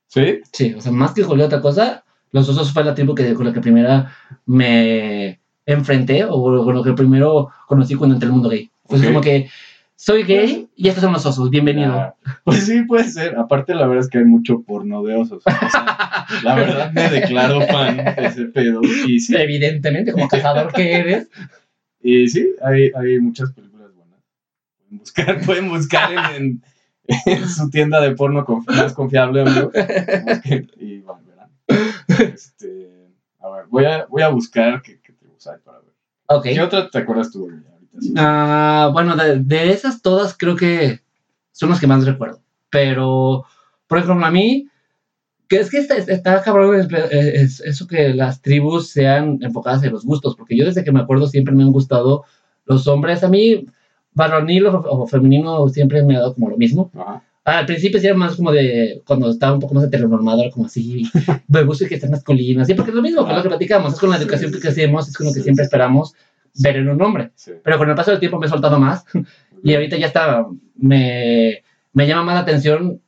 ¿Sí? 0.09 0.41
Sí, 0.53 0.75
o 0.75 0.81
sea, 0.81 0.93
más 0.93 1.13
que 1.15 1.25
cualquier 1.25 1.47
otra 1.47 1.61
cosa, 1.63 2.05
los 2.31 2.47
osos 2.49 2.71
fue 2.73 2.85
la 2.85 2.95
tribu 2.95 3.15
que, 3.15 3.33
con 3.35 3.47
la 3.47 3.53
que 3.53 3.61
primera 3.61 4.13
me 4.47 5.41
enfrenté, 5.67 6.25
o 6.29 6.63
con 6.65 6.75
lo 6.75 6.85
que 6.85 6.93
primero 6.93 7.49
conocí 7.67 7.95
cuando 7.95 8.15
entré 8.15 8.27
al 8.29 8.35
mundo 8.35 8.51
gay. 8.51 8.71
Fue 8.85 8.99
Ok. 8.99 9.05
como 9.07 9.21
que 9.23 9.49
soy 9.97 10.25
gay 10.25 10.69
y 10.77 10.89
estos 10.89 11.03
son 11.03 11.15
los 11.15 11.25
osos, 11.25 11.49
bienvenido. 11.49 11.95
Ya. 11.95 12.15
Pues 12.45 12.67
sí, 12.67 12.83
puede 12.83 13.05
ser. 13.05 13.37
Aparte, 13.39 13.75
la 13.75 13.87
verdad 13.87 14.05
es 14.05 14.11
que 14.11 14.19
hay 14.19 14.25
mucho 14.27 14.61
porno 14.63 15.03
de 15.03 15.15
osos. 15.17 15.43
O 15.47 15.71
sea, 15.71 16.27
la 16.43 16.55
verdad 16.55 16.93
me 16.93 17.09
declaro 17.09 17.63
fan 17.63 17.97
de 17.97 18.15
ese 18.27 18.45
pedo. 18.47 18.83
Y 19.09 19.19
sí, 19.21 19.35
Evidentemente, 19.35 20.13
como 20.13 20.29
cazador 20.29 20.71
que 20.73 20.93
eres. 20.93 21.29
y 22.03 22.29
sí 22.29 22.51
hay, 22.63 22.91
hay 22.95 23.19
muchas 23.19 23.51
películas 23.53 23.95
buenas. 23.95 24.21
Pueden 24.77 24.99
buscar, 24.99 25.41
pueden 25.47 25.69
buscar 25.71 26.35
en 26.37 26.63
su 27.49 27.71
tienda 27.71 28.01
de 28.01 28.15
porno 28.15 28.45
conf- 28.47 28.67
más 28.69 28.93
confiable, 28.93 29.43
amigo. 29.43 29.71
Busquen 29.75 30.71
Y 30.79 30.99
van, 31.01 31.19
verán. 31.27 31.51
Este, 32.19 33.09
a 33.41 33.49
ver, 33.51 33.67
voy 33.69 33.85
a, 33.85 34.07
voy 34.07 34.23
a 34.23 34.29
buscar 34.29 34.81
qué, 34.83 35.01
qué 35.01 35.13
tribus 35.13 35.47
hay 35.47 35.59
para 35.65 35.79
ver. 35.81 35.93
Ok. 36.27 36.45
¿Qué 36.45 36.61
otra 36.63 36.89
te 36.91 36.99
acuerdas 36.99 37.31
tú? 37.31 37.43
ahorita? 37.45 37.71
Sí. 38.01 38.15
Ah, 38.17 38.91
bueno, 38.93 39.17
de, 39.17 39.39
de 39.41 39.73
esas 39.73 40.03
todas 40.03 40.37
creo 40.37 40.57
que 40.57 41.01
son 41.53 41.71
las 41.71 41.79
que 41.81 41.87
más 41.87 42.05
recuerdo. 42.05 42.41
Pero, 42.71 43.45
por 43.87 43.99
ejemplo, 43.99 44.25
a 44.27 44.31
mí, 44.31 44.69
que 45.49 45.59
es 45.59 45.71
que 45.71 45.79
está, 45.79 45.97
está 45.97 46.43
cabrón 46.43 46.75
es, 46.81 46.89
es- 46.91 47.61
eso 47.61 47.87
que 47.87 48.15
las 48.15 48.41
tribus 48.43 48.89
sean 48.91 49.39
enfocadas 49.43 49.85
en 49.85 49.93
los 49.93 50.05
gustos, 50.05 50.35
porque 50.37 50.57
yo 50.57 50.65
desde 50.65 50.83
que 50.83 50.91
me 50.93 51.01
acuerdo 51.01 51.27
siempre 51.29 51.55
me 51.55 51.63
han 51.63 51.71
gustado 51.73 52.25
los 52.65 52.87
hombres. 52.89 53.23
A 53.23 53.29
mí, 53.29 53.67
varonil 54.15 54.67
o, 54.67 54.81
o 54.81 55.07
femenino 55.07 55.69
siempre 55.69 56.03
me 56.03 56.17
ha 56.17 56.21
dado 56.21 56.35
como 56.35 56.51
lo 56.51 56.57
mismo. 56.57 56.91
Ajá. 56.95 57.23
Al 57.45 57.67
principio 57.67 58.01
sí 58.01 58.07
era 58.07 58.17
más 58.17 58.37
como 58.37 58.51
de, 58.53 59.03
cuando 59.07 59.29
estaba 59.29 59.53
un 59.53 59.61
poco 59.61 59.75
más 59.75 59.85
heteronormado, 59.85 60.41
era 60.41 60.51
como 60.51 60.65
así, 60.65 61.07
me 61.49 61.63
gusta 61.63 61.87
que 61.87 61.97
estén 61.97 62.11
masculinas, 62.11 62.67
sí, 62.67 62.73
porque 62.73 62.91
es 62.91 62.95
lo 62.95 63.03
mismo, 63.03 63.29
es 63.29 63.37
lo 63.37 63.43
que 63.43 63.49
platicamos, 63.51 63.93
es 63.93 64.01
con 64.01 64.09
la 64.09 64.17
educación 64.17 64.51
que 64.51 64.69
hacemos, 64.69 65.09
es 65.09 65.15
con 65.15 65.27
lo 65.27 65.33
que 65.33 65.43
siempre 65.43 65.65
esperamos 65.65 66.15
ver 66.55 66.77
en 66.77 66.89
un 66.89 67.03
hombre. 67.03 67.33
Pero 67.63 67.77
con 67.77 67.91
el 67.91 67.95
paso 67.95 68.13
del 68.13 68.21
tiempo 68.21 68.39
me 68.39 68.47
he 68.47 68.49
soltado 68.49 68.79
más 68.81 69.05
y 69.63 69.75
ahorita 69.75 69.99
ya 69.99 70.07
está, 70.07 70.47
me, 70.77 71.63
me 71.93 72.07
llama 72.07 72.25
más 72.25 72.35
la 72.37 72.41
atención 72.41 73.03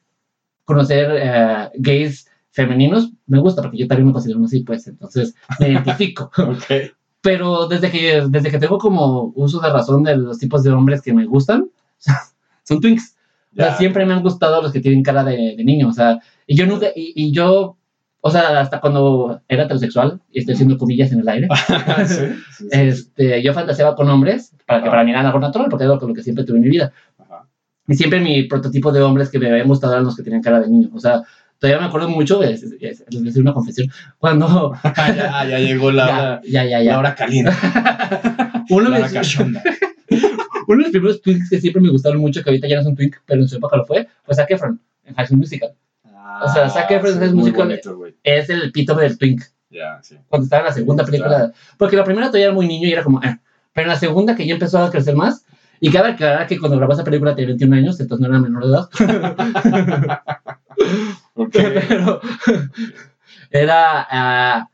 conocer 0.64 1.08
eh, 1.14 1.70
gays 1.76 2.28
femeninos. 2.50 3.10
Me 3.26 3.38
gusta 3.38 3.62
porque 3.62 3.78
yo 3.78 3.88
también 3.88 4.08
me 4.08 4.12
considero 4.12 4.38
uno 4.38 4.48
así, 4.48 4.60
pues, 4.60 4.86
entonces 4.86 5.34
me 5.60 5.70
identifico. 5.70 6.30
Ok. 6.38 6.92
Pero 7.26 7.66
desde 7.66 7.90
que, 7.90 8.22
desde 8.28 8.50
que 8.52 8.58
tengo 8.60 8.78
como 8.78 9.32
uso 9.34 9.58
de 9.60 9.70
razón 9.70 10.04
de 10.04 10.16
los 10.16 10.38
tipos 10.38 10.62
de 10.62 10.70
hombres 10.70 11.02
que 11.02 11.12
me 11.12 11.26
gustan, 11.26 11.68
son 12.62 12.80
twinks. 12.80 13.16
O 13.52 13.56
sea, 13.56 13.74
siempre 13.74 14.06
me 14.06 14.12
han 14.14 14.22
gustado 14.22 14.62
los 14.62 14.70
que 14.70 14.80
tienen 14.80 15.02
cara 15.02 15.24
de, 15.24 15.54
de 15.56 15.64
niño. 15.64 15.88
O 15.88 15.92
sea, 15.92 16.20
y 16.46 16.54
yo 16.56 16.66
nunca, 16.66 16.86
y, 16.94 17.12
y 17.16 17.32
yo, 17.32 17.76
o 18.20 18.30
sea, 18.30 18.60
hasta 18.60 18.80
cuando 18.80 19.40
era 19.48 19.64
heterosexual, 19.64 20.20
y 20.30 20.38
estoy 20.40 20.54
haciendo 20.54 20.76
comillas 20.78 21.10
en 21.10 21.20
el 21.20 21.28
aire, 21.28 21.48
sí, 21.56 21.72
sí, 22.06 22.14
sí, 22.14 22.24
sí. 22.58 22.68
este, 22.70 23.42
yo 23.42 23.52
fantaseaba 23.54 23.96
con 23.96 24.08
hombres 24.10 24.52
para 24.66 24.82
que 24.82 24.88
Ah. 24.88 24.90
para 24.90 25.04
mí 25.04 25.10
era 25.10 25.20
algo 25.20 25.40
natural, 25.40 25.68
porque 25.70 25.84
es 25.84 25.90
con 25.98 26.08
lo 26.10 26.14
que 26.14 26.22
siempre 26.22 26.44
tuve 26.44 26.58
en 26.58 26.64
mi 26.64 26.70
vida. 26.70 26.92
Ajá. 27.18 27.48
Y 27.88 27.94
siempre 27.94 28.20
mi 28.20 28.44
prototipo 28.44 28.92
de 28.92 29.00
hombres 29.02 29.30
que 29.30 29.38
me 29.38 29.50
habían 29.50 29.68
gustado 29.68 29.94
eran 29.94 30.04
los 30.04 30.16
que 30.16 30.22
tenían 30.22 30.42
cara 30.42 30.60
de 30.60 30.68
niño. 30.68 30.90
O 30.94 31.00
sea, 31.00 31.22
todavía 31.58 31.80
me 31.80 31.86
acuerdo 31.88 32.08
mucho, 32.08 32.42
es- 32.42 32.62
es- 32.62 32.72
es- 32.80 33.00
les 33.00 33.08
voy 33.10 33.20
a 33.20 33.24
decir 33.24 33.42
una 33.42 33.52
confesión, 33.54 33.88
cuando... 34.18 34.74
ya, 34.96 35.44
ya 35.46 35.58
llegó 35.58 35.90
la 35.90 36.04
hora, 36.06 36.40
ya, 36.44 36.64
ya, 36.64 36.82
ya. 36.82 36.92
la 36.92 36.98
hora 36.98 37.14
caliente. 37.14 37.52
Uno, 38.70 38.88
La 38.88 38.96
de 38.96 39.02
hora 39.02 39.04
mis- 39.04 39.12
cachonda. 39.12 39.62
uno 40.68 40.76
de 40.78 40.82
los 40.82 40.90
primeros 40.90 41.22
twinks 41.22 41.48
que 41.50 41.60
siempre 41.60 41.80
me 41.82 41.90
gustaron 41.90 42.18
mucho, 42.20 42.42
que 42.42 42.50
ahorita 42.50 42.66
ya 42.68 42.76
no 42.76 42.80
es 42.82 42.86
un 42.88 42.96
twink, 42.96 43.16
pero 43.24 43.40
en 43.42 43.48
su 43.48 43.56
época 43.56 43.76
lo 43.76 43.84
fue, 43.86 44.08
fue 44.24 44.34
Zac 44.34 44.50
Efron, 44.50 44.80
en 45.04 45.14
High 45.14 45.26
School 45.26 45.38
Musical. 45.38 45.74
O 46.42 46.52
sea, 46.52 46.68
Zac 46.68 46.90
Efron 46.90 47.18
Ah, 47.20 47.24
es 47.24 47.32
muy 47.32 47.44
musical- 47.50 47.68
bonito. 47.68 47.98
Es 48.24 48.50
el 48.50 48.62
epítome 48.64 49.02
del 49.02 49.16
twink. 49.16 49.42
Ya, 49.70 49.98
sí. 50.02 50.16
cuando 50.28 50.44
estaba 50.44 50.60
en 50.62 50.66
la 50.66 50.72
segunda 50.72 51.04
película. 51.04 51.52
Porque 51.76 51.96
la 51.96 52.04
primera 52.04 52.26
todavía 52.28 52.46
era 52.46 52.54
muy 52.54 52.66
niño 52.66 52.88
y 52.88 52.92
era 52.92 53.02
como, 53.04 53.22
eh. 53.22 53.38
Pero 53.72 53.86
en 53.86 53.92
la 53.92 53.98
segunda 53.98 54.34
que 54.34 54.46
ya 54.46 54.54
empezó 54.54 54.78
a 54.78 54.90
crecer 54.90 55.14
más. 55.14 55.44
Y 55.80 55.90
cabe 55.90 56.10
aclarar 56.10 56.46
que 56.46 56.58
cuando 56.58 56.76
grabó 56.78 56.92
esa 56.94 57.04
película 57.04 57.34
tenía 57.34 57.48
21 57.48 57.76
años, 57.76 58.00
entonces 58.00 58.26
no 58.26 58.34
era 58.34 58.40
menor 58.42 58.64
de 58.64 58.70
edad. 58.70 58.88
Ok. 61.34 61.52
Pero 61.88 62.20
era. 63.50 64.06
ah, 64.10 64.68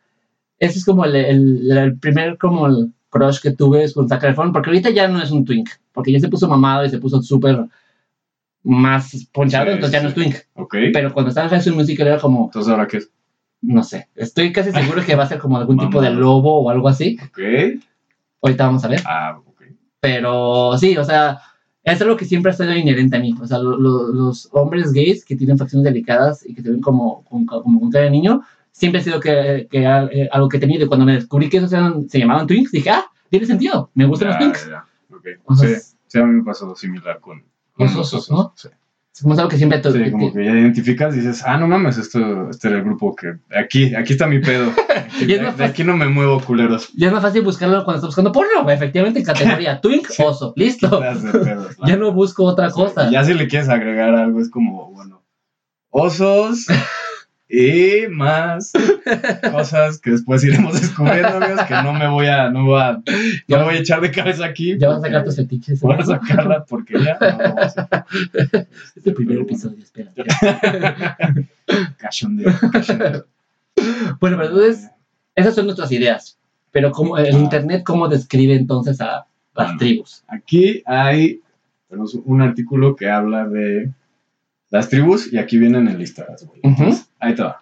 ese 0.58 0.78
es 0.78 0.84
como 0.84 1.04
el, 1.04 1.14
el- 1.16 1.70
el 1.76 1.98
primer 1.98 2.38
como 2.38 2.66
el 2.66 2.92
crush 3.10 3.40
que 3.40 3.50
tuve 3.52 3.90
con 3.92 4.08
Zac 4.08 4.22
Efron, 4.24 4.52
porque 4.52 4.70
ahorita 4.70 4.90
ya 4.90 5.08
no 5.08 5.20
es 5.22 5.30
un 5.30 5.44
twink, 5.44 5.68
porque 5.92 6.12
ya 6.12 6.20
se 6.20 6.28
puso 6.28 6.48
mamado 6.48 6.84
y 6.84 6.90
se 6.90 6.98
puso 6.98 7.20
súper 7.22 7.66
más 8.62 9.26
ponchado, 9.32 9.66
Sí, 9.66 9.72
entonces 9.72 9.92
ya 9.92 10.02
no 10.02 10.08
es 10.08 10.14
twink. 10.14 10.36
Ok. 10.54 10.76
Pero 10.92 11.12
cuando 11.12 11.28
estaba 11.30 11.46
en 11.46 11.50
High 11.50 11.62
School 11.62 11.76
Musical 11.76 12.06
era 12.06 12.18
como, 12.18 12.44
Entonces, 12.44 12.70
¿ahora 12.70 12.86
qué 12.86 12.98
es? 12.98 13.10
no 13.60 13.82
sé, 13.84 14.08
estoy 14.16 14.52
casi 14.52 14.72
seguro 14.72 15.04
que 15.04 15.14
va 15.14 15.22
a 15.24 15.28
ser 15.28 15.38
como 15.38 15.56
algún 15.56 15.78
tipo 15.78 16.00
de 16.02 16.10
lobo 16.10 16.62
o 16.62 16.70
algo 16.70 16.88
así. 16.88 17.16
Ok. 17.26 17.38
Ahorita 18.42 18.66
vamos 18.66 18.84
a 18.84 18.88
ver. 18.88 19.00
Ah. 19.04 19.38
Pero 20.02 20.76
sí, 20.78 20.96
o 20.96 21.04
sea, 21.04 21.38
es 21.84 22.02
algo 22.02 22.16
que 22.16 22.24
siempre 22.24 22.50
ha 22.50 22.54
sido 22.54 22.74
inherente 22.76 23.16
a 23.16 23.20
mí. 23.20 23.34
O 23.40 23.46
sea, 23.46 23.58
lo- 23.58 23.78
lo- 23.78 24.08
los 24.08 24.48
hombres 24.52 24.92
gays 24.92 25.24
que 25.24 25.36
tienen 25.36 25.56
facciones 25.56 25.84
delicadas 25.84 26.44
y 26.44 26.54
que 26.54 26.62
se 26.62 26.70
ven 26.72 26.80
como, 26.80 27.22
como, 27.24 27.46
como 27.46 27.78
un 27.80 27.90
cara 27.90 28.06
de 28.06 28.10
niño, 28.10 28.42
siempre 28.72 29.00
ha 29.00 29.04
sido 29.04 29.20
que, 29.20 29.68
que, 29.70 29.84
eh, 29.84 30.28
algo 30.32 30.48
que 30.48 30.56
he 30.56 30.60
tenido. 30.60 30.84
Y 30.84 30.88
cuando 30.88 31.06
me 31.06 31.12
descubrí 31.14 31.48
que 31.48 31.58
esos 31.58 31.72
eran, 31.72 32.08
se 32.08 32.18
llamaban 32.18 32.48
twinks, 32.48 32.72
dije, 32.72 32.90
ah, 32.90 33.04
tiene 33.30 33.46
sentido, 33.46 33.90
me 33.94 34.04
gustan 34.06 34.28
los 34.28 34.34
Ya, 34.34 34.40
twinks. 34.40 34.68
ya. 34.68 34.84
O 35.44 35.54
sea, 35.54 35.68
Sí, 35.68 35.92
sí, 36.08 36.18
a 36.18 36.24
mí 36.24 36.32
me 36.34 36.42
pasó 36.44 36.74
similar 36.74 37.20
con, 37.20 37.38
con 37.72 37.86
Los 37.86 37.94
los 37.94 38.12
osos, 38.12 38.28
osos. 38.28 38.30
¿no? 38.36 38.52
Sí. 38.56 38.68
Es 39.14 39.20
como 39.20 39.35
algo 39.35 39.48
que 39.48 39.59
siempre... 39.59 39.79
tu- 39.81 39.92
Sí, 39.92 40.11
como 40.11 40.33
que 40.33 40.42
ya 40.44 40.53
identificas 40.53 41.14
y 41.14 41.18
dices, 41.18 41.42
ah, 41.46 41.59
no 41.59 41.68
mames, 41.68 41.98
esto, 41.98 42.48
este 42.48 42.68
era 42.68 42.79
el 42.79 42.85
grupo 42.85 43.14
que. 43.14 43.35
Aquí, 43.55 43.94
aquí 43.94 44.14
está 44.14 44.27
mi 44.27 44.38
pedo. 44.38 44.72
Aquí- 44.88 45.27
Y 45.27 45.33
es 45.35 45.40
de, 45.40 45.46
más 45.46 45.57
de 45.59 45.64
aquí 45.64 45.85
no 45.85 45.94
me 45.96 46.09
muevo, 46.09 46.40
culeros. 46.40 46.88
Ya 46.94 47.09
es 47.09 47.12
más 47.12 47.20
fácil 47.22 47.42
buscarlo 47.42 47.85
cuando 47.85 47.96
estás 47.98 48.09
buscando 48.09 48.33
porno, 48.33 48.70
efectivamente, 48.70 49.18
en 49.18 49.25
categoría 49.27 49.81
twink, 49.83 50.09
oso, 50.18 50.55
listo. 50.57 51.03
Ya 51.87 51.96
no 51.96 52.12
busco 52.12 52.44
otra 52.44 52.70
cosa. 52.70 53.11
Ya 53.11 53.22
si 53.25 53.35
le 53.35 53.48
quieres 53.48 53.68
agregar 53.68 54.14
algo, 54.14 54.40
es 54.40 54.48
como, 54.51 54.90
bueno, 54.92 55.22
osos 55.90 56.66
y 57.54 58.08
más 58.08 58.72
cosas 59.52 59.98
que 59.98 60.12
después 60.12 60.42
iremos 60.42 60.80
descubriendo, 60.80 61.28
amigos, 61.36 61.60
que 61.68 61.74
no 61.74 61.92
me 61.92 62.08
voy 62.08 62.26
a, 62.26 62.48
no 62.48 62.64
voy 62.64 62.80
a, 62.80 62.92
no 63.46 63.58
me 63.58 63.64
voy 63.64 63.74
a 63.74 63.78
echar 63.80 64.00
de 64.00 64.10
cabeza 64.10 64.46
aquí. 64.46 64.78
Ya 64.78 64.88
vas 64.88 64.98
a 64.98 65.02
sacar 65.02 65.24
tus 65.24 65.36
fetiches. 65.36 65.80
Voy 65.82 65.96
a 65.98 66.02
sacar 66.04 66.46
la 66.46 66.64
porquería. 66.64 67.18
No, 67.20 67.38
vamos 67.38 67.76
a- 67.76 68.06
Es 68.96 69.06
el 69.06 69.12
primer 69.14 69.40
episodio, 69.40 69.82
espera. 69.82 70.10
Cachondeo, 71.98 72.52
cachondeo. 72.72 73.26
Bueno, 74.20 74.36
pero 74.38 74.48
entonces, 74.48 74.90
esas 75.34 75.54
son 75.54 75.66
nuestras 75.66 75.92
ideas. 75.92 76.38
Pero 76.70 76.90
como 76.90 77.18
el 77.18 77.34
Ah. 77.34 77.38
internet, 77.38 77.82
¿cómo 77.84 78.08
describe 78.08 78.54
entonces 78.54 79.00
a 79.02 79.26
las 79.54 79.66
Bueno. 79.66 79.78
tribus? 79.78 80.24
Aquí 80.28 80.82
hay 80.86 81.40
tenemos 81.90 82.14
un 82.14 82.40
artículo 82.40 82.96
que 82.96 83.10
habla 83.10 83.46
de 83.46 83.90
las 84.72 84.88
tribus 84.88 85.32
y 85.32 85.38
aquí 85.38 85.58
vienen 85.58 85.87
enlistadas, 85.87 86.44
güey. 86.46 86.58
Ujú. 86.64 86.82
Entonces, 86.82 87.08
Ahí 87.20 87.35
te 87.37 87.42
va. 87.42 87.61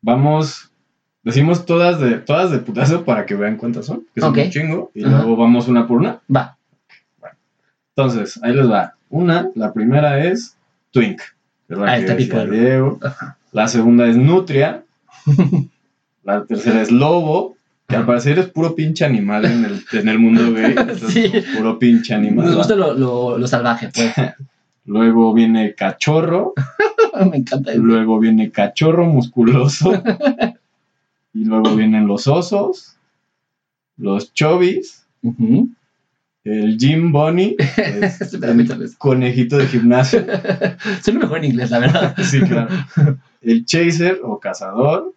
Vamos, 0.00 0.70
decimos 1.22 1.66
todas 1.66 2.00
de, 2.00 2.12
todas 2.18 2.50
de 2.50 2.58
putazo 2.58 3.04
para 3.04 3.26
que 3.26 3.34
vean 3.34 3.56
cuántas 3.56 3.84
son, 3.86 4.06
que 4.14 4.20
son 4.22 4.30
Ok. 4.30 4.38
un 4.44 4.50
chingo, 4.50 4.90
y 4.94 5.00
luego 5.02 5.36
vamos 5.36 5.68
una 5.68 5.86
por 5.86 5.98
una. 5.98 6.20
Va. 6.34 6.56
Entonces, 7.94 8.38
ahí 8.42 8.54
les 8.54 8.70
va. 8.70 8.94
Una, 9.10 9.50
la 9.56 9.72
primera 9.72 10.24
es 10.24 10.56
Twink, 10.92 11.18
que 11.66 11.74
es 11.74 11.78
la 11.78 11.92
Ah, 11.92 11.98
que. 11.98 12.92
La 13.52 13.66
segunda 13.66 14.06
es 14.06 14.16
Nutria. 14.16 14.84
la 16.22 16.44
tercera 16.44 16.80
es 16.80 16.92
Lobo, 16.92 17.56
que 17.88 17.96
al 17.96 18.06
parecer 18.06 18.38
es 18.38 18.46
puro 18.46 18.74
pinche 18.76 19.04
animal 19.04 19.44
en 19.46 19.64
el, 19.64 19.84
en 19.92 20.08
el 20.08 20.18
mundo 20.18 20.52
gay. 20.52 20.74
Sí. 21.08 21.32
Puro 21.56 21.78
pinche 21.78 22.14
animal. 22.14 22.46
Nos 22.46 22.56
gusta 22.56 22.76
lo, 22.76 22.94
lo, 22.94 23.36
lo 23.38 23.46
salvaje, 23.48 23.90
pues. 23.92 24.12
Luego 24.88 25.34
viene 25.34 25.74
Cachorro. 25.74 26.54
Me 27.30 27.36
encanta 27.38 27.72
eso. 27.72 27.82
Luego 27.82 28.18
viene 28.18 28.50
Cachorro 28.50 29.04
musculoso. 29.06 29.92
y 31.34 31.44
luego 31.44 31.76
vienen 31.76 32.06
los 32.06 32.26
osos. 32.26 32.96
Los 33.98 34.32
chovis. 34.32 35.04
Ujú. 35.22 35.68
El 36.44 36.78
Jim 36.78 37.12
Bunny. 37.12 37.54
que 37.76 37.98
es 38.06 38.32
el 38.32 38.96
conejito 38.96 39.58
de 39.58 39.66
gimnasio. 39.66 40.24
Suena 41.02 41.20
mejor 41.20 41.38
en 41.38 41.44
inglés, 41.44 41.70
la 41.70 41.80
verdad. 41.80 42.14
Sí, 42.22 42.40
claro. 42.40 42.68
El 43.42 43.66
chaser 43.66 44.20
o 44.24 44.38
cazador. 44.40 45.12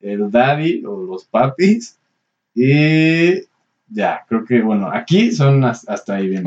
El 0.00 0.30
daddy 0.30 0.84
o 0.84 1.00
los 1.02 1.24
papis. 1.24 1.96
Y 2.54 3.40
ya, 3.88 4.24
creo 4.28 4.44
que 4.44 4.60
bueno, 4.60 4.90
aquí 4.92 5.32
son 5.32 5.64
has- 5.64 5.88
hasta 5.88 6.16
ahí 6.16 6.28
bien. 6.28 6.44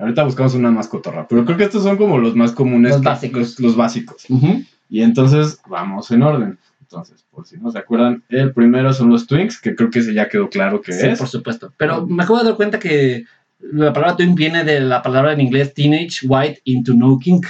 Ahorita 0.00 0.24
buscamos 0.24 0.54
una 0.54 0.70
más 0.70 0.88
cotorra, 0.88 1.26
pero 1.28 1.44
creo 1.44 1.56
que 1.58 1.64
estos 1.64 1.82
son 1.82 1.96
como 1.98 2.18
los 2.18 2.34
más 2.34 2.52
comunes. 2.52 2.92
Los 2.92 3.02
básicos. 3.02 3.40
Los, 3.40 3.60
los 3.60 3.76
básicos. 3.76 4.24
Ujú. 4.28 4.64
Y 4.88 5.02
entonces 5.02 5.60
vamos 5.68 6.10
en 6.10 6.22
orden. 6.22 6.58
Entonces, 6.80 7.24
por 7.30 7.46
si 7.46 7.56
no 7.58 7.70
se 7.70 7.78
acuerdan, 7.78 8.24
el 8.30 8.52
primero 8.52 8.92
son 8.92 9.10
los 9.10 9.26
Twinks, 9.26 9.60
que 9.60 9.76
creo 9.76 9.90
que 9.90 10.00
ese 10.00 10.12
ya 10.14 10.28
quedó 10.28 10.48
claro 10.48 10.80
que 10.80 10.92
Sí, 10.92 11.06
es. 11.06 11.18
por 11.18 11.28
supuesto. 11.28 11.72
Pero 11.76 12.06
me 12.06 12.22
acabo 12.24 12.38
de 12.40 12.46
dar 12.46 12.56
cuenta 12.56 12.78
que 12.80 13.26
la 13.60 13.92
palabra 13.92 14.16
twin 14.16 14.34
viene 14.34 14.64
de 14.64 14.80
la 14.80 15.02
palabra 15.02 15.32
en 15.34 15.40
inglés 15.42 15.74
teenage 15.74 16.26
white 16.26 16.60
into 16.64 16.94
no 16.94 17.18
kink. 17.18 17.46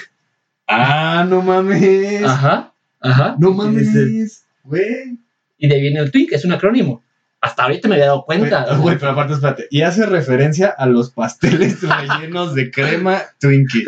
Ah, 0.67 1.25
no 1.27 1.41
mames. 1.43 2.23
Ajá. 2.25 2.73
Ajá. 3.01 3.37
No 3.39 3.53
mames. 3.53 4.45
Güey. 4.65 5.19
Y 5.57 5.69
de 5.69 5.75
ahí 5.75 5.81
viene 5.81 6.01
el 6.01 6.11
twink, 6.11 6.33
es 6.33 6.45
un 6.45 6.53
acrónimo. 6.53 7.03
Hasta 7.43 7.63
ahorita 7.63 7.89
me 7.89 7.95
había 7.95 8.07
dado 8.07 8.25
cuenta. 8.25 8.75
Güey, 8.77 8.99
pero 8.99 9.13
aparte, 9.13 9.33
espérate. 9.33 9.67
Y 9.71 9.81
hace 9.81 10.05
referencia 10.05 10.69
a 10.69 10.85
los 10.85 11.11
pasteles 11.11 11.79
rellenos 12.21 12.55
de 12.55 12.71
crema 12.71 13.23
Twinkie. 13.39 13.85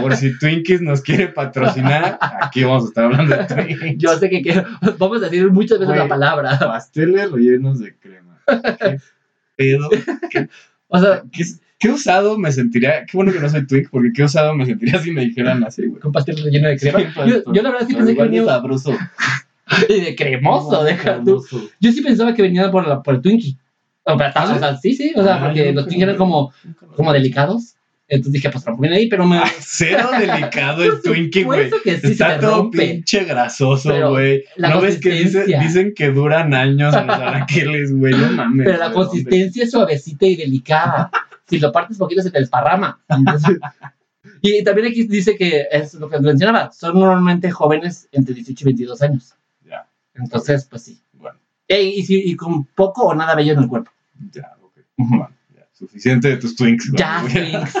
Por 0.00 0.14
si 0.16 0.38
Twinkies 0.38 0.80
nos 0.80 1.00
quiere 1.00 1.26
patrocinar, 1.28 2.18
aquí 2.20 2.62
vamos 2.62 2.84
a 2.84 2.88
estar 2.88 3.04
hablando 3.06 3.36
de 3.36 3.44
Twinkies. 3.46 3.98
Yo 3.98 4.16
sé 4.16 4.30
que 4.30 4.42
quiero, 4.42 4.64
vamos 4.98 5.18
a 5.22 5.24
decir 5.24 5.50
muchas 5.50 5.80
veces 5.80 5.96
la 5.96 6.06
palabra. 6.06 6.56
Pasteles 6.58 7.32
rellenos 7.32 7.80
de 7.80 7.96
crema. 7.96 8.38
¿Qué 8.46 8.98
pedo? 9.56 9.88
¿Qué, 10.30 10.48
O 10.86 10.98
sea, 11.00 11.22
qué, 11.32 11.44
qué 11.80 11.90
usado 11.90 12.38
me 12.38 12.52
sentiría? 12.52 13.04
Qué 13.06 13.16
bueno 13.16 13.32
que 13.32 13.40
no 13.40 13.48
soy 13.48 13.66
Twink, 13.66 13.88
porque 13.90 14.12
qué 14.14 14.22
usado 14.22 14.54
me 14.54 14.66
sentiría 14.66 15.00
si 15.00 15.10
me 15.10 15.22
dijeran 15.22 15.64
así, 15.64 15.84
güey. 15.86 16.00
con 16.00 16.12
pastel 16.12 16.36
relleno 16.44 16.68
de 16.68 16.78
crema. 16.78 17.00
Sí, 17.00 17.06
Yo, 17.26 17.52
yo 17.52 17.62
la 17.62 17.70
verdad 17.72 17.88
sí 17.88 17.94
pensé 17.94 18.14
que 18.14 18.22
venía 18.22 18.44
sabroso. 18.44 18.96
y 19.88 20.00
de 20.00 20.14
cremoso, 20.16 20.84
deja 20.84 21.22
tú. 21.24 21.44
Yo 21.80 21.92
sí 21.92 22.00
pensaba 22.02 22.34
que 22.34 22.42
venía 22.42 22.70
por, 22.70 22.86
la, 22.86 23.02
por 23.02 23.14
el 23.14 23.20
Twinkie. 23.22 23.56
O, 24.04 24.18
sea, 24.18 24.32
¿Ah, 24.34 24.52
o 24.54 24.58
sea, 24.58 24.76
sí, 24.76 24.92
sí, 24.94 25.12
o 25.16 25.22
sea, 25.22 25.36
Ah, 25.36 25.46
porque 25.46 25.72
los 25.72 25.84
Twinkies 25.84 26.02
eran 26.04 26.16
como, 26.16 26.52
como 26.96 27.12
delicados. 27.12 27.70
Entonces 28.06 28.34
dije, 28.34 28.50
pues 28.50 28.62
tampoco 28.62 28.82
viene 28.82 28.96
ahí, 28.98 29.08
pero 29.08 29.24
me. 29.26 29.38
Ay, 29.38 29.50
cero 29.60 30.10
delicado 30.18 30.84
el 30.84 31.00
Twinkie, 31.02 31.44
güey. 31.44 31.70
sí 31.70 31.90
Está 32.02 32.38
todo 32.38 32.56
rompe. 32.56 32.78
pinche 32.86 33.24
grasoso, 33.24 34.10
güey. 34.10 34.44
¿No 34.58 34.82
ves 34.82 35.00
que 35.00 35.10
dice- 35.10 35.46
dicen 35.46 35.94
que 35.96 36.10
duran 36.10 36.52
años 36.52 36.94
los 36.94 37.02
anaqueles, 37.18 37.96
güey? 37.96 38.12
No 38.12 38.30
mames. 38.32 38.66
Pero 38.66 38.78
la 38.78 38.92
consistencia 38.92 39.64
es 39.64 39.70
suavecita 39.70 40.26
y 40.26 40.36
delicada. 40.36 41.10
si 41.48 41.58
lo 41.58 41.72
partes 41.72 41.96
poquito 41.96 42.20
se 42.20 42.30
te 42.30 42.40
desparrama. 42.40 43.00
Entonces, 43.08 43.56
y 44.42 44.62
también 44.62 44.88
aquí 44.88 45.04
dice 45.04 45.34
que 45.36 45.66
es 45.70 45.94
lo 45.94 46.10
que 46.10 46.18
mencionaba, 46.20 46.70
son 46.72 46.98
normalmente 47.00 47.50
jóvenes 47.50 48.06
entre 48.12 48.34
18 48.34 48.62
y 48.62 48.66
22 48.66 49.00
años. 49.02 49.34
Entonces, 50.14 50.66
pues 50.70 50.82
sí. 50.82 51.00
Bueno, 51.14 51.38
Ey, 51.68 51.94
y, 51.96 52.30
y 52.30 52.36
con 52.36 52.64
poco 52.64 53.06
o 53.06 53.14
nada 53.14 53.34
bello 53.34 53.52
en 53.54 53.58
el 53.60 53.68
cuerpo. 53.68 53.90
ya, 54.32 54.52
ok. 54.62 54.72
Bueno, 54.96 55.30
ya. 55.56 55.66
Suficiente 55.72 56.28
de 56.28 56.36
tus 56.36 56.54
Twinks. 56.56 56.92
Ya, 56.92 57.22
Twinks. 57.30 57.74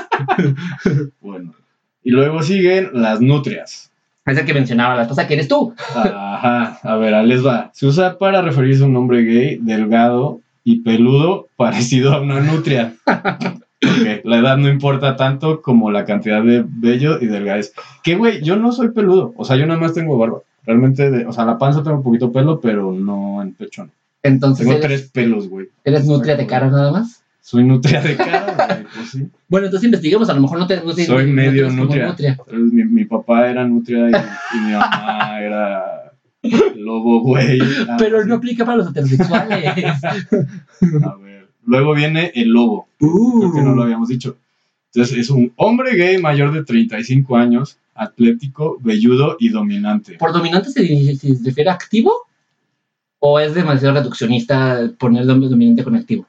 Bueno. 1.20 1.54
Y 2.02 2.10
luego 2.10 2.42
siguen 2.42 2.90
las 2.92 3.20
nutrias. 3.20 3.90
Es 4.26 4.38
el 4.38 4.46
que 4.46 4.54
mencionaba 4.54 4.94
la 4.96 5.02
esposa, 5.02 5.26
que 5.26 5.34
eres 5.34 5.48
tú. 5.48 5.74
Ajá, 5.94 6.78
a 6.82 6.96
ver, 6.96 7.12
les 7.24 7.44
va. 7.44 7.70
Se 7.74 7.86
usa 7.86 8.16
para 8.18 8.40
referirse 8.42 8.82
a 8.82 8.86
un 8.86 8.96
hombre 8.96 9.22
gay, 9.22 9.58
delgado 9.60 10.40
y 10.64 10.80
peludo, 10.80 11.48
parecido 11.56 12.12
a 12.14 12.20
una 12.20 12.40
nutria. 12.40 12.94
Ok, 13.06 14.24
La 14.24 14.38
edad 14.38 14.56
no 14.56 14.68
importa 14.68 15.16
tanto 15.16 15.60
como 15.60 15.90
la 15.90 16.06
cantidad 16.06 16.42
de 16.42 16.64
vello 16.66 17.20
y 17.20 17.26
delgadez. 17.26 17.74
Que, 18.02 18.14
güey, 18.16 18.42
yo 18.42 18.56
no 18.56 18.72
soy 18.72 18.92
peludo. 18.92 19.34
O 19.36 19.44
sea, 19.44 19.56
yo 19.56 19.66
nada 19.66 19.78
más 19.78 19.92
tengo 19.92 20.16
barba. 20.16 20.38
Realmente, 20.66 21.10
de- 21.10 21.26
o 21.26 21.32
sea, 21.32 21.44
la 21.44 21.58
panza 21.58 21.82
tengo 21.82 21.98
un 21.98 22.02
poquito 22.02 22.32
pelo, 22.32 22.60
pero 22.60 22.92
no 22.92 23.42
en 23.42 23.52
pecho. 23.54 23.84
no. 23.84 23.90
Entonces, 24.22 24.66
Tengo 24.66 24.78
eres, 24.78 24.86
tres 25.02 25.10
pelos, 25.10 25.48
güey. 25.48 25.68
eres 25.84 26.06
nutria 26.06 26.34
de 26.36 26.46
cara 26.46 26.70
nada 26.70 26.90
más. 26.90 27.22
Soy 27.42 27.62
nutria 27.62 28.00
de 28.00 28.16
cara, 28.16 28.54
güey, 28.56 28.86
pues 28.96 29.10
sí. 29.10 29.28
Bueno, 29.48 29.66
entonces 29.66 29.84
investiguemos, 29.84 30.30
a 30.30 30.34
lo 30.34 30.40
mejor 30.40 30.58
no 30.58 30.66
te. 30.66 30.76
No 30.82 30.94
te 30.94 31.04
Soy 31.04 31.26
no 31.26 31.32
medio 31.34 31.68
nutria. 31.70 32.16
Entonces, 32.18 32.72
Mi, 32.72 32.84
mi 32.84 33.04
papá 33.04 33.50
era 33.50 33.66
nutria 33.68 34.08
y, 34.08 34.56
y 34.56 34.60
mi 34.60 34.72
mamá 34.72 35.40
era 35.42 36.12
lobo, 36.76 37.20
güey. 37.20 37.58
Pero 37.98 38.22
sí. 38.22 38.28
no 38.28 38.36
aplica 38.36 38.64
para 38.64 38.78
los 38.78 38.88
heterosexuales. 38.90 39.66
A 41.04 41.14
ver. 41.16 41.48
Luego 41.66 41.94
viene 41.94 42.32
el 42.34 42.48
lobo. 42.48 42.88
Creo 42.98 43.52
que 43.54 43.60
no 43.62 43.74
lo 43.74 43.82
habíamos 43.82 44.08
dicho. 44.08 44.36
Entonces, 44.94 45.18
es 45.18 45.28
un 45.30 45.52
hombre 45.56 45.96
gay 45.96 46.18
mayor 46.18 46.52
de 46.52 46.64
35 46.64 47.36
años, 47.36 47.76
atlético, 47.94 48.78
velludo 48.80 49.36
y 49.38 49.48
dominante. 49.50 50.16
¿Por 50.18 50.32
dominante 50.32 50.70
se, 50.70 51.16
se 51.16 51.36
refiere 51.44 51.70
a 51.70 51.74
activo? 51.74 52.12
¿O 53.18 53.40
es 53.40 53.54
demasiado 53.54 53.94
reduccionista 53.94 54.90
poner 54.98 55.24
dom- 55.24 55.48
dominante 55.48 55.84
con 55.84 55.96
activo? 55.96 56.26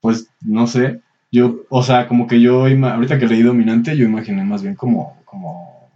Pues 0.00 0.28
no 0.42 0.66
sé. 0.66 1.00
Yo, 1.30 1.60
o 1.68 1.82
sea, 1.82 2.06
como 2.08 2.26
que 2.26 2.40
yo, 2.40 2.62
ahorita 2.64 3.18
que 3.18 3.26
leí 3.26 3.42
dominante, 3.42 3.96
yo 3.96 4.06
imaginé 4.06 4.42
más 4.44 4.62
bien 4.62 4.74
como, 4.74 5.20
como, 5.26 5.90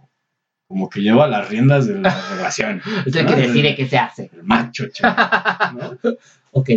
como 0.67 0.89
que 0.89 1.01
lleva 1.01 1.27
las 1.27 1.49
riendas 1.49 1.87
de 1.87 1.99
la 1.99 2.13
relación. 2.35 2.81
Es 3.05 3.15
el 3.15 3.25
que 3.25 3.35
decide 3.35 3.75
qué 3.75 3.87
se 3.87 3.97
hace. 3.97 4.29
El 4.33 4.43
macho, 4.43 4.85
chaval, 4.89 5.97
¿no? 6.03 6.11
Ok. 6.51 6.69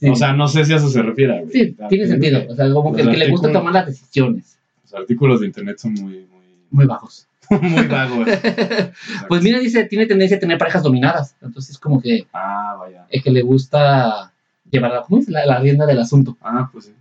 Sí, 0.00 0.08
O 0.08 0.16
sea, 0.16 0.32
no 0.32 0.48
sé 0.48 0.64
si 0.64 0.72
a 0.72 0.76
eso 0.76 0.88
se 0.88 1.02
refiere. 1.02 1.40
güey. 1.42 1.52
sí, 1.52 1.76
tiene 1.88 2.06
sentido. 2.06 2.42
O 2.48 2.56
sea, 2.56 2.72
como 2.72 2.94
que 2.94 3.02
el 3.02 3.10
que 3.10 3.16
le 3.18 3.30
gusta 3.30 3.52
tomar 3.52 3.74
las 3.74 3.86
decisiones. 3.86 4.58
Los 4.84 4.94
artículos 4.94 5.40
de 5.40 5.46
internet 5.46 5.78
son 5.78 5.92
muy, 5.94 6.26
muy, 6.26 6.46
Muy 6.70 6.86
bajos. 6.86 7.28
muy 7.62 7.86
vagos. 7.86 8.28
Pues 9.28 9.42
mira, 9.42 9.58
dice, 9.58 9.84
tiene 9.84 10.06
tendencia 10.06 10.36
a 10.36 10.40
tener 10.40 10.58
parejas 10.58 10.82
dominadas. 10.82 11.36
Entonces, 11.40 11.78
como 11.78 12.00
que 12.00 12.26
Ah, 12.32 12.76
vaya. 12.78 13.06
el 13.10 13.22
que 13.22 13.30
le 13.30 13.42
gusta 13.42 14.32
llevar 14.70 14.92
la, 14.92 15.02
¿cómo 15.02 15.20
es? 15.20 15.28
la, 15.28 15.44
la 15.46 15.58
rienda 15.60 15.86
del 15.86 16.00
asunto. 16.00 16.36
Ah, 16.40 16.68
pues 16.72 16.86
sí. 16.86 16.92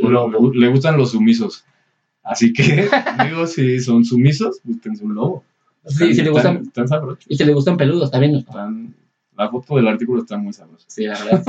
Lo. 0.00 0.52
Le, 0.52 0.68
gustan 0.68 0.96
los 0.96 1.10
sumisos. 1.12 1.64
Así 2.22 2.52
que, 2.52 2.88
amigos, 3.18 3.52
si 3.52 3.80
son 3.80 4.04
sumisos, 4.04 4.60
búsquense 4.64 5.04
un 5.04 5.14
lobo. 5.14 5.44
Sí, 5.86 6.14
si 6.14 6.22
le 6.22 6.30
gustan, 6.30 6.52
Están, 6.56 6.66
están 6.68 6.88
sabrosos. 6.88 7.24
y 7.28 7.36
si 7.36 7.44
le 7.44 7.52
gustan 7.52 7.76
peludos 7.76 8.10
también. 8.10 8.36
Están- 8.36 8.94
la 9.36 9.48
foto 9.48 9.76
del 9.76 9.88
artículo 9.88 10.20
está 10.22 10.36
muy 10.36 10.52
sabrosa. 10.52 10.84
Sí, 10.88 11.04
la 11.06 11.18
verdad, 11.24 11.42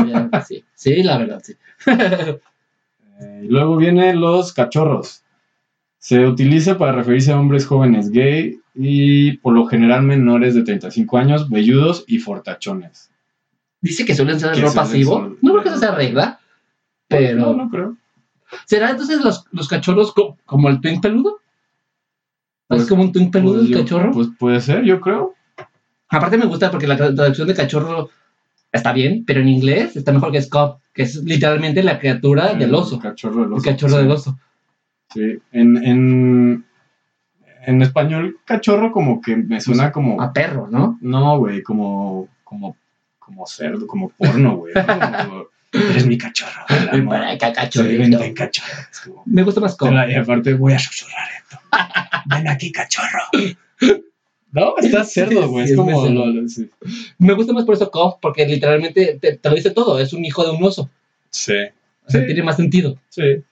sí, 0.47 0.55
sí. 0.55 0.63
Sí, 0.73 1.03
la 1.03 1.17
verdad, 1.17 1.41
sí. 1.43 1.53
Eh, 3.19 3.41
y 3.43 3.47
luego 3.47 3.75
vienen 3.77 4.19
los 4.19 4.53
cachorros. 4.53 5.22
Se 6.03 6.19
utiliza 6.27 6.77
para 6.77 6.91
referirse 6.91 7.31
a 7.31 7.39
hombres 7.39 7.65
jóvenes 7.65 8.11
gay 8.11 8.59
y 8.75 9.37
por 9.37 9.53
lo 9.53 9.65
general 9.67 10.03
menores 10.03 10.53
de 10.53 10.63
35 10.63 11.17
años, 11.17 11.49
velludos 11.49 12.03
y 12.07 12.19
fortachones. 12.19 13.09
Dice 13.79 14.03
que 14.03 14.13
suelen 14.13 14.37
ser 14.37 14.51
el 14.53 14.61
rol 14.61 14.73
pasivo. 14.73 15.37
No 15.41 15.51
creo 15.53 15.63
que 15.63 15.69
eso 15.69 15.77
sea 15.79 15.95
regla. 15.95 16.41
Pero. 17.07 17.39
No, 17.39 17.53
no 17.53 17.69
creo. 17.69 17.95
¿Será 18.65 18.89
entonces 18.91 19.21
los, 19.23 19.45
los 19.53 19.69
cachorros 19.69 20.11
co- 20.13 20.37
como 20.45 20.67
el 20.67 20.81
twin 20.81 20.99
peludo? 20.99 21.39
Pues- 22.67 22.81
¿Es 22.81 22.87
como 22.89 23.03
un 23.03 23.13
twin 23.13 23.31
peludo 23.31 23.59
Pues 23.59 23.65
el 23.67 23.71
yo- 23.73 23.79
cachorro? 23.79 24.11
Pues 24.11 24.27
puede 24.37 24.59
ser, 24.59 24.83
yo 24.83 24.99
creo. 24.99 25.35
Aparte 26.09 26.37
me 26.37 26.45
gusta 26.47 26.69
porque 26.69 26.85
la 26.85 26.97
tra- 26.97 27.15
traducción 27.15 27.47
de 27.47 27.55
cachorro 27.55 28.09
está 28.73 28.91
bien, 28.91 29.23
pero 29.25 29.39
en 29.39 29.47
inglés 29.47 29.95
está 29.95 30.11
mejor 30.11 30.33
que 30.33 30.39
es 30.39 30.49
cub, 30.49 30.79
que 30.93 31.03
es 31.03 31.15
literalmente 31.23 31.81
la 31.81 31.97
criatura 31.97 32.53
del 32.55 32.75
oso. 32.75 32.95
El 32.95 33.01
cachorro 33.01 33.35
del 33.39 33.47
El 33.47 33.53
oso. 33.53 33.63
cachorro 33.63 33.93
sí. 33.93 33.97
del 33.99 34.11
oso. 34.11 34.37
Sí, 35.13 35.39
en, 35.51 35.77
en, 35.85 36.65
en 37.65 37.81
español, 37.81 38.39
cachorro 38.45 38.91
como 38.91 39.21
que 39.21 39.35
me 39.35 39.61
suena 39.61 39.91
como... 39.91 40.21
A 40.21 40.33
perro, 40.33 40.67
¿no? 40.69 40.97
No, 41.01 41.37
güey, 41.39 41.61
como, 41.63 42.27
como, 42.43 42.75
como 43.19 43.45
cerdo, 43.47 43.85
como 43.87 44.09
porno, 44.09 44.57
güey. 44.57 44.73
¿no? 44.73 44.85
Como, 45.27 45.45
Eres 45.89 46.05
mi 46.05 46.17
cachorro. 46.17 46.65
del 46.69 46.89
Ven 46.89 47.01
amor. 47.01 47.15
para 47.15 47.31
acá, 47.31 47.47
Sí, 47.47 47.53
cachorrito. 47.55 48.01
ven, 48.01 48.19
ven, 48.19 48.33
cachorro. 48.35 48.73
Es 48.91 48.99
como- 49.01 49.23
Me 49.25 49.43
gusta 49.43 49.59
más 49.61 49.75
cub. 49.75 49.89
y 50.07 50.13
aparte 50.15 50.53
voy 50.53 50.73
a 50.73 50.79
susurrar 50.79 51.27
esto. 51.41 51.57
Ven 52.27 52.47
aquí, 52.47 52.71
cachorro. 52.71 53.19
No, 54.51 54.75
está 54.77 55.03
cerdo, 55.03 55.47
güey. 55.49 55.65
Sí, 55.65 55.71
es 55.73 55.77
como... 55.77 56.03
cerdo. 56.05 56.25
lo- 56.27 56.41
lo- 56.41 56.47
sí. 56.47 56.69
Me 57.17 57.33
gusta 57.33 57.53
más 57.53 57.65
por 57.65 57.73
eso 57.75 57.89
cub, 57.89 58.17
porque 58.21 58.45
literalmente 58.45 59.17
te, 59.19 59.37
te 59.37 59.49
lo 59.49 59.55
dice 59.55 59.71
todo. 59.71 59.97
Es 59.99 60.13
un 60.13 60.23
hijo 60.25 60.43
de 60.43 60.51
un 60.51 60.63
oso. 60.63 60.89
Sí. 61.31 61.53
O 62.05 62.11
sea, 62.11 62.21
Sí. 62.21 62.27
tiene 62.27 62.43
más 62.43 62.57
sentido. 62.57 62.97
Sí. 63.09 63.43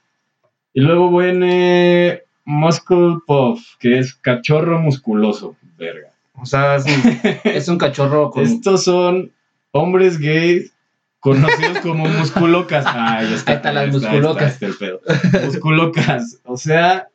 Y 0.73 0.81
luego 0.81 1.15
viene 1.17 2.21
Muscle 2.45 3.17
Puff, 3.27 3.61
que 3.79 3.99
es 3.99 4.13
cachorro 4.15 4.79
musculoso. 4.79 5.55
Verga. 5.77 6.09
O 6.35 6.45
sea, 6.45 6.75
es 6.77 6.85
un, 6.85 7.19
es 7.51 7.67
un 7.67 7.77
cachorro 7.77 8.31
con... 8.31 8.43
Estos 8.43 8.83
son 8.83 9.31
hombres 9.71 10.17
gays 10.17 10.73
conocidos 11.19 11.79
como 11.79 12.05
musculocas. 12.19 12.85
Ahí 12.87 13.33
está. 13.33 13.51
Ahí 13.51 13.57
están 13.57 13.75
las 13.75 13.95
está, 13.95 13.97
musculocas. 14.11 14.43
ahí 14.43 14.49
está 14.49 14.65
el 14.65 14.75
pedo. 14.75 15.01
Musculocas. 15.45 16.39
O 16.45 16.57
sea, 16.57 17.07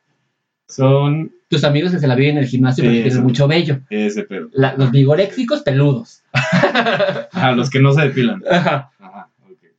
son 0.67 1.31
Tus 1.49 1.63
amigos 1.63 1.91
que 1.91 1.99
se 1.99 2.07
la 2.07 2.15
viven 2.15 2.37
en 2.37 2.43
el 2.43 2.49
gimnasio 2.49 2.83
porque 2.83 3.01
tienen 3.03 3.23
mucho 3.23 3.47
vello. 3.47 3.79
ese 3.89 4.23
pedo. 4.23 4.49
La- 4.53 4.75
los 4.77 4.91
vigoréxicos 4.91 5.61
peludos. 5.61 6.23
A 7.31 7.51
los 7.53 7.69
que 7.69 7.79
no 7.79 7.91
se 7.93 8.01
depilan. 8.01 8.43
Ajá. 8.49 8.91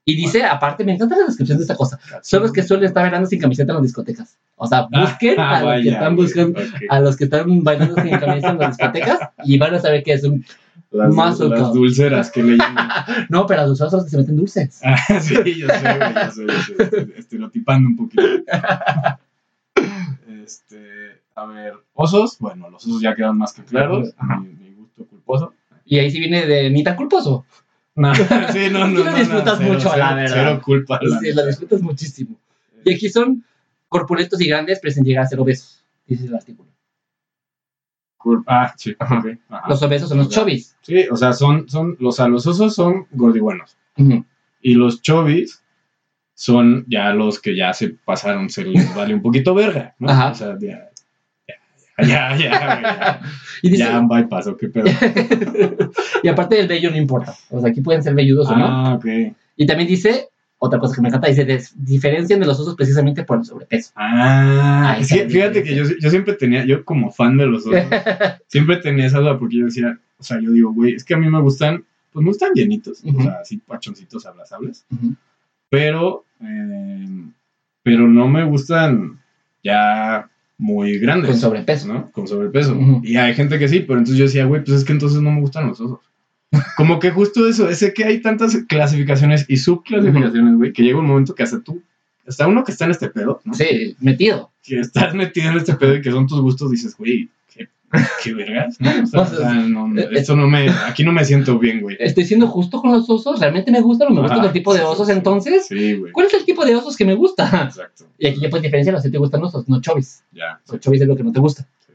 Y 0.08 0.16
dice, 0.16 0.42
aparte, 0.42 0.84
me 0.84 0.94
encanta 0.94 1.18
la 1.18 1.26
descripción 1.26 1.58
de 1.58 1.64
esta 1.64 1.76
cosa. 1.76 2.00
Son 2.22 2.40
los 2.40 2.50
que 2.50 2.62
suelen 2.62 2.86
estar 2.86 3.02
bailando 3.02 3.28
sin 3.28 3.38
camiseta 3.38 3.72
en 3.72 3.76
las 3.76 3.82
discotecas. 3.82 4.38
O 4.56 4.66
sea, 4.66 4.88
busquen 4.90 5.38
Ah, 5.38 5.58
a 5.58 5.62
los 5.62 5.82
que 5.82 5.90
están 5.90 6.16
buscando, 6.16 6.60
a 6.88 7.00
los 7.00 7.16
que 7.18 7.24
están 7.24 7.62
bailando 7.62 7.94
sin 7.96 8.18
camiseta 8.18 8.48
en 8.48 8.58
las 8.58 8.78
discotecas 8.78 9.18
y 9.44 9.58
van 9.58 9.74
a 9.74 9.80
saber 9.80 10.02
que 10.02 10.14
es 10.14 10.24
un. 10.24 10.42
Las, 10.90 11.14
muscle 11.14 11.50
las 11.50 11.74
dulceras 11.74 12.30
que 12.30 12.42
le 12.42 12.56
llaman. 12.56 12.88
No, 13.28 13.44
pero 13.44 13.60
a 13.60 13.66
los 13.66 13.78
osos 13.82 14.04
que 14.04 14.10
se 14.10 14.16
meten 14.16 14.36
dulces. 14.36 14.80
Ah, 14.82 14.96
sí, 15.20 15.34
yo 15.34 15.68
sé, 15.68 15.98
güey, 15.98 16.14
yo 16.14 16.30
sé, 16.30 16.46
yo 16.46 16.62
sé, 16.62 16.82
estoy 16.84 17.12
estereotipando 17.18 17.88
un 17.90 17.96
poquito. 17.98 18.22
Este, 20.42 21.20
a 21.34 21.44
ver, 21.44 21.74
osos, 21.92 22.38
bueno, 22.38 22.70
los 22.70 22.86
osos 22.86 23.02
ya 23.02 23.14
quedan 23.14 23.36
más 23.36 23.52
que 23.52 23.62
claros, 23.62 24.14
mi, 24.40 24.48
mi 24.48 24.74
gusto 24.74 25.04
culposo. 25.04 25.52
Y 25.84 25.98
ahí 25.98 26.10
sí 26.10 26.18
viene 26.18 26.46
de 26.46 26.70
ni 26.70 26.82
tan 26.82 26.96
culposo. 26.96 27.44
No, 27.98 28.14
sí, 28.14 28.22
no, 28.72 28.86
no, 28.86 28.94
Tú 28.94 28.98
lo 28.98 29.04
no, 29.04 29.10
no, 29.10 29.16
disfrutas 29.18 29.58
cero, 29.58 29.72
mucho, 29.72 29.88
cero, 29.92 29.96
la 29.98 30.14
verdad. 30.14 30.34
Cero 30.34 30.62
culpa. 30.64 30.98
la 31.02 31.18
Sí, 31.18 31.32
lo 31.32 31.46
disfrutas 31.46 31.82
muchísimo. 31.82 32.36
Y 32.84 32.94
aquí 32.94 33.08
son 33.08 33.44
corpulentos 33.88 34.40
y 34.40 34.46
grandes, 34.48 34.78
pero 34.80 34.94
sin 34.94 35.04
llegar 35.04 35.24
a 35.24 35.28
ser 35.28 35.40
obesos. 35.40 35.84
Dice 36.06 36.26
el 36.26 36.34
artículo. 36.34 36.70
Cul- 38.18 38.44
Ah, 38.46 38.72
sí. 38.76 38.96
Los 39.68 39.82
obesos 39.82 40.08
son 40.08 40.18
los 40.18 40.28
chovis. 40.28 40.76
Sí, 40.82 41.06
o 41.10 41.16
sea, 41.16 41.32
son, 41.32 41.68
son, 41.68 41.96
los, 42.00 42.14
o 42.14 42.16
sea, 42.16 42.28
los 42.28 42.46
osos 42.46 42.74
son 42.74 43.06
gordibuenos. 43.12 43.76
Ujú. 43.96 44.24
Y 44.60 44.74
los 44.74 45.02
chovis 45.02 45.62
son 46.34 46.84
ya 46.88 47.12
los 47.12 47.40
que 47.40 47.56
ya 47.56 47.72
se 47.72 47.90
pasaron, 47.90 48.48
se 48.50 48.64
les 48.64 48.94
vale 48.94 49.14
un 49.14 49.22
poquito 49.22 49.54
verga, 49.54 49.94
¿no? 49.98 50.08
Ajá. 50.08 50.30
O 50.30 50.34
sea, 50.34 50.56
ya, 50.60 50.87
ya, 52.06 52.36
ya, 52.36 52.50
ya, 52.50 52.66
güey, 52.66 52.82
ya, 52.82 53.20
Y 53.62 53.70
dice, 53.70 53.82
ya 53.84 53.98
un 53.98 54.08
bypass, 54.08 54.46
¿o 54.46 54.56
qué 54.56 54.68
pedo? 54.68 54.86
y 56.22 56.28
aparte 56.28 56.56
del 56.56 56.68
vello 56.68 56.90
no 56.90 56.96
importa. 56.96 57.34
O 57.50 57.60
sea, 57.60 57.70
aquí 57.70 57.80
pueden 57.80 58.02
ser 58.02 58.14
velludos 58.14 58.48
o 58.48 58.56
no. 58.56 58.66
Ah, 58.66 58.94
ok. 58.94 59.06
Y 59.56 59.66
también 59.66 59.88
dice, 59.88 60.28
otra 60.58 60.78
cosa 60.78 60.94
que 60.94 61.00
me 61.02 61.08
encanta, 61.08 61.28
dice, 61.28 61.46
diferencian 61.76 62.40
de 62.40 62.46
los 62.46 62.58
osos 62.60 62.74
precisamente 62.76 63.24
por 63.24 63.38
el 63.38 63.44
sobrepeso. 63.44 63.92
Ah, 63.96 64.92
Ahí 64.92 65.00
la 65.02 65.28
fíjate 65.28 65.62
que 65.62 65.74
yo, 65.74 65.84
yo 66.00 66.10
siempre 66.10 66.34
tenía, 66.34 66.64
yo 66.64 66.84
como 66.84 67.10
fan 67.10 67.36
de 67.36 67.46
los 67.46 67.66
osos, 67.66 67.80
siempre 68.46 68.76
tenía 68.78 69.06
esa 69.06 69.20
duda 69.20 69.38
porque 69.38 69.58
yo 69.58 69.64
decía, 69.66 69.98
o 70.18 70.22
sea, 70.22 70.40
yo 70.40 70.50
digo, 70.50 70.72
güey, 70.72 70.94
es 70.94 71.04
que 71.04 71.14
a 71.14 71.18
mí 71.18 71.28
me 71.28 71.40
gustan, 71.40 71.84
pues 72.12 72.22
me 72.24 72.30
gustan 72.30 72.52
llenitos, 72.54 73.02
o 73.04 73.22
sea, 73.22 73.38
así 73.42 73.58
pachoncitos 73.58 74.26
abrazables, 74.26 74.84
Ujú. 74.90 75.14
pero, 75.68 76.24
eh, 76.40 77.06
pero 77.82 78.08
no 78.08 78.28
me 78.28 78.44
gustan 78.44 79.20
ya 79.62 80.28
muy 80.58 80.98
grandes. 80.98 81.30
Con 81.30 81.40
sobrepeso. 81.40 81.88
¿no? 81.88 82.10
Con 82.10 82.26
sobrepeso. 82.26 82.74
Ujú. 82.74 83.00
Y 83.04 83.16
hay 83.16 83.34
gente 83.34 83.58
que 83.58 83.68
sí, 83.68 83.80
pero 83.80 83.98
entonces 83.98 84.18
yo 84.18 84.24
decía, 84.24 84.44
güey, 84.44 84.62
pues 84.64 84.78
es 84.78 84.84
que 84.84 84.92
entonces 84.92 85.22
no 85.22 85.30
me 85.30 85.40
gustan 85.40 85.68
los 85.68 85.80
osos. 85.80 86.00
Como 86.76 86.98
que 86.98 87.10
justo 87.10 87.48
eso, 87.48 87.68
es 87.68 87.92
que 87.94 88.04
hay 88.04 88.20
tantas 88.20 88.56
clasificaciones 88.68 89.46
y 89.48 89.56
subclasificaciones, 89.56 90.56
güey, 90.56 90.72
que 90.72 90.82
llega 90.82 90.98
un 90.98 91.06
momento 91.06 91.34
que 91.34 91.42
hasta 91.42 91.60
tú, 91.60 91.82
hasta 92.26 92.46
uno 92.46 92.64
que 92.64 92.72
está 92.72 92.86
en 92.86 92.90
este 92.90 93.08
pedo, 93.08 93.40
¿no? 93.44 93.54
Sí, 93.54 93.96
metido. 94.00 94.50
Que 94.62 94.80
estás 94.80 95.14
metido 95.14 95.50
en 95.50 95.58
este 95.58 95.74
pedo 95.74 95.96
y 95.96 96.02
que 96.02 96.10
son 96.10 96.26
tus 96.26 96.40
gustos, 96.40 96.70
dices, 96.70 96.96
güey, 96.96 97.28
qué, 98.22 98.34
vergas, 98.34 98.80
¿no? 98.80 98.90
O 99.02 99.06
sea, 99.06 99.20
o 99.20 99.26
sea, 99.36 99.52
no, 99.54 99.88
no, 99.88 100.00
esto 100.00 100.36
no 100.36 100.46
me, 100.46 100.68
aquí 100.86 101.04
no 101.04 101.12
me 101.12 101.24
siento 101.24 101.58
bien, 101.58 101.80
güey. 101.80 101.96
Estoy 101.98 102.24
siendo 102.24 102.46
justo 102.46 102.80
con 102.80 102.92
los 102.92 103.08
osos. 103.08 103.40
¿Realmente 103.40 103.70
me 103.70 103.80
gustan 103.80 104.08
o 104.08 104.10
me 104.10 104.20
gustan 104.20 104.38
Ajá, 104.38 104.48
el 104.48 104.52
tipo 104.52 104.72
de 104.72 104.80
sí, 104.80 104.84
osos 104.86 105.06
sí, 105.06 105.12
sí. 105.12 105.18
entonces? 105.18 105.66
Sí, 105.66 105.94
güey. 105.94 106.12
¿Cuál 106.12 106.26
es 106.26 106.34
el 106.34 106.44
tipo 106.44 106.64
de 106.64 106.76
osos 106.76 106.96
que 106.96 107.04
me 107.04 107.14
gusta? 107.14 107.44
Exacto. 107.64 108.04
Y 108.18 108.26
aquí 108.26 108.40
ya 108.40 108.50
puedes 108.50 108.62
diferenciarlos 108.62 109.02
si 109.02 109.10
te 109.10 109.18
gustan 109.18 109.42
osos, 109.42 109.68
no 109.68 109.80
chovis. 109.80 110.24
Ya. 110.32 110.60
O 110.68 110.76
chovis 110.76 111.00
es 111.00 111.08
lo 111.08 111.16
que 111.16 111.24
no 111.24 111.32
te 111.32 111.40
gusta. 111.40 111.66
sí. 111.86 111.92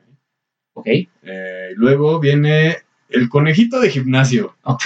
¿Ok? 0.74 0.88
Eh, 0.88 1.70
luego 1.76 2.20
viene 2.20 2.78
el 3.10 3.30
conejito 3.30 3.80
de 3.80 3.90
gimnasio. 3.90 4.56
Ok. 4.64 4.84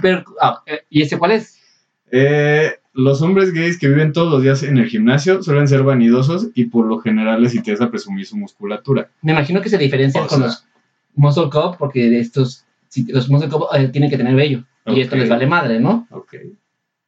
Pero, 0.00 0.24
ah, 0.40 0.62
eh, 0.66 0.80
¿Y 0.88 1.02
ese 1.02 1.18
cuál 1.18 1.32
es? 1.32 1.60
Eh, 2.10 2.72
los 2.96 3.20
hombres 3.20 3.52
gays 3.52 3.78
que 3.78 3.88
viven 3.88 4.12
todos 4.12 4.32
los 4.32 4.42
días 4.42 4.62
en 4.62 4.78
el 4.78 4.88
gimnasio 4.88 5.42
suelen 5.42 5.68
ser 5.68 5.82
vanidosos 5.82 6.48
y 6.54 6.64
por 6.64 6.86
lo 6.86 6.98
general 6.98 7.42
les 7.42 7.54
interesa 7.54 7.90
presumir 7.90 8.24
su 8.24 8.38
musculatura. 8.38 9.10
Me 9.20 9.32
imagino 9.32 9.60
que 9.60 9.68
se 9.68 9.76
diferencian 9.76 10.24
O 10.24 10.26
con 10.26 10.40
los 10.40 10.64
muscle 11.14 11.50
cup 11.50 11.76
porque 11.78 12.18
estos, 12.18 12.64
los 13.08 13.28
muscle 13.28 13.50
cup 13.50 13.66
eh, 13.74 13.88
tienen 13.88 14.08
que 14.08 14.16
tener 14.16 14.34
vello. 14.34 14.64
Y 14.86 15.00
esto 15.00 15.14
les 15.14 15.28
vale 15.28 15.46
madre, 15.46 15.78
¿no? 15.78 16.06
Ok. 16.10 16.36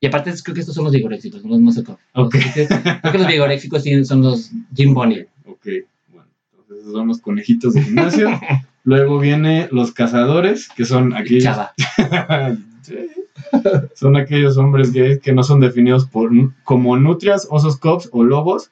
Y 0.01 0.07
aparte 0.07 0.33
creo 0.45 0.55
que 0.55 0.61
estos 0.61 0.75
son 0.75 0.85
los 0.85 0.93
vigoréxicos, 0.93 1.43
no 1.43 1.51
los 1.51 1.61
muscle 1.61 1.85
cup. 1.85 1.99
Ok. 2.13 2.37
Creo 2.55 3.13
que 3.13 3.19
los 3.19 3.27
vigoréxicos 3.27 3.83
son 4.05 4.23
los 4.23 4.51
Jim 4.75 4.93
Bunny. 4.93 5.21
Ok, 5.47 5.67
bueno, 6.09 6.29
entonces 6.53 6.79
esos 6.81 6.93
son 6.93 7.09
los 7.09 7.19
conejitos 7.21 7.73
de 7.73 7.83
gimnasio. 7.83 8.29
Luego 8.85 9.19
viene 9.19 9.69
los 9.73 9.93
cazadores, 9.93 10.69
que 10.69 10.85
son 10.85 11.15
aquellos. 11.17 11.45
Chava. 11.45 11.73
Sí. 12.83 12.95
Son 13.95 14.17
aquellos 14.17 14.57
hombres 14.57 14.93
gays 14.93 15.21
que 15.21 15.33
no 15.33 15.43
son 15.43 15.61
definidos 15.61 16.07
por, 16.07 16.31
como 16.65 16.97
nutrias, 16.97 17.47
osos 17.51 17.77
cops 17.77 18.09
o 18.13 18.23
lobos, 18.25 18.71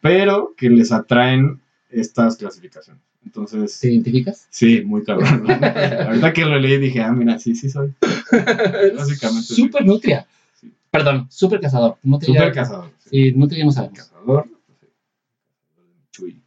pero 0.00 0.54
que 0.56 0.68
les 0.70 0.92
atraen 0.92 1.60
estas 1.90 2.36
clasificaciones. 2.36 3.02
Entonces, 3.24 3.78
¿Te 3.80 3.90
identificas? 3.90 4.46
sí, 4.50 4.82
muy 4.84 5.02
cabrón. 5.02 5.46
Ahorita 5.50 6.32
que 6.34 6.44
lo 6.44 6.58
leí 6.58 6.76
dije, 6.78 7.00
ah, 7.00 7.10
mira, 7.12 7.38
sí, 7.38 7.54
sí 7.54 7.70
soy. 7.70 7.94
Básicamente 8.96 9.46
sí. 9.46 9.54
Super 9.54 9.86
nutria. 9.86 10.26
Sí. 10.60 10.70
Perdón, 10.90 11.26
super 11.30 11.58
cazador. 11.60 11.96
Nutria, 12.02 12.34
Super 12.34 12.52
cazador. 12.52 12.90
sí. 12.98 13.08
Sí, 13.10 13.32
nutria 13.32 13.64
no 13.64 13.70
sabemos. 13.72 13.98
Cazador. 13.98 14.46
Chuy. 16.10 16.42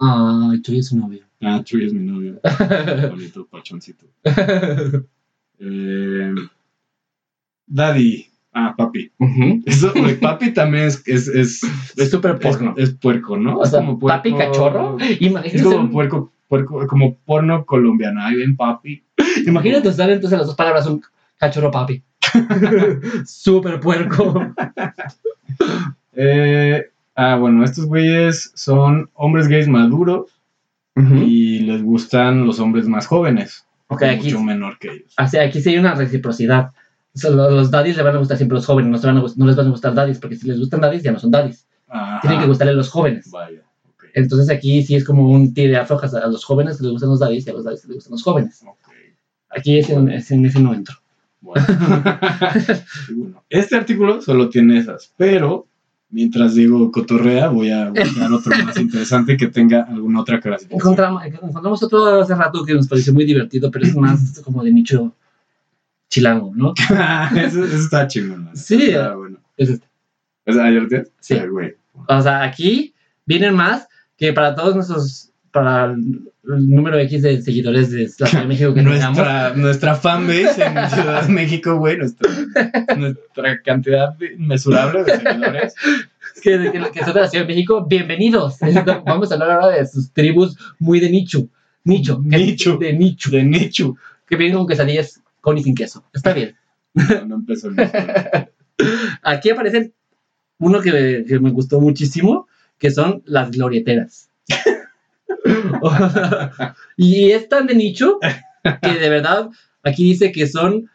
Ah, 0.00 0.52
Chuy 0.62 0.78
es 0.78 0.86
su 0.88 0.96
novio. 0.96 1.24
Ah, 1.42 1.60
Chuy 1.62 1.86
es 1.86 1.92
mi 1.92 2.00
novio. 2.00 2.40
Bonito, 3.10 3.46
pachoncito. 3.46 4.06
Eh, 5.58 6.34
daddy. 7.66 8.26
Ah, 8.54 8.74
papi. 8.76 9.10
Eso, 9.64 9.92
papi 10.20 10.52
también 10.52 10.84
es, 10.84 11.02
es, 11.06 11.26
es, 11.28 11.62
Es 11.96 12.10
súper 12.10 12.38
porno. 12.38 12.74
Es, 12.76 12.90
es 12.90 12.94
puerco, 12.96 13.36
¿no? 13.38 13.56
O 13.58 13.64
sea, 13.64 13.80
como 13.80 13.98
puerco- 13.98 14.16
papi 14.18 14.34
cachorro. 14.34 14.98
Imagínate, 15.20 15.56
Es 15.56 15.62
como 15.62 15.78
un- 15.78 15.90
puerco, 15.90 16.32
puerco, 16.48 16.86
como 16.86 17.16
porno 17.24 17.64
colombiano. 17.64 18.22
Ahí 18.22 18.36
ven, 18.36 18.54
papi. 18.56 19.02
imagínate 19.46 19.88
usar 19.88 20.10
entonces 20.10 20.38
las 20.38 20.46
dos 20.48 20.56
palabras 20.56 20.86
un 20.86 21.02
cachorro 21.38 21.70
papi. 21.70 22.02
Súper 23.26 23.80
puerco. 23.80 24.34
Eh, 26.14 26.90
ah, 27.14 27.36
bueno, 27.36 27.64
estos 27.64 27.86
güeyes 27.86 28.52
son 28.54 29.08
hombres 29.14 29.48
gays 29.48 29.66
maduros 29.68 30.26
y 30.94 31.60
les 31.60 31.82
gustan 31.82 32.46
los 32.46 32.60
hombres 32.60 32.86
más 32.86 33.06
jóvenes. 33.06 33.66
Ok, 33.94 34.02
aquí, 34.02 34.24
mucho 34.26 34.42
menor 34.42 34.78
que 34.78 34.88
ellos. 34.92 35.14
o 35.18 35.26
sea, 35.28 35.44
aquí 35.44 35.60
sí 35.60 35.70
hay 35.70 35.78
una 35.78 35.94
reciprocidad. 35.94 36.70
O 37.14 37.18
sea, 37.18 37.30
lo- 37.30 37.50
los 37.50 37.70
daddies 37.70 37.96
le 37.96 38.02
van 38.02 38.16
a 38.16 38.18
gustar 38.18 38.36
siempre 38.38 38.56
los 38.56 38.66
jóvenes, 38.66 38.90
no, 38.90 38.98
se 38.98 39.06
van 39.06 39.18
a 39.18 39.20
no 39.36 39.46
les 39.46 39.56
van 39.56 39.66
a 39.66 39.70
gustar 39.70 39.94
daddies, 39.94 40.18
porque 40.18 40.36
si 40.36 40.46
les 40.48 40.58
gustan 40.58 40.80
daddies 40.80 41.02
ya 41.02 41.12
no 41.12 41.18
son 41.18 41.30
daddies. 41.30 41.66
Ajá. 41.88 42.20
Tienen 42.22 42.40
que 42.40 42.46
gustarle 42.46 42.72
los 42.74 42.88
jóvenes. 42.88 43.30
Vaya, 43.30 43.62
ok. 43.88 44.04
Entonces 44.14 44.48
aquí 44.50 44.82
sí 44.82 44.94
es 44.94 45.04
como 45.04 45.28
un 45.28 45.52
tire 45.52 45.76
aflojas 45.76 46.14
a 46.14 46.26
los 46.26 46.44
jóvenes 46.44 46.78
que 46.78 46.84
les 46.84 46.92
gustan 46.92 47.10
los 47.10 47.20
daddies 47.20 47.46
y 47.46 47.50
a 47.50 47.52
los 47.52 47.64
daddies 47.64 47.84
les 47.84 47.94
gustan 47.96 48.12
los 48.12 48.22
jóvenes. 48.22 48.62
ok. 48.66 48.78
Aquí 49.50 49.78
es 49.78 49.90
en, 49.90 50.08
es 50.10 50.30
en 50.30 50.46
ese 50.46 50.60
no 50.60 50.72
entro. 50.72 50.96
Bueno. 51.42 51.66
Bueno, 53.14 53.44
Este 53.50 53.76
artículo 53.76 54.22
solo 54.22 54.48
tiene 54.48 54.78
esas, 54.78 55.12
pero 55.16 55.66
mientras 56.12 56.54
Diego 56.54 56.92
cotorrea, 56.92 57.48
voy 57.48 57.70
a 57.70 57.90
buscar 57.90 58.32
otro 58.32 58.52
más 58.64 58.78
interesante 58.78 59.36
que 59.36 59.48
tenga 59.48 59.82
alguna 59.82 60.20
otra 60.20 60.40
clasificación. 60.40 60.80
Encontramos, 60.80 61.24
encontramos 61.24 61.82
otro 61.82 62.20
hace 62.20 62.34
rato 62.34 62.64
que 62.64 62.74
nos 62.74 62.86
pareció 62.86 63.12
muy 63.12 63.24
divertido, 63.24 63.70
pero 63.70 63.86
es 63.86 63.96
más 63.96 64.40
como 64.44 64.62
de 64.62 64.72
nicho 64.72 65.14
chilango, 66.08 66.52
¿no? 66.54 66.74
eso, 67.36 67.64
eso 67.64 67.76
está 67.76 68.06
chingón. 68.06 68.44
¿no? 68.44 68.50
Sí. 68.54 68.90
Está 68.90 69.16
bueno. 69.16 69.38
Es 69.56 69.70
este. 69.70 69.86
¿Es 70.44 70.56
ah, 70.56 70.70
¿ya 70.70 70.80
lo 70.80 70.88
tienes? 70.88 71.10
Sí. 71.20 71.34
Ah, 71.34 71.46
güey. 71.46 71.74
O 72.08 72.22
sea, 72.22 72.42
aquí 72.42 72.94
vienen 73.24 73.54
más 73.54 73.88
que 74.16 74.32
para 74.32 74.54
todos 74.54 74.74
nuestros, 74.74 75.31
para 75.52 75.92
el 75.92 76.30
número 76.42 76.98
X 76.98 77.22
de 77.22 77.40
seguidores 77.42 77.90
de 77.90 78.10
la 78.18 78.26
Ciudad 78.26 78.42
de 78.42 78.48
México 78.48 78.74
que. 78.74 78.82
Nuestra, 78.82 79.54
nuestra 79.54 79.94
fanbase 79.94 80.64
en 80.64 80.90
Ciudad 80.90 81.26
de 81.26 81.32
México, 81.32 81.76
güey, 81.76 81.98
nuestra, 81.98 82.30
nuestra 82.96 83.62
cantidad 83.62 84.16
inmesurable 84.20 85.04
de 85.04 85.18
seguidores. 85.18 85.74
que, 86.42 86.72
que, 86.72 86.90
que 86.92 87.04
son 87.04 87.14
de 87.14 87.20
la 87.20 87.28
Ciudad 87.28 87.44
de 87.44 87.54
México, 87.54 87.86
bienvenidos. 87.86 88.56
Vamos 89.04 89.30
a 89.30 89.34
hablar 89.34 89.50
ahora 89.52 89.76
de 89.76 89.86
sus 89.86 90.12
tribus 90.12 90.56
muy 90.78 90.98
de 90.98 91.10
nicho. 91.10 91.46
Nicho. 91.84 92.20
Nicho. 92.24 92.78
De 92.78 92.92
nicho. 92.92 93.30
De 93.30 93.44
nicho. 93.44 93.96
Que 94.26 94.36
vienen 94.36 94.56
con 94.56 94.66
quesadillas 94.66 95.20
con 95.40 95.58
y 95.58 95.62
sin 95.62 95.74
queso. 95.74 96.04
Está 96.12 96.32
bien. 96.32 96.56
No, 96.94 97.26
no 97.26 97.34
empezó 97.36 97.68
el 97.68 97.74
mismo. 97.74 97.92
Aquí 99.22 99.50
aparecen 99.50 99.92
uno 100.58 100.80
que, 100.80 101.24
que 101.28 101.38
me 101.40 101.50
gustó 101.50 101.80
muchísimo, 101.80 102.48
que 102.78 102.90
son 102.90 103.22
las 103.26 103.50
glorieteras. 103.50 104.30
y 106.96 107.30
es 107.30 107.48
tan 107.48 107.66
de 107.66 107.74
nicho 107.74 108.18
que 108.80 108.98
de 108.98 109.08
verdad 109.08 109.50
aquí 109.82 110.04
dice 110.04 110.32
que 110.32 110.46
son 110.46 110.90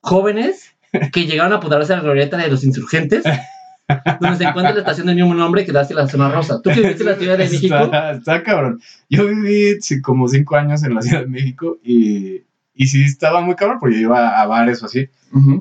jóvenes 0.00 0.74
que 1.12 1.26
llegaron 1.26 1.52
a 1.52 1.56
apoderarse 1.56 1.92
de 1.92 1.98
la 1.98 2.04
glorieta 2.04 2.36
de 2.36 2.48
los 2.48 2.64
insurgentes, 2.64 3.24
donde 4.20 4.36
se 4.36 4.44
encuentra 4.44 4.72
la 4.72 4.80
estación 4.80 5.06
del 5.06 5.16
mismo 5.16 5.34
nombre 5.34 5.64
que 5.64 5.72
da 5.72 5.82
hacia 5.82 5.96
la 5.96 6.08
zona 6.08 6.30
rosa. 6.30 6.60
¿Tú 6.62 6.70
que 6.70 6.80
viviste 6.80 7.02
en 7.02 7.08
la 7.10 7.16
Ciudad 7.16 7.38
de 7.38 7.48
México? 7.48 7.76
Está, 7.76 8.12
está 8.12 8.42
cabrón. 8.42 8.80
Yo 9.08 9.26
viví 9.26 9.80
sí, 9.80 10.00
como 10.00 10.28
cinco 10.28 10.56
años 10.56 10.82
en 10.84 10.94
la 10.94 11.02
Ciudad 11.02 11.22
de 11.22 11.28
México 11.28 11.78
y, 11.82 12.42
y 12.74 12.86
sí 12.86 13.04
estaba 13.04 13.40
muy 13.40 13.54
cabrón 13.54 13.78
porque 13.80 13.96
yo 13.96 14.02
iba 14.02 14.40
a 14.40 14.46
bares 14.46 14.82
o 14.82 14.86
así, 14.86 15.08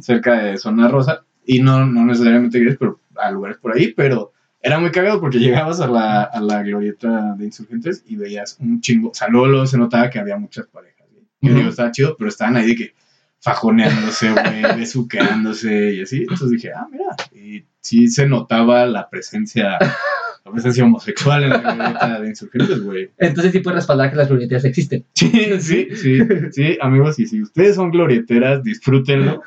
cerca 0.01 0.43
de 0.43 0.57
Zona 0.57 0.87
Rosa, 0.87 1.23
y 1.45 1.59
no, 1.59 1.85
no 1.85 2.05
necesariamente 2.05 2.59
gays, 2.59 2.77
pero 2.77 2.99
a 3.15 3.31
lugares 3.31 3.57
por 3.57 3.75
ahí, 3.75 3.93
pero 3.93 4.33
era 4.67 4.79
muy 4.79 4.91
cagado 4.91 5.19
porque 5.21 5.39
llegabas 5.39 5.79
a 5.79 5.87
la, 5.87 6.23
a 6.23 6.41
la 6.41 6.61
glorieta 6.61 7.33
de 7.37 7.45
insurgentes 7.45 8.03
y 8.05 8.15
veías 8.17 8.57
un 8.59 8.81
chingo, 8.81 9.09
o 9.09 9.13
sea, 9.13 9.29
luego, 9.29 9.47
luego 9.47 9.65
se 9.65 9.77
notaba 9.77 10.09
que 10.09 10.19
había 10.19 10.37
muchas 10.37 10.67
parejas. 10.67 11.07
güey. 11.11 11.25
Yo 11.41 11.53
digo, 11.53 11.69
estaba 11.69 11.91
chido, 11.91 12.15
pero 12.17 12.29
estaban 12.29 12.57
ahí 12.57 12.67
de 12.67 12.75
que 12.75 12.93
fajoneándose, 13.39 14.31
güey, 14.31 14.61
besuqueándose 14.77 15.93
y 15.93 16.01
así. 16.01 16.17
Entonces 16.19 16.49
dije, 16.51 16.71
ah, 16.75 16.87
mira, 16.91 17.15
y 17.33 17.63
sí 17.79 18.07
se 18.09 18.27
notaba 18.27 18.85
la 18.85 19.09
presencia, 19.09 19.77
presencia 20.51 20.83
homosexual 20.83 21.43
en 21.43 21.49
la 21.51 21.57
glorieta 21.59 22.19
de 22.21 22.27
insurgentes, 22.29 22.83
güey. 22.83 23.09
Entonces 23.17 23.51
sí 23.51 23.59
puedes 23.59 23.77
respaldar 23.77 24.09
que 24.09 24.15
las 24.15 24.27
glorieteras 24.29 24.65
existen. 24.65 25.05
Sí, 25.13 25.29
sí, 25.59 25.87
sí, 25.95 26.19
sí, 26.51 26.77
amigos, 26.81 27.19
y 27.19 27.25
si 27.27 27.41
ustedes 27.41 27.75
son 27.75 27.91
glorieteras, 27.91 28.63
disfrútenlo. 28.63 29.41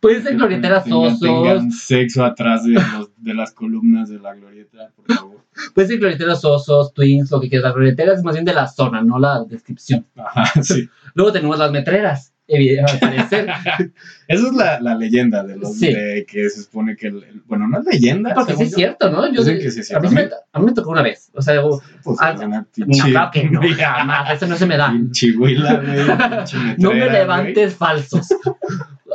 Pueden 0.00 0.22
ser 0.22 0.36
glorieteras 0.36 0.84
Tengan- 0.84 0.98
osos, 1.06 1.20
Tengan 1.20 1.70
sexo 1.72 2.24
atrás 2.24 2.64
de, 2.64 2.72
los- 2.72 3.10
de 3.16 3.34
las 3.34 3.52
columnas 3.52 4.08
de 4.08 4.18
la 4.18 4.34
glorieta, 4.34 4.90
por 4.96 5.14
favor. 5.14 5.36
pueden 5.74 5.88
ser 5.88 5.98
glorieteras 5.98 6.44
osos, 6.44 6.92
twins, 6.94 7.30
lo 7.30 7.40
que 7.40 7.48
quieras. 7.48 7.64
Las 7.64 7.74
glorieteras 7.74 8.18
es 8.18 8.24
más 8.24 8.34
bien 8.34 8.44
de 8.44 8.54
la 8.54 8.66
zona, 8.68 9.02
no 9.02 9.18
la 9.18 9.44
descripción. 9.44 10.06
Ajá, 10.16 10.62
sí. 10.62 10.88
Luego 11.14 11.32
tenemos 11.32 11.58
las 11.58 11.70
metreras, 11.72 12.32
al 12.48 12.98
parecer. 13.00 13.48
Esa 14.28 14.46
es 14.48 14.52
la, 14.54 14.80
la 14.80 14.94
leyenda 14.94 15.42
de 15.42 15.56
los 15.56 15.76
Sí. 15.78 15.92
de 15.92 16.24
que 16.28 16.48
se 16.48 16.62
supone 16.62 16.96
que 16.96 17.08
el, 17.08 17.22
el- 17.24 17.42
bueno, 17.46 17.66
no 17.68 17.80
es 17.80 17.86
leyenda. 17.86 18.34
Porque 18.34 18.54
sí 18.54 18.62
es 18.64 18.70
yo. 18.70 18.76
cierto, 18.76 19.10
¿no? 19.10 19.26
Yo, 19.32 19.42
Dicen 19.42 19.58
que 19.58 19.70
sí 19.70 19.80
es 19.80 19.92
a, 19.92 20.00
mí 20.00 20.08
cierto. 20.08 20.36
me, 20.36 20.42
a 20.52 20.58
mí 20.60 20.66
me 20.66 20.72
tocó 20.72 20.90
una 20.90 21.02
vez. 21.02 21.30
O 21.34 21.42
sea, 21.42 21.54
yo- 21.56 21.80
Pues, 22.04 22.18
Ah, 22.20 22.32
es 22.32 22.40
una 22.40 22.66
no, 22.76 23.04
claro 23.04 23.30
que 23.32 23.44
no, 23.44 23.60
jamás. 23.76 24.32
Eso 24.34 24.46
no 24.46 24.56
se 24.56 24.66
me 24.66 24.76
da. 24.76 24.90
Pinche 24.92 25.32
huila, 25.36 25.74
güey, 25.80 25.96
pinche 26.36 26.56
No 26.78 26.92
me 26.92 27.10
levantes 27.10 27.74
falsos. 27.74 28.28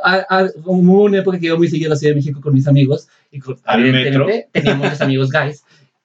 A- 0.04 0.26
a- 0.30 0.50
Hubo 0.66 1.04
una 1.04 1.20
época 1.20 1.40
que 1.40 1.46
iba 1.48 1.58
muy 1.58 1.68
seguido 1.68 1.90
a 1.90 1.92
la 1.92 1.96
Ciudad 1.96 2.12
de 2.12 2.16
México 2.16 2.42
con 2.42 2.54
mis 2.54 2.68
amigos 2.68 3.08
y 3.32 3.40
con- 3.40 3.58
¿Al 3.66 3.82
evidentemente 3.86 4.50
teníamos 4.52 4.86
muchos 4.86 5.02
amigos 5.02 5.30
guys 5.32 5.64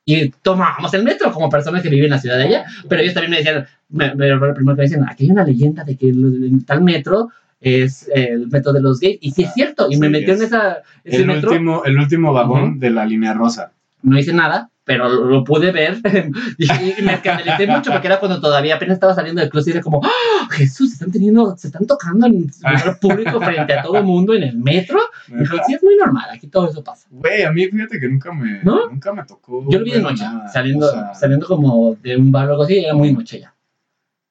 y 0.08 0.30
tomábamos 0.30 0.94
el 0.94 1.02
metro 1.02 1.32
como 1.32 1.50
personas 1.50 1.82
que 1.82 1.90
viven 1.90 2.04
en 2.04 2.10
la 2.12 2.18
ciudad 2.20 2.38
de 2.38 2.44
allá, 2.44 2.64
pero 2.88 3.02
ellos 3.02 3.12
también 3.12 3.32
me 3.32 3.36
decían, 3.38 3.66
me, 3.88 4.14
me, 4.14 4.28
lo 4.28 4.54
primero 4.54 4.76
que 4.76 4.82
me 4.82 4.88
decían, 4.88 5.04
aquí 5.08 5.24
hay 5.24 5.30
una 5.32 5.44
leyenda 5.44 5.82
de 5.82 5.96
que 5.96 6.08
el, 6.08 6.64
tal 6.64 6.80
metro 6.82 7.30
es 7.60 8.08
el 8.14 8.46
metro 8.46 8.72
de 8.72 8.80
los 8.80 9.00
gays 9.00 9.18
y 9.20 9.32
sí 9.32 9.42
es 9.42 9.52
cierto 9.52 9.88
y 9.90 9.96
me 9.96 10.08
metió 10.08 10.34
en 10.34 10.40
es. 10.40 10.46
esa 10.46 10.78
ese 11.02 11.22
El 11.22 11.26
metro, 11.26 11.50
último, 11.50 11.84
el 11.84 11.98
último 11.98 12.32
vagón 12.32 12.78
de 12.78 12.90
la 12.90 13.04
línea 13.04 13.34
rosa. 13.34 13.72
No 14.02 14.18
hice 14.18 14.32
nada. 14.32 14.70
Pero 14.84 15.08
lo, 15.08 15.24
lo 15.24 15.42
pude 15.42 15.72
ver 15.72 15.96
y, 16.58 16.64
y 16.64 17.02
me 17.02 17.14
escandalicé 17.14 17.66
mucho 17.66 17.90
porque 17.90 18.06
era 18.06 18.20
cuando 18.20 18.40
todavía 18.40 18.76
apenas 18.76 18.94
estaba 18.94 19.16
saliendo 19.16 19.40
del 19.40 19.50
closet 19.50 19.74
y 19.74 19.76
era 19.78 19.82
como, 19.82 20.00
¡Ah, 20.04 20.48
Jesús, 20.52 20.90
se 20.90 20.94
están 20.94 21.10
teniendo, 21.10 21.56
se 21.56 21.66
están 21.66 21.88
tocando 21.88 22.28
en 22.28 22.42
lugar 22.62 23.00
público 23.00 23.40
frente 23.40 23.72
a 23.72 23.82
todo 23.82 23.96
el 23.96 24.04
mundo 24.04 24.32
en 24.34 24.44
el 24.44 24.56
metro. 24.56 25.00
Y 25.26 25.40
dijo, 25.40 25.56
sí, 25.66 25.74
es 25.74 25.82
muy 25.82 25.96
normal, 25.96 26.26
aquí 26.32 26.46
todo 26.46 26.70
eso 26.70 26.84
pasa. 26.84 27.08
Güey, 27.10 27.42
a 27.42 27.50
mí 27.50 27.66
fíjate 27.66 27.98
que 27.98 28.08
nunca 28.08 28.32
me, 28.32 28.62
¿No? 28.62 28.88
nunca 28.88 29.12
me 29.12 29.24
tocó. 29.24 29.68
Yo 29.68 29.80
lo 29.80 29.84
vi 29.84 29.90
de 29.90 30.00
noche, 30.00 30.22
nada. 30.22 30.48
saliendo, 30.48 30.86
O 30.86 30.90
sea, 30.92 31.14
saliendo 31.14 31.48
como 31.48 31.96
de 32.00 32.16
un 32.16 32.30
bar 32.30 32.46
o 32.48 32.52
algo 32.52 32.62
así, 32.62 32.78
era 32.78 32.94
muy 32.94 33.12
noche 33.12 33.40
ya. 33.40 33.52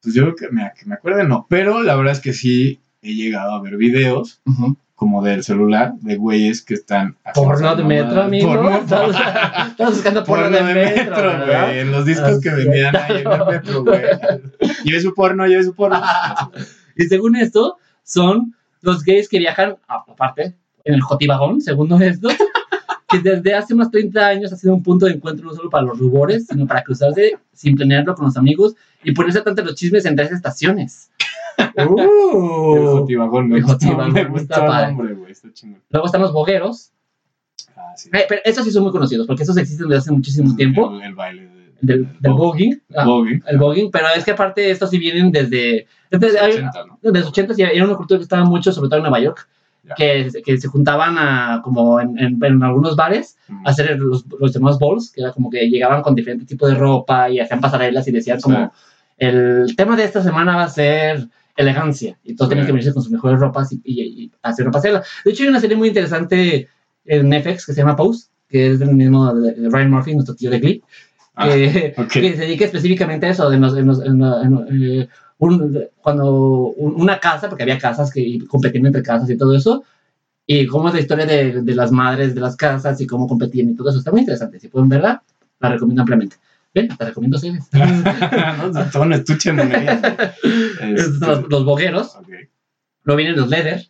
Pues 0.01 0.15
yo 0.15 0.21
creo 0.21 0.35
que 0.37 0.55
me, 0.55 0.71
que 0.79 0.85
me 0.85 0.95
acuerde, 0.95 1.25
no. 1.27 1.47
Pero 1.49 1.83
la 1.83 1.97
verdad 1.97 2.13
es 2.13 2.21
que 2.21 2.31
sí 2.31 2.79
he 3.01 3.13
llegado 3.13 3.51
a 3.55 3.61
ver 3.61 3.75
videos 3.75 4.41
como 4.95 5.21
del 5.21 5.43
celular 5.43 5.93
de 5.99 6.15
güeyes 6.15 6.61
que 6.63 6.73
están. 6.73 7.17
Porno 7.33 7.75
de 7.75 7.83
metro, 7.83 8.23
amigo. 8.23 8.47
Porno, 8.47 8.77
estás 8.77 9.77
buscando 9.77 10.23
porno, 10.23 10.43
porno 10.45 10.57
de, 10.57 10.73
metro, 10.73 11.15
¿verdad? 11.15 11.67
güey. 11.67 11.79
En 11.79 11.91
los 11.91 12.05
discos 12.05 12.39
que 12.39 12.49
vendían 12.49 12.95
ahí 12.95 13.21
en 13.21 13.31
el 13.31 13.45
metro, 13.45 13.83
güey. 13.83 14.01
Lleve 14.85 15.01
su 15.01 15.13
porno, 15.13 15.45
lleve 15.45 15.63
su 15.63 15.75
porno. 15.75 16.01
Y 16.95 17.03
según 17.05 17.35
esto, 17.35 17.77
son 18.03 18.55
los 18.81 19.03
gays 19.03 19.27
que 19.27 19.39
viajan, 19.39 19.75
aparte, 19.87 20.55
en 20.85 20.93
el 20.93 21.01
Jotibagón, 21.01 21.59
según 21.59 22.01
esto, 22.01 22.29
que 23.09 23.19
desde 23.19 23.53
hace 23.53 23.75
más 23.75 23.91
30 23.91 24.25
años 24.25 24.53
ha 24.53 24.55
sido 24.55 24.75
un 24.75 24.83
punto 24.83 25.07
de 25.07 25.13
encuentro 25.13 25.45
no 25.45 25.53
solo 25.53 25.69
para 25.69 25.83
los 25.83 25.99
rubores, 25.99 26.47
sino 26.47 26.65
para 26.67 26.83
cruzarse 26.83 27.37
sin 27.51 27.75
planearlo 27.75 28.15
con 28.15 28.25
los 28.25 28.37
amigos 28.37 28.75
y 29.03 29.11
ponerse 29.11 29.41
tanto 29.41 29.63
los 29.63 29.75
chismes 29.75 30.05
entre 30.05 30.25
esas 30.25 30.37
estaciones. 30.37 31.09
El 31.75 31.87
Uh. 31.87 32.91
Jotibagón, 32.99 33.49
me 33.49 33.57
El 33.57 33.63
Jotibagón 33.63 34.13
me 34.13 34.19
está 34.21 34.31
gustó 34.31 34.61
el 34.61 34.67
padre. 34.67 34.87
nombre. 34.93 35.31
Está. 35.31 35.49
Luego 35.89 36.05
están 36.05 36.21
los 36.21 36.33
bogueros. 36.33 36.91
Ah, 37.75 37.93
sí. 37.95 38.09
Eh, 38.13 38.25
pero 38.27 38.41
esos 38.45 38.63
sí 38.63 38.71
son 38.71 38.83
muy 38.83 38.91
conocidos, 38.91 39.27
porque 39.27 39.43
esos 39.43 39.57
existen 39.57 39.87
desde 39.87 39.99
hace 39.99 40.11
muchísimo 40.11 40.55
tiempo. 40.55 40.91
El, 40.95 41.01
el 41.03 41.15
baile 41.15 41.41
de- 41.47 41.55
Del, 41.81 42.07
del 42.19 42.31
Bog- 42.31 42.37
voguing. 42.37 42.81
Ah, 42.95 43.05
el 43.47 43.57
voguing, 43.57 43.91
pero 43.91 44.07
es 44.15 44.23
que 44.23 44.31
aparte 44.31 44.71
estos 44.71 44.89
sí 44.89 44.97
vienen 44.97 45.31
desde... 45.31 45.87
desde 46.09 46.39
hay- 46.39 46.53
80, 46.53 46.85
¿no? 46.85 46.99
desde 47.01 47.19
los 47.19 47.27
80 47.29 47.53
y 47.57 47.61
era 47.63 47.85
una 47.85 47.95
cultura 47.95 48.17
que 48.17 48.23
estaba 48.23 48.43
mucho, 48.45 48.71
sobre 48.71 48.87
todo 48.89 48.97
en 48.97 49.03
Nueva 49.03 49.19
York, 49.19 49.47
que, 49.97 50.31
que 50.43 50.57
se 50.57 50.67
juntaban 50.67 51.15
a, 51.17 51.61
como 51.63 51.99
en, 51.99 52.17
en- 52.17 52.43
en 52.43 52.63
algunos 52.63 52.95
bares 52.95 53.37
a 53.65 53.69
hacer 53.69 53.99
los, 53.99 54.25
los 54.39 54.51
llamados 54.53 54.79
balls, 54.79 55.11
que 55.11 55.21
era 55.21 55.31
como 55.31 55.49
que 55.49 55.69
llegaban 55.69 56.01
con 56.01 56.15
diferentes 56.15 56.47
tipos 56.47 56.69
de 56.69 56.75
ropa 56.75 57.29
y 57.29 57.39
hacían 57.39 57.59
pasarelas 57.61 58.07
y 58.07 58.11
decían 58.11 58.39
como, 58.41 58.57
Sí. 58.57 58.71
el 59.19 59.75
tema 59.75 59.95
de 59.95 60.03
esta 60.05 60.23
semana 60.23 60.55
va 60.55 60.63
a 60.63 60.69
ser 60.69 61.27
elegancia, 61.55 62.17
y 62.23 62.35
todos 62.35 62.49
tenían 62.49 62.65
que 62.67 62.73
venirse 62.73 62.93
con 62.93 63.01
sus 63.03 63.11
mejores 63.11 63.39
ropas 63.39 63.71
y, 63.71 63.81
y- 63.83 64.01
y 64.23 64.31
hacer 64.43 64.65
una 64.65 64.71
pasarela. 64.73 65.03
De 65.23 65.31
hecho, 65.31 65.43
hay 65.43 65.49
una 65.49 65.59
serie 65.61 65.77
muy 65.77 65.87
interesante 65.89 66.67
en 67.05 67.29
Netflix 67.29 67.65
que 67.65 67.73
se 67.73 67.81
llama 67.81 67.95
Pose, 67.95 68.27
que 68.49 68.71
es 68.71 68.79
del 68.79 68.93
mismo 68.93 69.33
de- 69.33 69.53
de 69.53 69.69
Ryan 69.69 69.91
Murphy, 69.91 70.13
nuestro 70.13 70.35
tío 70.35 70.49
de 70.49 70.59
Glee, 70.59 70.83
Ah, 71.37 71.49
que, 71.49 71.93
ok. 71.97 72.07
que 72.07 72.31
se 72.35 72.41
dedica 72.43 72.65
específicamente 72.65 73.25
a 73.25 73.29
eso, 73.29 73.49
de 73.49 73.57
los- 73.57 73.77
en 73.77 73.87
los- 73.87 74.01
en 74.03 74.19
la- 74.19 74.41
en- 74.41 74.67
eh, 75.01 75.07
un- 75.37 75.81
cuando 76.01 76.33
un- 76.77 76.95
una 77.01 77.19
casa, 77.19 77.49
porque 77.49 77.63
había 77.63 77.77
casas 77.77 78.11
que 78.11 78.39
competían 78.47 78.85
entre 78.85 79.03
casas 79.03 79.29
y 79.29 79.37
todo 79.37 79.53
eso, 79.55 79.83
y 80.47 80.65
cómo 80.67 80.87
es 80.89 80.93
la 80.93 81.01
historia 81.01 81.25
de, 81.25 81.61
de 81.61 81.75
las 81.75 81.91
madres 81.91 82.35
de 82.35 82.41
las 82.41 82.55
casas 82.55 83.01
y 83.01 83.07
cómo 83.07 83.27
competían 83.27 83.69
y 83.69 83.75
todo 83.75 83.89
eso. 83.89 83.99
Está 83.99 84.11
muy 84.11 84.21
interesante. 84.21 84.59
Si 84.59 84.67
pueden 84.69 84.87
verla, 84.89 85.23
la 85.59 85.69
recomiendo 85.69 86.01
ampliamente. 86.03 86.37
¿Ven? 86.73 86.89
Te 86.89 87.05
recomiendo 87.05 87.37
series. 87.37 87.63
no, 88.73 88.85
todo 88.91 89.03
un 89.03 89.13
estuche 89.13 89.51
de 89.53 89.63
los, 90.91 91.49
los 91.49 91.65
bogueros. 91.65 92.15
Ok. 92.15 92.29
Luego 93.03 93.17
vienen 93.17 93.35
los 93.35 93.49
leather, 93.49 93.79
que 93.81 93.87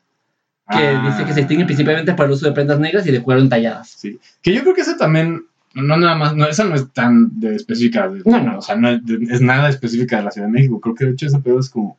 Ah, 0.87 1.03
dice 1.09 1.25
que 1.25 1.33
se 1.33 1.39
distinguen 1.41 1.67
principalmente 1.67 2.13
por 2.13 2.25
el 2.25 2.31
uso 2.31 2.45
de 2.47 2.51
prendas 2.51 2.79
negras 2.79 3.05
y 3.07 3.11
de 3.11 3.21
cuero 3.21 3.39
entalladas. 3.41 3.89
Sí. 3.89 4.19
Que 4.41 4.53
yo 4.53 4.61
creo 4.61 4.73
que 4.73 4.81
ese 4.81 4.95
también, 4.95 5.45
no 5.73 5.95
nada 5.97 6.15
más, 6.15 6.35
no, 6.35 6.45
esa 6.47 6.63
no 6.65 6.75
es 6.75 6.91
tan 6.91 7.39
de 7.39 7.55
específica. 7.55 8.07
de- 8.09 8.23
No, 8.25 8.41
no. 8.41 8.57
O 8.59 8.61
sea, 8.61 8.75
no 8.75 8.89
es, 8.89 9.01
es 9.29 9.41
nada 9.41 9.69
específica 9.69 10.17
de 10.17 10.23
la 10.23 10.31
Ciudad 10.31 10.47
de 10.47 10.53
México. 10.53 10.79
Creo 10.81 10.95
que 10.95 11.05
de 11.05 11.11
hecho 11.11 11.27
ese 11.27 11.39
pedo 11.39 11.59
es 11.59 11.69
como 11.69 11.97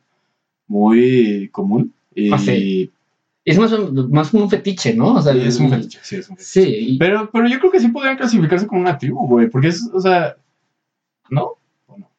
muy 0.67 1.49
común. 1.51 1.93
Y, 2.13 2.31
Ah, 2.33 2.37
sí. 2.37 2.91
Es 3.45 3.57
más, 3.57 3.71
un- 3.71 4.11
más 4.11 4.33
un 4.33 4.49
fetiche, 4.49 4.93
¿no? 4.93 5.13
O 5.15 5.21
sea, 5.21 5.33
y 5.33 5.47
es 5.47 5.57
un 5.59 5.69
fetiche, 5.69 5.99
sí, 6.03 6.17
es 6.17 6.29
un 6.29 6.35
fetiche. 6.35 6.61
Sí, 6.65 6.97
Pero, 6.99 7.29
pero 7.31 7.47
yo 7.47 7.59
creo 7.59 7.71
que 7.71 7.79
sí 7.79 7.87
podrían 7.87 8.17
clasificarse 8.17 8.67
como 8.67 8.81
una 8.81 8.97
tribu, 8.97 9.25
güey. 9.25 9.47
Porque 9.49 9.69
es, 9.69 9.89
o 9.93 10.01
sea, 10.01 10.35
¿no? 11.29 11.53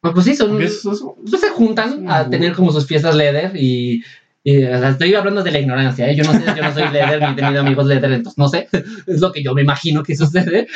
¿O 0.01 0.07
no? 0.07 0.13
pues 0.13 0.25
sí, 0.25 0.35
son, 0.35 0.61
es, 0.61 0.85
es- 0.85 1.03
pues 1.29 1.41
se 1.41 1.49
juntan 1.49 2.09
a 2.09 2.29
tener 2.29 2.53
como 2.53 2.71
sus 2.71 2.85
fiestas 2.87 3.15
leather 3.15 3.51
y, 3.55 4.03
Y, 4.43 4.63
o 4.63 4.79
sea, 4.79 4.89
estoy 4.89 5.13
hablando 5.15 5.43
de 5.43 5.51
la 5.51 5.59
ignorancia, 5.59 6.09
¿eh? 6.09 6.15
Yo 6.15 6.23
no 6.23 6.31
sé, 6.33 6.43
yo 6.45 6.63
no 6.63 6.73
soy 6.73 6.87
leather 6.89 7.19
ni 7.21 7.27
he 7.27 7.35
tenido 7.35 7.59
amigos 7.61 7.85
leather, 7.85 8.11
entonces 8.13 8.37
no 8.37 8.47
sé. 8.47 8.67
Es 9.07 9.19
lo 9.19 9.31
que 9.31 9.43
yo 9.43 9.53
me 9.53 9.61
imagino 9.63 10.01
que 10.03 10.15
sucede. 10.15 10.67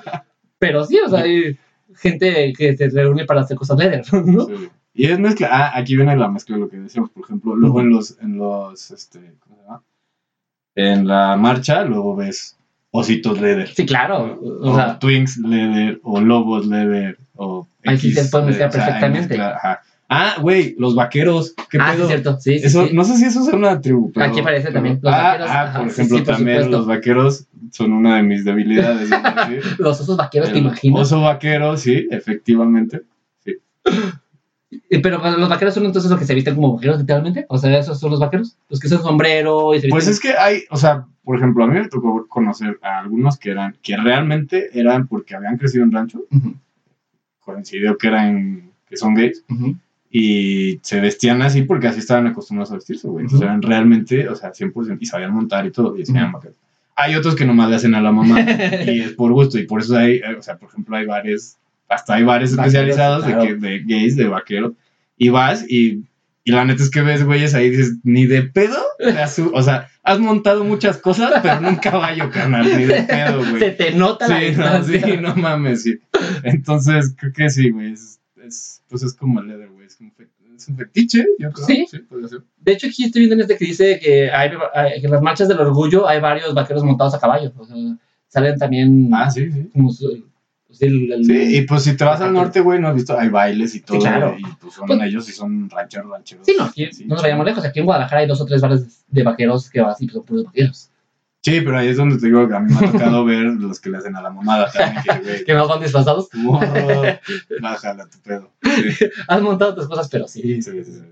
Pero 0.58 0.84
sí, 0.84 0.98
o 1.04 1.08
sea, 1.10 1.20
hay 1.20 1.56
gente 1.96 2.52
que 2.56 2.76
se 2.76 2.88
reúne 2.88 3.24
para 3.26 3.42
hacer 3.42 3.56
cosas 3.56 3.78
leather, 3.78 4.02
¿no? 4.24 4.46
Sí. 4.46 4.68
Y 4.94 5.06
es 5.06 5.18
mezcla. 5.18 5.48
Ah, 5.50 5.72
aquí 5.78 5.96
viene 5.96 6.16
la 6.16 6.28
mezcla 6.28 6.56
de 6.56 6.60
lo 6.62 6.68
que 6.68 6.76
decíamos, 6.78 7.10
por 7.10 7.24
ejemplo. 7.24 7.54
Luego 7.54 7.80
en 7.80 7.90
los, 7.90 8.16
en 8.20 8.38
los, 8.38 8.90
este, 8.90 9.20
¿cómo 9.40 9.56
se 9.56 9.62
llama? 9.62 9.82
En 10.74 11.06
la 11.06 11.36
marcha, 11.36 11.84
luego 11.84 12.16
ves 12.16 12.56
ositos 12.92 13.40
leather. 13.40 13.68
Sí, 13.68 13.84
claro. 13.84 14.38
O, 14.40 14.70
O 14.70 14.76
sea, 14.76 14.98
Twinks 14.98 15.38
leather, 15.38 15.98
o 16.04 16.20
lobos 16.20 16.66
leather, 16.66 17.18
o. 17.34 17.66
Ahí 17.84 17.98
sí 17.98 18.12
se 18.12 18.24
puede 18.26 18.46
mezclar 18.46 18.68
o 18.68 18.72
sea, 18.72 18.80
hay 18.84 18.86
perfectamente. 18.92 19.28
mezcla, 19.28 19.56
ajá. 19.56 19.80
Ah, 20.14 20.34
güey, 20.42 20.74
los 20.78 20.94
vaqueros. 20.94 21.54
¿Qué 21.70 21.78
ah, 21.80 21.92
sí, 21.92 21.96
pedo? 21.96 22.02
es 22.02 22.08
cierto. 22.08 22.38
Sí, 22.38 22.58
sí, 22.58 22.66
Eso, 22.66 22.86
sí. 22.86 22.94
No 22.94 23.02
sé 23.02 23.16
si 23.16 23.24
eso 23.24 23.40
es 23.40 23.48
una 23.54 23.80
tribu. 23.80 24.12
Pero, 24.12 24.26
Aquí 24.26 24.40
aparece 24.40 24.64
pero- 24.64 24.74
también, 24.74 25.00
los 25.02 25.12
ah, 25.12 25.22
vaqueros, 25.22 25.48
ah, 25.50 25.72
por 25.74 25.84
sí, 25.86 25.92
ejemplo, 25.92 26.18
sí, 26.18 26.24
por 26.24 26.34
también 26.34 26.56
supuesto. 26.58 26.76
los 26.78 26.86
vaqueros 26.86 27.46
son 27.70 27.92
una 27.94 28.16
de 28.16 28.22
mis 28.22 28.44
debilidades. 28.44 29.08
Los 29.78 30.00
osos 30.02 30.18
vaqueros, 30.18 30.50
¿te 30.50 30.58
el 30.58 30.64
imaginas? 30.66 31.00
Oso 31.00 31.22
vaquero, 31.22 31.76
sí, 31.78 32.06
efectivamente. 32.10 33.00
Eh, 33.46 33.56
Pero 35.02 35.18
los 35.38 35.48
vaqueros 35.48 35.74
son 35.74 35.84
entonces 35.86 36.10
los 36.10 36.18
que 36.20 36.26
se 36.26 36.34
visten 36.34 36.54
como 36.54 36.74
vaqueros, 36.74 36.98
literalmente. 36.98 37.44
O 37.48 37.58
sea, 37.58 37.78
esos 37.78 37.98
son 38.00 38.10
los 38.10 38.20
vaqueros. 38.20 38.56
Los 38.68 38.80
que 38.80 38.86
usan 38.86 39.02
sombrero 39.02 39.74
y 39.74 39.80
se 39.80 39.88
Pues 39.88 40.06
visten- 40.06 40.12
es 40.12 40.20
que 40.20 40.38
hay, 40.40 40.62
o 40.70 40.76
sea, 40.76 41.06
por 41.24 41.36
ejemplo, 41.36 41.64
a 41.64 41.66
mí 41.66 41.74
me 41.78 41.88
tocó 41.88 42.26
conocer 42.28 42.78
a 42.82 42.98
algunos 43.00 43.38
que 43.38 43.50
eran, 43.50 43.76
que 43.82 43.96
realmente 43.96 44.70
eran 44.78 45.06
porque 45.08 45.34
habían 45.34 45.56
crecido 45.58 45.84
en 45.84 45.92
rancho, 45.92 46.20
Ujú, 46.30 46.54
coincidió 47.40 47.98
que 47.98 48.08
eran, 48.08 48.70
que 48.88 48.96
son 48.96 49.14
gays, 49.14 49.44
ujú. 49.50 49.76
y 50.10 50.78
se 50.82 51.00
vestían 51.00 51.42
así 51.42 51.62
porque 51.62 51.88
así 51.88 51.98
estaban 52.00 52.26
acostumbrados 52.26 52.70
a 52.72 52.74
vestirse, 52.76 53.08
güey. 53.08 53.22
Entonces 53.24 53.40
Ujú. 53.40 53.48
eran 53.48 53.62
realmente, 53.62 54.28
o 54.28 54.34
sea, 54.36 54.52
100%, 54.52 54.98
y 55.00 55.06
sabían 55.06 55.32
montar 55.34 55.66
y 55.66 55.70
todo, 55.70 55.96
y 55.98 56.02
Ujú. 56.02 56.12
vaqueros. 56.32 56.56
Hay 56.94 57.14
otros 57.14 57.34
que 57.34 57.46
nomás 57.46 57.70
le 57.70 57.76
hacen 57.76 57.94
a 57.94 58.00
la 58.02 58.12
mamá, 58.12 58.36
y 58.96 59.00
es 59.00 59.12
por 59.12 59.32
gusto, 59.32 59.58
y 59.58 59.66
por 59.66 59.80
eso 59.80 59.96
hay, 59.96 60.16
eh, 60.16 60.34
o 60.38 60.42
sea, 60.42 60.56
por 60.56 60.68
ejemplo, 60.68 60.96
hay 60.96 61.06
bares, 61.06 61.56
hasta 61.92 62.14
hay 62.14 62.24
bares 62.24 62.56
Vaqueros, 62.56 62.74
especializados 62.74 63.24
claro. 63.24 63.42
de, 63.42 63.48
que, 63.48 63.54
de 63.54 63.78
gays, 63.84 64.16
de 64.16 64.28
vaqueros, 64.28 64.72
y 65.16 65.28
vas 65.28 65.64
y... 65.68 66.04
Y 66.44 66.50
la 66.50 66.64
neta 66.64 66.82
es 66.82 66.90
que 66.90 67.02
ves, 67.02 67.22
güeyes, 67.24 67.54
ahí 67.54 67.70
dices, 67.70 67.98
ni 68.02 68.26
de 68.26 68.42
pedo, 68.42 68.76
o 69.52 69.62
sea, 69.62 69.88
has 70.02 70.18
montado 70.18 70.64
muchas 70.64 70.98
cosas, 70.98 71.30
pero 71.40 71.60
no 71.60 71.68
un 71.68 71.76
caballo, 71.76 72.30
carnal, 72.30 72.64
ni 72.64 72.84
de 72.84 73.02
pedo, 73.04 73.38
güey. 73.48 73.60
Se 73.60 73.70
te 73.70 73.92
nota 73.92 74.26
la 74.26 74.40
Sí, 74.40 74.56
no, 74.56 74.82
sí, 74.82 75.16
no 75.20 75.36
mames, 75.36 75.84
sí. 75.84 76.00
Entonces, 76.42 77.14
creo 77.16 77.32
que 77.32 77.48
sí, 77.48 77.70
güey. 77.70 77.92
Es, 77.92 78.20
es- 78.44 78.82
pues 78.88 79.04
es 79.04 79.14
como 79.14 79.38
el 79.38 79.46
leather, 79.46 79.68
güey. 79.68 79.86
Es, 79.86 79.94
como 79.94 80.10
es 80.56 80.66
un 80.66 80.76
fetiche, 80.76 81.24
yo 81.38 81.52
creo. 81.52 81.64
Sí. 81.64 81.86
Sí, 81.88 81.98
podría 82.00 82.26
ser. 82.28 82.40
De 82.58 82.72
hecho, 82.72 82.88
aquí 82.88 83.04
estoy 83.04 83.20
viendo 83.20 83.36
en 83.36 83.42
este 83.42 83.56
que 83.56 83.64
dice 83.64 84.00
que, 84.02 84.28
hay, 84.32 84.50
que 84.50 85.06
en 85.06 85.12
las 85.12 85.22
marchas 85.22 85.46
del 85.46 85.60
orgullo 85.60 86.08
hay 86.08 86.20
varios 86.20 86.52
vaqueros 86.54 86.82
montados 86.82 87.14
a 87.14 87.20
caballo. 87.20 87.52
O 87.56 87.64
sea, 87.64 87.76
salen 88.26 88.58
también. 88.58 89.10
Ah, 89.12 89.30
sí, 89.30 89.48
sí. 89.48 89.68
como 89.72 89.92
pues, 90.78 90.82
el- 90.82 91.12
el- 91.12 91.24
Sí, 91.24 91.56
y 91.58 91.62
pues 91.62 91.82
si 91.84 91.96
te 91.96 92.04
vas 92.04 92.20
al 92.20 92.32
norte, 92.32 92.60
güey, 92.60 92.80
no 92.80 92.88
has 92.88 92.94
visto, 92.94 93.18
hay 93.18 93.28
bailes 93.28 93.74
y 93.74 93.80
todo. 93.80 93.98
claro. 94.00 94.34
Y 94.38 94.42
pues 94.60 94.74
son 94.74 94.86
Pues- 94.86 95.00
ellos 95.02 95.28
y 95.28 95.32
son 95.32 95.68
rancheros, 95.70 96.10
rancheros. 96.10 96.46
Sí, 96.46 96.54
no, 96.58 96.64
aquí 96.64 96.88
Sí, 96.92 97.04
no 97.04 97.14
nos 97.14 97.22
vayamos 97.22 97.46
lejos. 97.46 97.64
Aquí 97.64 97.80
en 97.80 97.86
Guadalajara 97.86 98.20
hay 98.22 98.26
dos 98.28 98.40
o 98.40 98.46
tres 98.46 98.60
bares 98.60 99.04
de 99.08 99.22
vaqueros 99.22 99.70
que 99.70 99.80
vas 99.80 100.00
y 100.00 100.08
son 100.08 100.24
puros 100.24 100.44
vaqueros. 100.44 100.88
Sí, 101.44 101.60
pero 101.60 101.76
ahí 101.76 101.88
es 101.88 101.96
donde 101.96 102.18
te 102.18 102.26
digo 102.26 102.46
que 102.48 102.54
a 102.54 102.60
mí 102.60 102.72
me 102.72 102.86
ha 102.86 102.92
tocado 102.92 103.24
ver 103.24 103.42
los 103.44 103.80
que 103.80 103.90
le 103.90 103.98
hacen 103.98 104.14
a 104.16 104.22
la 104.22 104.30
mamada 104.30 104.70
también. 104.70 105.02
Que, 105.02 105.18
güey, 105.24 105.44
Que 105.46 105.54
más 105.54 105.66
van 105.68 105.80
disfrazados. 105.80 106.28
bájala 107.60 108.06
tu 108.08 108.18
pedo. 108.20 108.50
Sí, 108.62 109.06
Has 109.28 109.42
montado 109.42 109.74
tus 109.74 109.88
cosas, 109.88 110.08
pero 110.08 110.26
sí. 110.28 110.40
sí, 110.40 110.62
sí, 110.62 110.84
sí. 110.84 111.02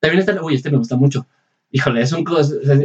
También 0.00 0.20
está, 0.20 0.42
uy, 0.42 0.54
este 0.54 0.70
me 0.70 0.78
gusta 0.78 0.96
mucho. 0.96 1.26
Híjole, 1.72 2.02
es 2.02 2.12
un, 2.12 2.24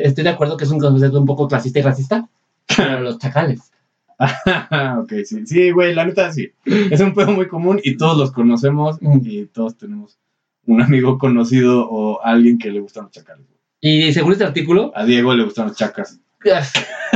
estoy 0.03 0.23
de 0.23 0.29
acuerdo 0.29 0.57
que 0.57 0.65
es 0.65 0.69
un 0.71 0.79
concepto 0.79 1.19
un 1.19 1.25
poco 1.25 1.47
clasista 1.47 1.79
y 1.79 1.81
racista. 1.81 2.27
Pero 2.75 2.99
los 3.01 3.17
chacales. 3.19 3.71
ok, 4.99 5.13
sí, 5.25 5.45
sí, 5.45 5.71
güey, 5.71 5.93
la 5.93 6.05
neta 6.05 6.31
sí. 6.31 6.51
Es 6.65 6.99
un 7.01 7.13
pedo 7.13 7.31
muy 7.31 7.47
común 7.47 7.79
y 7.83 7.97
todos 7.97 8.17
los 8.17 8.31
conocemos 8.31 8.97
y 9.01 9.45
todos 9.47 9.77
tenemos 9.77 10.17
un 10.65 10.81
amigo 10.81 11.17
conocido 11.17 11.87
o 11.89 12.23
alguien 12.23 12.57
que 12.57 12.71
le 12.71 12.79
gustan 12.79 13.03
los 13.05 13.11
chacales. 13.11 13.45
Y 13.81 14.13
según 14.13 14.31
este 14.31 14.45
artículo, 14.45 14.91
A 14.95 15.05
Diego 15.05 15.33
le 15.33 15.43
gustan 15.43 15.67
los 15.67 15.77
chacas. 15.77 16.19
pero 16.41 16.55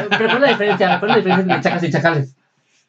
¿cuál 0.09 0.35
es 0.35 0.41
la 0.41 0.49
diferencia? 0.49 0.99
¿Cuál 0.99 1.11
es 1.11 1.15
la 1.15 1.17
diferencia 1.17 1.55
entre 1.55 1.61
chacas 1.61 1.83
y 1.83 1.91
chacales? 1.91 2.35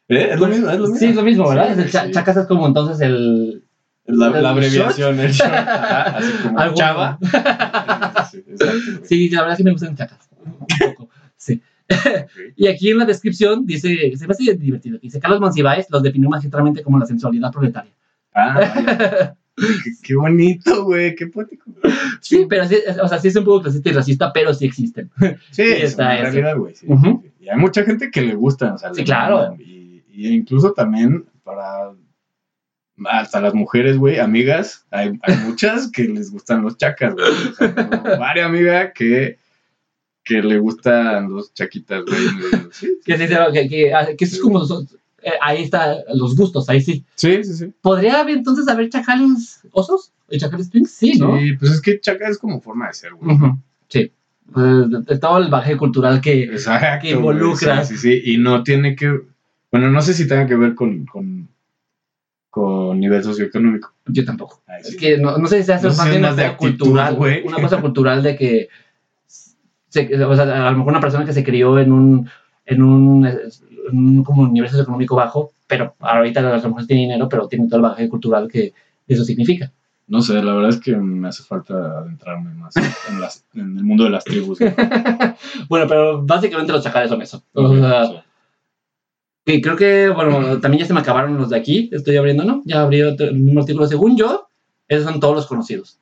¿Eh? 0.09 0.31
Es 0.33 0.41
lo 0.41 0.49
mismo, 0.49 0.69
es 0.69 0.79
lo 0.79 0.83
mismo. 0.83 0.97
Sí, 0.99 1.07
es 1.07 1.15
lo 1.15 1.23
mismo, 1.23 1.49
¿verdad? 1.49 1.75
Sí, 1.77 1.97
El. 1.97 2.13
Chacas 2.13 2.37
es 2.37 2.47
como 2.47 2.67
entonces 2.67 3.01
el... 3.01 3.65
La, 4.07 4.27
¿El 4.27 4.43
la 4.43 4.51
abreviación, 4.51 5.21
el 5.21 5.31
short, 5.31 5.53
ajá, 5.53 6.03
así 6.17 6.33
como 6.43 6.75
chava. 6.75 7.19
Sí, 8.31 8.39
exacto, 8.39 8.79
güey. 8.99 9.07
Sí, 9.07 9.29
la 9.31 9.43
verdad 9.43 9.57
sí 9.57 9.65
me 9.65 9.71
gustan 9.73 9.97
chacas. 9.97 10.29
Un 10.45 10.67
poco, 10.95 11.11
sí. 11.37 11.63
Y 12.57 12.67
aquí 12.69 12.91
en 12.91 12.99
la 12.99 13.05
descripción 13.05 13.67
dice, 13.67 14.17
se 14.17 14.27
me 14.27 14.33
hace 14.33 14.55
divertido, 14.55 14.99
dice 14.99 15.21
Carlos 15.21 15.41
Monsiváis 15.41 15.87
los 15.91 16.03
definió 16.03 16.29
magistralmente 16.29 16.83
como 16.83 16.99
la 16.99 17.07
sensualidad 17.07 17.51
proletaria. 17.53 17.93
Ah, 18.35 19.35
qué, 19.57 19.91
qué 20.03 20.15
bonito, 20.15 20.85
güey, 20.85 21.15
qué 21.15 21.27
poético. 21.27 21.71
Sí, 22.21 22.47
pero 22.49 22.67
sí, 22.67 22.77
o 23.03 23.09
sea, 23.09 23.19
sí 23.19 23.29
es 23.29 23.37
un 23.37 23.45
poco 23.45 23.63
clasista 23.63 23.91
y 23.91 23.93
racista, 23.93 24.33
pero 24.33 24.55
sí 24.55 24.67
existen. 24.67 25.11
Sí, 25.51 25.63
es 25.63 25.83
está 25.91 26.05
una 26.05 26.21
realidad, 26.23 26.57
güey. 26.57 26.75
sí, 26.75 26.87
Ujú. 26.89 27.23
sí. 27.23 27.31
Y 27.41 27.49
hay 27.49 27.59
mucha 27.59 27.83
gente 27.85 28.11
que 28.11 28.21
le 28.23 28.35
gusta, 28.35 28.75
o 28.75 28.79
sea, 28.79 28.95
Sí, 28.95 29.03
claro. 29.05 29.57
Y, 29.59 30.03
y 30.13 30.29
incluso 30.29 30.73
también 30.73 31.25
para 31.43 31.93
hasta 33.07 33.41
las 33.41 33.55
mujeres, 33.55 33.97
güey, 33.97 34.19
amigas, 34.19 34.87
hay, 34.91 35.19
hay 35.23 35.37
muchas 35.47 35.91
que 35.91 36.05
les 36.05 36.31
gustan 36.31 36.63
los 36.63 36.77
chacas, 36.77 37.15
güey. 37.15 37.27
O 37.27 37.55
sea, 37.55 38.17
varias 38.19 38.47
amigas 38.47 38.93
que, 38.95 39.39
que 40.31 40.43
le 40.43 40.59
gustan 40.59 41.29
los 41.29 41.53
chaquitas, 41.55 42.05
güey. 42.05 42.19
Sí, 42.73 42.87
Que, 43.05 43.19
sí, 43.19 43.25
que, 43.53 43.69
que, 43.69 44.17
que 44.17 44.25
eso 44.25 44.37
es 44.37 44.41
como 44.41 44.61
los- 44.61 44.87
eh, 45.23 45.33
ahí 45.43 45.63
está 45.65 45.97
los 46.15 46.37
gustos, 46.37 46.69
ahí 46.69 46.81
sí. 46.81 47.05
sí, 47.17 47.43
sí. 47.45 47.55
sí. 47.55 47.73
¿Podría 47.83 48.21
haber 48.21 48.37
entonces 48.39 48.69
haber 48.69 48.89
chacales 48.89 49.61
osos? 49.73 50.13
¿Y 50.31 50.39
chacales 50.39 50.71
twins? 50.71 50.91
Sí, 50.93 51.19
¿no? 51.19 51.37
Sí, 51.39 51.53
pues 51.55 51.73
es 51.73 51.81
que 51.81 52.01
chaca 52.01 52.29
es 52.29 52.39
como 52.39 52.61
forma 52.61 52.87
de 52.87 52.95
ser, 52.95 53.13
güey. 53.15 53.37
Sí. 53.89 54.13
Pues, 54.53 54.89
de- 54.91 55.01
de 55.03 55.19
todo 55.19 55.39
el 55.39 55.49
baje 55.51 55.77
cultural 55.77 56.21
que... 56.21 56.45
Exacto. 56.45 57.03
Que 57.03 57.11
involucra. 57.11 57.75
güey, 57.75 57.87
Sí, 57.87 57.97
sí, 57.97 58.23
sí. 58.23 58.33
Y 58.33 58.39
no 58.39 58.63
tiene 58.63 58.95
que. 58.97 59.21
Bueno, 59.73 59.91
no 59.91 60.01
sé 60.01 60.15
si 60.15 60.27
tenga 60.29 60.47
que 60.47 60.57
ver 60.57 60.75
con, 60.75 61.05
con, 61.07 61.49
con 62.51 62.99
nivel 62.99 63.23
socioeconómico. 63.23 63.93
Yo 64.07 64.25
tampoco. 64.25 64.63
Ay, 64.67 64.81
Es 64.83 64.89
sí. 64.89 64.97
que 64.97 65.19
no, 65.19 65.39
no 65.39 65.47
sé 65.49 65.59
si 65.59 65.65
se 65.65 65.73
hace 65.75 65.89
No 65.89 65.95
más 65.95 66.09
bien 66.11 66.25
es 66.25 66.33
una 66.33 66.43
cosa 66.47 66.57
cultural, 66.57 67.15
güey. 67.17 67.47
una 67.47 67.61
cosa 67.61 67.81
cultural 67.81 68.23
de 68.23 68.37
que, 68.37 68.69
se- 69.91 70.25
o 70.25 70.35
sea, 70.35 70.67
a 70.67 70.71
lo 70.71 70.79
mejor 70.79 70.93
una 70.95 71.01
persona 71.01 71.27
que 71.27 71.35
se 71.35 71.45
crió 71.45 71.79
en 71.79 71.93
un, 71.93 72.31
en 72.65 72.83
un, 72.83 73.27
en 73.27 73.39
un 73.93 74.25
como 74.25 74.49
nivel 74.49 74.71
socioeconómico 74.71 75.15
bajo, 75.17 75.53
pero 75.67 75.95
ahorita 76.01 76.41
a 76.41 76.43
lo 76.57 76.69
mejor 76.69 76.87
tiene 76.87 77.03
dinero, 77.03 77.29
pero 77.29 77.47
tiene 77.47 77.67
todo 77.67 77.77
el 77.77 77.83
bagaje 77.83 78.09
cultural 78.09 78.49
que 78.49 78.73
eso 79.07 79.25
significa. 79.25 79.71
No 80.09 80.23
sé, 80.23 80.43
la 80.43 80.55
verdad 80.55 80.71
es 80.71 80.81
que 80.81 80.97
me 80.97 81.29
hace 81.29 81.45
falta 81.45 81.75
adentrarme 82.01 82.53
más 82.55 82.75
en, 82.77 83.21
las, 83.21 83.45
en 83.55 83.77
el 83.79 83.85
mundo 83.85 84.05
de 84.05 84.11
las 84.11 84.25
tribus. 84.25 84.59
güey. 84.59 84.73
Bueno, 85.69 85.87
pero 85.87 86.25
básicamente 86.25 86.73
los 86.73 86.83
chacales 86.83 87.11
son 87.11 87.23
eso. 87.23 87.45
O 87.53 87.77
sea, 87.77 88.07
Sí. 88.07 88.15
que 89.45 89.61
creo 89.63 89.77
que, 89.77 90.09
bueno, 90.09 90.59
también 90.61 90.81
ya 90.81 90.87
se 90.87 90.95
me 90.95 91.01
acabaron 91.01 91.37
los 91.37 91.51
de 91.51 91.57
aquí, 91.59 91.89
estoy 91.93 92.17
abriendo, 92.17 92.45
¿no? 92.45 92.63
Ya 92.65 92.83
abrí 92.83 93.03
otro, 93.03 93.27
el 93.27 93.37
mismo 93.37 93.61
artículo. 93.61 93.87
Según 93.87 94.17
yo, 94.17 94.49
esos 94.89 95.05
son 95.11 95.21
todos 95.21 95.35
los 95.37 95.47
conocidos. 95.47 95.99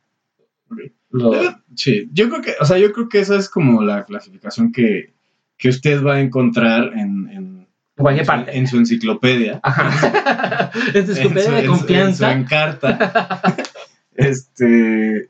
Sí, 1.74 2.08
yo 2.12 2.28
creo 2.28 2.42
que, 2.42 2.54
o 2.60 2.64
sea, 2.64 2.78
yo 2.78 2.92
creo 2.92 3.08
que 3.08 3.20
esa 3.20 3.36
es 3.36 3.48
como 3.48 3.82
la 3.82 4.04
clasificación 4.04 4.72
que, 4.72 5.14
que 5.56 5.68
usted 5.68 6.02
va 6.04 6.14
a 6.14 6.20
encontrar 6.20 6.92
en, 6.94 7.28
en, 7.30 7.66
en 7.96 8.18
su- 8.18 8.26
parte. 8.26 8.56
en 8.58 8.66
su 8.66 8.76
enciclopedia. 8.78 9.60
Ajá. 9.62 10.70
en 10.94 11.06
su 11.06 11.12
en 11.12 11.18
escopeta 11.18 11.46
su- 11.50 11.54
de 11.56 11.66
confianza. 11.66 12.32
en 12.32 12.38
su 12.38 12.42
encarta. 12.44 13.42
este, 14.14 15.26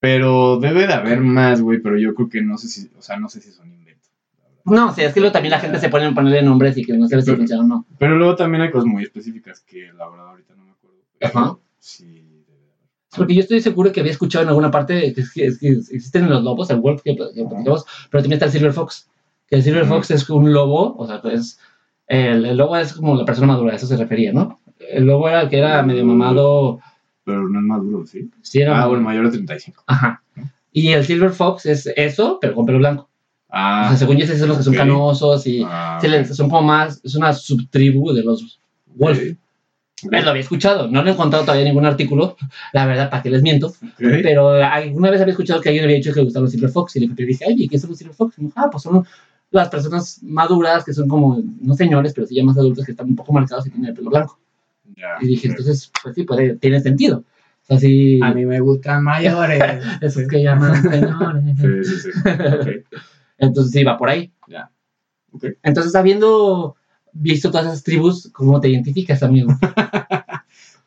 pero 0.00 0.58
debe 0.58 0.86
de 0.86 0.92
haber 0.94 1.20
más, 1.20 1.60
güey, 1.60 1.80
pero 1.80 1.98
yo 1.98 2.14
creo 2.14 2.28
que 2.28 2.42
no 2.42 2.58
sé 2.58 2.68
si, 2.68 2.90
o 2.98 3.02
sea, 3.02 3.16
no 3.18 3.28
sé 3.28 3.40
si 3.40 3.50
son. 3.52 3.74
No, 4.68 4.92
sí, 4.92 5.02
es 5.02 5.14
que 5.14 5.20
luego 5.20 5.32
también 5.32 5.52
la 5.52 5.60
gente 5.60 5.78
se 5.78 5.88
pone 5.88 6.06
a 6.06 6.12
ponerle 6.12 6.42
nombres 6.42 6.76
y 6.76 6.84
que 6.84 6.92
no 6.98 7.06
sabe 7.06 7.22
si 7.22 7.36
funcionan 7.36 7.66
o 7.66 7.68
no. 7.68 7.86
Pero 8.00 8.16
luego 8.16 8.34
también 8.34 8.62
hay 8.64 8.72
cosas 8.72 8.86
muy 8.86 9.04
específicas 9.04 9.60
que 9.60 9.92
la 9.96 10.08
verdad 10.08 10.30
ahorita 10.30 10.54
no 10.56 10.64
me 10.64 10.72
acuerdo. 10.72 10.96
Ajá. 11.22 11.56
Sí. 11.78 12.25
Porque 13.16 13.34
yo 13.34 13.40
estoy 13.40 13.60
seguro 13.60 13.92
que 13.92 14.00
había 14.00 14.12
escuchado 14.12 14.42
en 14.44 14.48
alguna 14.50 14.70
parte 14.70 15.12
que, 15.14 15.24
que- 15.34 15.58
que 15.58 15.68
existen 15.90 16.28
los 16.28 16.42
lobos, 16.42 16.70
el 16.70 16.80
wolf 16.80 17.02
que, 17.02 17.16
que 17.16 17.44
platicamos, 17.44 17.84
pero 18.10 18.22
también 18.22 18.34
está 18.34 18.46
el 18.46 18.52
silver 18.52 18.72
fox. 18.72 19.08
Que 19.48 19.56
el 19.56 19.62
silver 19.62 19.82
Ujú. 19.84 19.94
fox 19.94 20.10
es 20.10 20.28
un 20.30 20.52
lobo, 20.52 20.94
o 20.98 21.06
sea, 21.06 21.22
pues, 21.22 21.58
el, 22.08 22.44
el 22.44 22.56
lobo 22.56 22.76
es 22.76 22.92
como 22.92 23.14
la 23.16 23.24
persona 23.24 23.46
madura, 23.48 23.72
a 23.72 23.76
eso 23.76 23.86
se 23.86 23.96
refería, 23.96 24.32
¿no? 24.32 24.60
El 24.78 25.04
lobo 25.04 25.28
era 25.28 25.42
el 25.42 25.48
que 25.48 25.58
era 25.58 25.82
medio 25.82 26.04
mamado, 26.04 26.80
Pero 27.24 27.48
no 27.48 27.58
es 27.58 27.64
maduro, 27.64 28.06
¿sí? 28.06 28.30
sí 28.42 28.60
era... 28.60 28.82
Ah, 28.82 28.86
bueno, 28.86 29.02
mayor 29.02 29.24
de 29.26 29.30
35. 29.38 29.82
Ajá. 29.86 30.22
Y 30.72 30.88
el 30.88 31.04
silver 31.04 31.30
fox 31.30 31.64
es 31.66 31.86
eso, 31.96 32.38
pero 32.40 32.54
con 32.54 32.66
pelo 32.66 32.78
blanco. 32.78 33.02
o 33.04 33.08
Ah, 33.48 33.86
sea, 33.88 33.96
según 33.96 34.16
yo, 34.18 34.24
esos 34.24 34.38
son 34.38 34.48
los 34.48 34.58
que 34.58 34.64
son 34.64 34.74
ok. 34.74 34.78
canosos 34.78 35.46
y 35.46 35.62
ah, 35.64 35.98
les- 36.02 36.36
son 36.36 36.48
como 36.50 36.62
más, 36.62 37.00
es 37.02 37.14
una 37.14 37.32
subtribu 37.32 38.12
de 38.12 38.22
los 38.24 38.60
wolf. 38.94 39.18
ok. 39.18 39.36
Lo 40.02 40.30
había 40.30 40.42
escuchado, 40.42 40.88
no 40.88 41.02
lo 41.02 41.08
he 41.08 41.12
encontrado 41.14 41.44
todavía 41.44 41.62
en 41.62 41.68
ningún 41.68 41.86
artículo, 41.86 42.36
la 42.74 42.84
verdad, 42.84 43.08
para 43.08 43.22
que 43.22 43.30
les 43.30 43.42
miento. 43.42 43.72
Pero 43.96 44.50
alguna 44.50 45.10
vez 45.10 45.22
había 45.22 45.32
escuchado 45.32 45.60
que 45.60 45.70
alguien 45.70 45.84
había 45.84 45.96
dicho 45.96 46.12
que 46.12 46.20
le 46.20 46.24
gustaban 46.24 46.44
los 46.44 46.52
Silver 46.52 46.70
Fox 46.70 46.96
y 46.96 47.06
le 47.06 47.24
dije, 47.24 47.46
oye, 47.48 47.66
¿qué 47.68 47.78
son 47.78 47.90
los 47.90 47.98
Silver 47.98 48.14
Fox? 48.14 48.36
Y 48.36 48.42
me 48.42 48.48
dijo, 48.48 48.60
ah, 48.60 48.68
pues 48.70 48.82
son 48.82 49.06
las 49.50 49.68
personas 49.70 50.22
maduras 50.22 50.84
que 50.84 50.92
son 50.92 51.08
como, 51.08 51.42
no 51.60 51.74
señores, 51.74 52.12
pero 52.14 52.26
sí 52.26 52.34
ya 52.34 52.44
más 52.44 52.58
adultos 52.58 52.84
que 52.84 52.92
están 52.92 53.06
un 53.08 53.16
poco 53.16 53.32
marcados 53.32 53.66
y 53.66 53.70
tienen 53.70 53.88
el 53.88 53.94
pelo 53.94 54.10
blanco. 54.10 54.38
Ya, 54.96 55.16
Y 55.20 55.28
dije, 55.28 55.48
entonces, 55.48 55.90
pues 56.02 56.14
sí, 56.14 56.24
puede, 56.24 56.56
tiene 56.56 56.80
sentido. 56.80 57.24
O 57.62 57.66
sea, 57.66 57.78
sí, 57.78 58.20
A 58.22 58.32
mí 58.32 58.44
me 58.44 58.60
gustan 58.60 59.02
mayores. 59.02 59.60
esos 60.02 60.28
que 60.28 60.42
llaman 60.42 60.82
señores. 60.82 61.84
Sí, 61.84 61.96
sí, 61.96 62.10
sí. 62.12 62.18
Ok. 62.28 62.68
Entonces 63.38 63.72
sí, 63.72 63.82
va 63.82 63.98
por 63.98 64.08
ahí. 64.08 64.30
Ya. 64.46 64.70
Ok. 65.32 65.46
Entonces, 65.62 65.94
habiendo 65.94 66.75
visto 67.20 67.50
todas 67.50 67.66
esas 67.66 67.82
tribus, 67.82 68.30
¿cómo 68.32 68.60
te 68.60 68.68
identificas, 68.68 69.22
amigo? 69.22 69.52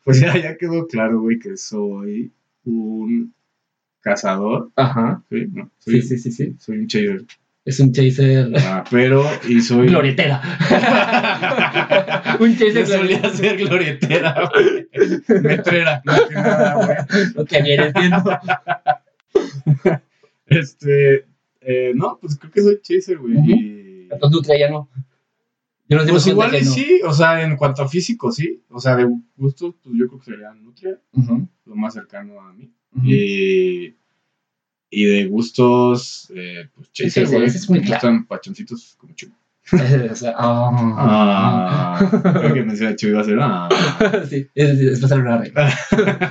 Pues 0.02 0.18
ya, 0.18 0.34
ya 0.36 0.56
quedó 0.56 0.86
claro, 0.86 1.20
güey, 1.20 1.38
que 1.38 1.58
soy 1.58 2.32
un 2.64 3.34
cazador. 4.00 4.70
Ajá. 4.74 5.22
Sí, 5.28 5.46
no, 5.52 5.70
Sí, 5.78 6.00
soy, 6.00 6.02
sí, 6.02 6.18
sí, 6.18 6.32
sí. 6.32 6.56
soy 6.58 6.78
un 6.78 6.86
chaser. 6.86 7.24
Es 7.66 7.78
un 7.80 7.92
chaser 7.92 8.50
Ah, 8.56 8.82
pero, 8.90 9.22
y 9.46 9.60
soy. 9.60 9.88
glorietera. 9.88 10.40
un 12.40 12.52
chaser 12.56 12.86
Yo 12.86 12.88
solía 12.96 13.30
ser 13.30 13.58
glorietera, 13.58 14.50
güey. 14.52 14.88
Metrera, 15.42 16.00
más 16.06 16.20
que 16.22 16.34
nada, 16.34 16.74
güey. 16.76 16.96
Lo 17.34 17.44
que 17.44 17.62
viene 17.62 17.92
siendo. 17.92 18.24
Este. 20.46 21.26
eh, 21.60 21.92
no, 21.94 22.18
pues 22.20 22.36
creo 22.38 22.52
que 22.52 22.62
soy 22.62 22.80
chaser, 22.82 23.18
güey. 23.18 23.36
Ujú. 23.36 23.50
y- 23.50 24.08
Entonces, 24.10 24.30
Nutria 24.36 24.58
ya 24.58 24.70
no. 24.70 24.88
Yo 25.90 25.98
no 25.98 26.06
Pues 26.06 26.26
igual 26.28 26.54
y 26.54 26.64
no. 26.64 26.70
sí, 26.70 27.00
o 27.04 27.12
sea, 27.12 27.42
en 27.42 27.56
cuanto 27.56 27.82
a 27.82 27.88
físico, 27.88 28.30
sí. 28.32 28.62
O 28.70 28.80
sea, 28.80 28.94
de 28.96 29.06
gustos, 29.36 29.74
pues 29.82 29.96
yo 29.98 30.06
creo 30.06 30.18
que 30.20 30.24
sería 30.24 30.54
Nutria, 30.54 30.98
Ujú, 31.12 31.48
lo 31.66 31.74
más 31.74 31.92
cercano 31.94 32.40
a 32.40 32.52
mí. 32.52 32.70
ujú. 32.94 33.06
Y, 33.06 33.96
y 34.88 35.04
de 35.04 35.26
gustos, 35.26 36.30
eh, 36.34 36.68
pues 36.74 36.92
chaser, 36.92 37.26
güey. 37.26 37.44
es 37.44 37.68
muy 37.68 37.80
Me 37.80 37.86
claro. 37.86 38.00
gustan 38.08 38.26
pachoncitos 38.26 38.94
como 38.98 39.14
chulo. 39.14 39.34
O 40.10 40.14
sea, 40.16 40.34
ah. 40.36 41.96
Ah, 42.00 42.32
creo 42.40 42.54
que 42.54 42.62
mencioné 42.64 42.96
Chuy 42.96 43.10
iba 43.10 43.20
a 43.20 43.24
ser. 43.24 43.38
Ah. 43.40 43.68
sí, 44.28 44.46
es, 44.54 44.68
es, 44.70 44.80
es 44.80 45.00
pasar 45.00 45.20
una 45.20 45.38
regla. 45.38 45.72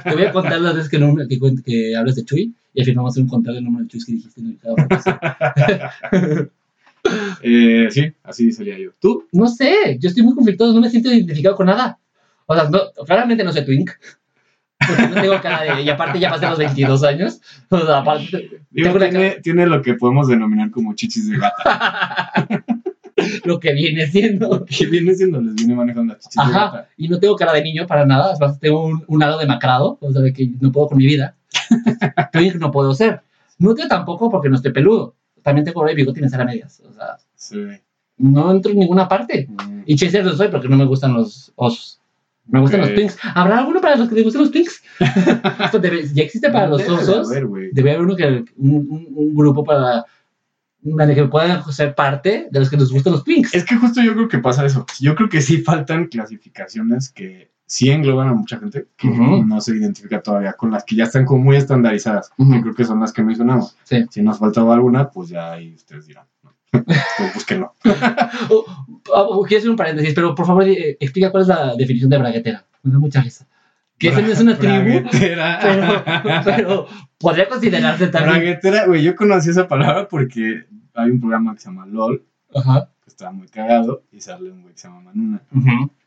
Te 0.04 0.14
voy 0.14 0.24
a 0.26 0.32
contar 0.34 0.60
las 0.60 0.76
veces 0.76 0.90
que, 0.90 1.00
no, 1.00 1.16
que, 1.16 1.40
que 1.64 1.96
hablas 1.96 2.16
de 2.16 2.26
Chuy 2.26 2.54
y 2.74 2.80
al 2.82 2.86
final 2.86 2.98
vamos 2.98 3.12
a 3.12 3.14
hacer 3.14 3.24
un 3.24 3.30
contar 3.30 3.56
el 3.56 3.64
número 3.64 3.84
de 3.86 3.90
Chuy 3.92 4.06
que 4.06 4.12
dijiste. 4.14 4.42
en 4.42 4.58
ocasión. 4.84 5.20
Eh, 7.42 7.88
sí, 7.90 8.12
así 8.24 8.52
sería 8.52 8.78
yo. 8.78 8.92
¿Tú? 9.00 9.26
No 9.32 9.48
sé, 9.48 9.98
yo 10.00 10.10
estoy 10.10 10.24
muy 10.24 10.36
conflictuado, 10.36 10.74
no 10.74 10.82
me 10.82 10.90
siento 10.90 11.10
identificado 11.10 11.56
con 11.56 11.68
nada. 11.68 11.98
O 12.46 12.54
sea, 12.54 12.70
no, 12.70 12.80
claramente 13.06 13.44
no 13.44 13.54
soy 13.54 13.64
Twink. 13.64 13.92
Porque 14.86 15.08
no 15.08 15.22
tengo 15.22 15.42
cara 15.42 15.76
de. 15.76 15.84
Y 15.84 15.90
aparte 15.90 16.20
ya 16.20 16.30
pasé 16.30 16.48
los 16.48 16.58
22 16.58 17.04
años. 17.04 17.42
O 17.70 17.80
sea, 17.80 18.00
aparte. 18.00 18.62
Digo, 18.72 18.94
Tengo 18.94 19.00
tiene, 19.00 19.30
tiene 19.42 19.68
lo 19.68 19.82
que 19.82 19.94
podemos 19.94 20.28
denominar 20.28 20.72
como 20.72 20.94
chichis 20.96 21.30
de 21.30 21.38
gata. 21.38 22.32
lo 23.46 23.60
que 23.60 23.74
viene 23.74 24.08
siendo. 24.08 24.66
que 24.66 24.86
viene 24.88 25.14
siendo, 25.16 25.42
les 25.42 25.56
viene 25.56 25.76
manejando 25.76 26.14
las 26.14 26.24
chichis 26.24 26.36
de 26.36 26.58
Ajá, 26.58 26.66
gata. 26.66 26.90
y 26.98 27.08
no 27.08 27.20
tengo 27.20 27.36
cara 27.36 27.54
de 27.54 27.64
niño 27.64 27.86
para 27.88 28.06
nada, 28.06 28.34
es 28.34 28.40
más, 28.40 28.60
tengo 28.60 28.86
un, 28.86 29.04
un 29.08 29.24
halo 29.24 29.38
demacrado, 29.38 29.98
o 30.02 30.12
sea, 30.12 30.22
de 30.22 30.34
que 30.34 30.50
no 30.60 30.72
puedo 30.72 30.88
con 30.88 30.98
mi 30.98 31.06
vida. 31.06 31.36
Twink 32.34 32.56
no 32.56 32.72
puedo 32.72 32.94
ser. 32.94 33.22
Nutria 33.58 33.88
tampoco 33.88 34.30
porque 34.30 34.50
no 34.50 34.56
estoy 34.56 34.72
peludo. 34.72 35.16
También 35.44 35.66
el 35.90 35.96
bigote 35.96 36.20
y 36.26 36.30
sale 36.30 36.44
a 36.44 36.46
medias. 36.46 36.82
O 36.88 36.94
sea, 36.94 37.18
Sí. 37.36 37.58
no 38.18 38.52
entro 38.52 38.72
en 38.72 38.80
ninguna 38.80 39.08
parte. 39.08 39.48
Mm. 39.50 39.82
Y 39.86 39.96
chaser 39.96 40.24
no 40.26 40.34
soy 40.34 40.50
porque 40.50 40.68
no 40.70 40.78
me 40.78 40.86
gustan 40.86 41.14
los 41.14 41.52
osos. 41.56 42.00
Me 42.48 42.60
gustan 42.60 42.82
los 42.82 42.94
twinks. 42.96 43.18
¿Habrá 43.36 43.60
alguno 43.60 43.80
para 43.80 43.96
los 43.96 44.10
que 44.10 44.16
les 44.16 44.24
gustan 44.24 44.42
los? 44.42 44.52
Esto 45.66 45.80
debe- 45.80 46.08
ya 46.14 46.24
existe 46.24 46.50
para 46.50 46.68
los 46.68 46.80
de 46.84 46.90
osos. 46.90 47.30
haber. 47.32 47.48
Debe 47.72 47.92
haber 47.92 48.06
uno 48.06 48.16
que, 48.16 48.26
un, 48.58 48.72
un- 48.90 49.08
un 49.16 49.36
grupo 49.36 49.64
para, 49.64 50.04
para 50.98 51.14
que 51.14 51.26
puedan 51.26 51.64
ser 51.72 51.94
parte 51.94 52.48
de 52.50 52.60
los 52.60 52.70
que 52.70 52.78
les 52.78 52.90
gustan 52.92 53.14
los 53.14 53.24
twinks. 53.24 53.54
Es 53.54 53.64
que 53.66 53.76
justo 53.76 54.02
yo 54.02 54.14
creo 54.14 54.28
que 54.28 54.40
pasa 54.40 54.66
eso. 54.66 54.86
Yo 55.00 55.14
creo 55.16 55.30
que 55.30 55.42
sí 55.42 55.62
faltan 55.62 56.08
clasificaciones 56.08 57.10
que 57.12 57.52
sí 57.70 57.92
engloban 57.92 58.28
a 58.28 58.34
mucha 58.34 58.58
gente 58.58 58.88
que 58.98 59.08
Ujú. 59.08 59.46
no 59.46 59.62
se 59.62 59.76
identifica 59.76 60.22
todavía 60.22 60.54
con 60.54 60.72
las 60.72 60.84
que 60.84 60.96
ya 60.96 61.04
están 61.04 61.24
como 61.26 61.44
muy 61.44 61.56
estandarizadas. 61.56 62.32
Ujú. 62.38 62.56
Yo 62.56 62.62
creo 62.62 62.74
que 62.74 62.84
son 62.84 63.00
las 63.00 63.14
que 63.14 63.22
mencionamos. 63.22 63.78
Sí. 63.84 64.06
Si 64.10 64.24
nos 64.24 64.40
faltaba 64.40 64.74
alguna, 64.74 65.10
pues 65.12 65.30
ya 65.30 65.52
ahí 65.52 65.76
ustedes 65.76 66.08
dirán. 66.08 66.26
pues 66.72 67.34
búsquenlo. 67.34 67.74
Oh, 69.12 69.36
oh, 69.40 69.44
quiero 69.44 69.60
hacer 69.60 69.70
un 69.72 69.76
paréntesis, 69.76 70.14
pero 70.14 70.36
por 70.36 70.46
favor 70.46 70.68
eh, 70.68 70.96
explica 71.00 71.32
cuál 71.32 71.44
es 71.44 71.50
la 71.50 71.76
definición 71.76 72.10
de 72.10 72.18
braguetera. 72.20 72.66
Me 72.84 72.92
da 72.94 73.00
mucha 73.00 73.22
risa. 73.22 73.48
Que 73.98 74.10
esa 74.10 74.22
no 74.22 74.28
es 74.30 74.40
una 74.40 74.58
tribu, 74.58 75.08
pero, 75.12 75.44
pero 76.46 76.88
podría 77.18 77.50
considerarse 77.50 78.08
también. 78.08 78.36
Braguetera, 78.36 78.86
güey, 78.88 79.04
yo 79.04 79.16
conocí 79.16 79.50
esa 79.50 79.68
palabra 79.68 80.08
porque 80.08 80.66
hay 80.94 81.10
un 81.12 81.20
programa 81.20 81.54
que 81.54 81.60
se 81.60 81.70
llama 81.70 81.86
LOL, 81.86 82.24
Ajá. 82.56 82.90
que 83.04 83.10
está 83.10 83.32
muy 83.32 83.48
cagado, 83.48 84.04
y 84.12 84.22
sale 84.22 84.52
un 84.52 84.62
güey 84.62 84.74
que 84.74 84.80
se 84.80 84.88
llama 84.88 85.02
Manuna, 85.02 85.42
Ujú. 85.52 85.90
que 85.90 85.99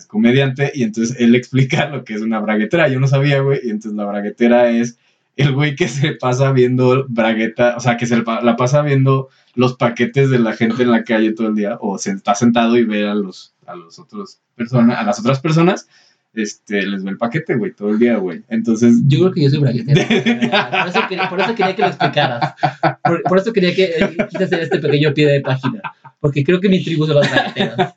es 0.00 0.06
comediante, 0.06 0.72
y 0.74 0.82
entonces 0.82 1.16
él 1.18 1.34
explica 1.34 1.88
lo 1.90 2.04
que 2.04 2.14
es 2.14 2.22
una 2.22 2.40
braguetera. 2.40 2.88
Yo 2.88 3.00
no 3.00 3.06
sabía, 3.06 3.40
güey, 3.40 3.60
y 3.62 3.70
entonces 3.70 3.94
la 3.94 4.06
braguetera 4.06 4.70
es 4.70 4.98
el 5.36 5.52
güey 5.52 5.74
que 5.74 5.88
se 5.88 6.12
pasa 6.12 6.52
viendo 6.52 7.06
bragueta, 7.08 7.74
o 7.76 7.80
sea, 7.80 7.96
que 7.96 8.06
se 8.06 8.22
la 8.22 8.56
pasa 8.56 8.82
viendo 8.82 9.28
los 9.54 9.76
paquetes 9.76 10.30
de 10.30 10.38
la 10.38 10.52
gente 10.52 10.82
en 10.82 10.90
la 10.90 11.04
calle 11.04 11.32
todo 11.32 11.48
el 11.48 11.54
día, 11.54 11.78
o 11.80 11.98
se 11.98 12.10
está 12.10 12.34
sentado 12.34 12.76
y 12.76 12.84
ve 12.84 13.08
a 13.08 13.14
los, 13.14 13.54
a 13.66 13.74
los 13.74 13.98
otros 13.98 14.40
personas, 14.56 14.98
a 14.98 15.02
las 15.02 15.18
otras 15.20 15.40
personas, 15.40 15.88
este, 16.34 16.82
les 16.82 17.02
ve 17.02 17.10
el 17.10 17.18
paquete, 17.18 17.56
güey, 17.56 17.72
todo 17.72 17.90
el 17.90 17.98
día, 17.98 18.16
güey. 18.16 18.42
Entonces, 18.48 18.96
Yo 19.06 19.20
creo 19.20 19.32
que 19.32 19.42
yo 19.42 19.50
soy 19.50 19.60
braguetera. 19.60 20.70
Por 20.80 20.88
eso 20.88 21.08
quería, 21.08 21.28
por 21.28 21.40
eso 21.40 21.54
quería 21.54 21.76
que 21.76 21.82
lo 21.82 21.88
explicaras. 21.88 22.54
Por, 23.02 23.22
por 23.22 23.38
eso 23.38 23.52
quería 23.52 23.74
que 23.74 23.84
eh, 23.84 24.16
quise 24.28 24.44
hacer 24.44 24.60
este 24.60 24.78
pequeño 24.78 25.12
pie 25.12 25.26
de 25.26 25.40
página. 25.40 25.82
Porque 26.20 26.44
creo 26.44 26.60
que 26.60 26.68
mi 26.68 26.84
tribu 26.84 27.06
son 27.06 27.16
las 27.16 27.30
bragueteras. 27.30 27.94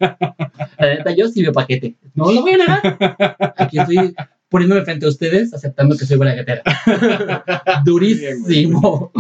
La 0.80 0.96
neta, 0.96 1.16
yo 1.16 1.28
sí 1.28 1.42
veo 1.42 1.52
paquete. 1.52 1.96
No 2.16 2.32
lo 2.32 2.42
voy 2.42 2.54
a 2.54 2.58
negar. 2.58 3.54
Aquí 3.58 3.80
estoy 3.80 4.16
poniéndome 4.54 4.84
frente 4.84 5.08
a 5.08 5.10
ustedes, 5.10 5.52
aceptando 5.52 5.98
que 5.98 6.06
soy 6.06 6.18
braguetera. 6.18 6.62
Durísimo. 7.86 9.12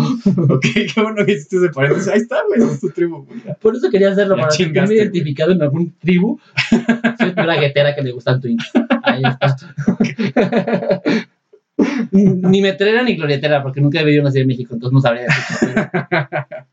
ok, 0.47 0.65
qué 0.93 1.01
bueno 1.01 1.25
que 1.25 1.31
hiciste 1.33 1.57
ese 1.57 1.69
paréntesis. 1.69 2.07
Ahí 2.07 2.19
está, 2.19 2.43
güey, 2.47 2.61
es 2.61 2.79
tu 2.79 2.89
tribu, 2.91 3.25
güey. 3.25 3.39
Por 3.59 3.75
eso 3.75 3.89
quería 3.89 4.11
hacerlo, 4.11 4.35
para 4.35 4.51
sentirme 4.51 4.93
identificado 4.93 5.51
en 5.51 5.61
algún 5.63 5.91
tribu. 5.97 6.39
Soy 7.17 7.31
braguetera 7.31 7.95
que 7.95 8.03
le 8.03 8.11
gustan 8.11 8.39
twins. 8.39 8.69
Ahí 9.01 9.23
está. 9.23 11.01
ni 12.11 12.61
metrera 12.61 13.01
ni 13.01 13.15
glorietera, 13.15 13.63
porque 13.63 13.81
nunca 13.81 13.99
he 13.99 14.03
vivido 14.03 14.21
en 14.21 14.25
la 14.25 14.31
Ciudad 14.31 14.43
de 14.43 14.47
México, 14.47 14.75
entonces 14.75 14.93
no 14.93 15.01
sabría 15.01 15.23
decirlo. 15.23 15.89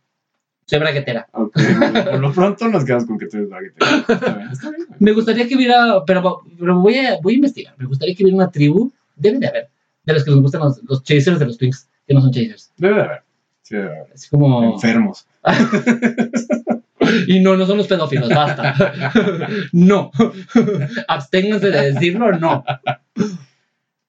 Soy 0.71 0.79
braguetera. 0.79 1.27
Ok, 1.33 1.59
por 2.05 2.21
lo 2.21 2.33
pronto 2.33 2.69
nos 2.69 2.85
quedamos 2.85 3.05
con 3.07 3.19
que 3.19 3.27
tú 3.27 3.39
eres 3.39 3.49
braguetera. 3.49 4.05
Está 4.09 4.37
bien, 4.37 4.51
está 4.53 4.71
bien, 4.71 4.87
güey. 4.87 4.99
Me 5.01 5.13
gustaría 5.13 5.49
que 5.49 5.57
hubiera, 5.57 6.05
pero, 6.07 6.43
pero 6.57 6.79
voy, 6.79 6.97
a, 6.97 7.19
voy 7.21 7.33
a 7.33 7.37
investigar. 7.37 7.75
Me 7.77 7.87
gustaría 7.87 8.15
que 8.15 8.23
hubiera 8.23 8.37
una 8.37 8.53
tribu, 8.53 8.93
debe 9.17 9.41
de 9.41 9.49
haber, 9.49 9.69
de 10.05 10.13
los 10.13 10.23
que 10.23 10.31
nos 10.31 10.41
gustan 10.41 10.61
los, 10.61 10.81
los 10.85 11.03
chasers 11.03 11.41
de 11.41 11.47
los 11.47 11.59
twins, 11.59 11.89
que 12.07 12.15
no 12.15 12.21
son 12.21 12.31
chasers. 12.31 12.71
Debe 12.77 12.95
de 12.95 13.03
haber. 13.03 13.23
Sí, 13.63 13.75
debe 13.75 13.89
de 13.89 13.99
haber. 13.99 14.13
Así 14.15 14.29
como. 14.29 14.75
Enfermos. 14.75 15.27
Y 17.27 17.41
no, 17.41 17.57
no 17.57 17.67
son 17.67 17.79
los 17.79 17.89
pedófilos, 17.89 18.29
basta. 18.29 18.75
no. 19.73 20.13
Absténganse 21.09 21.71
de 21.71 21.93
decirlo, 21.93 22.31
no. 22.39 22.63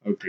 Ok. 0.06 0.26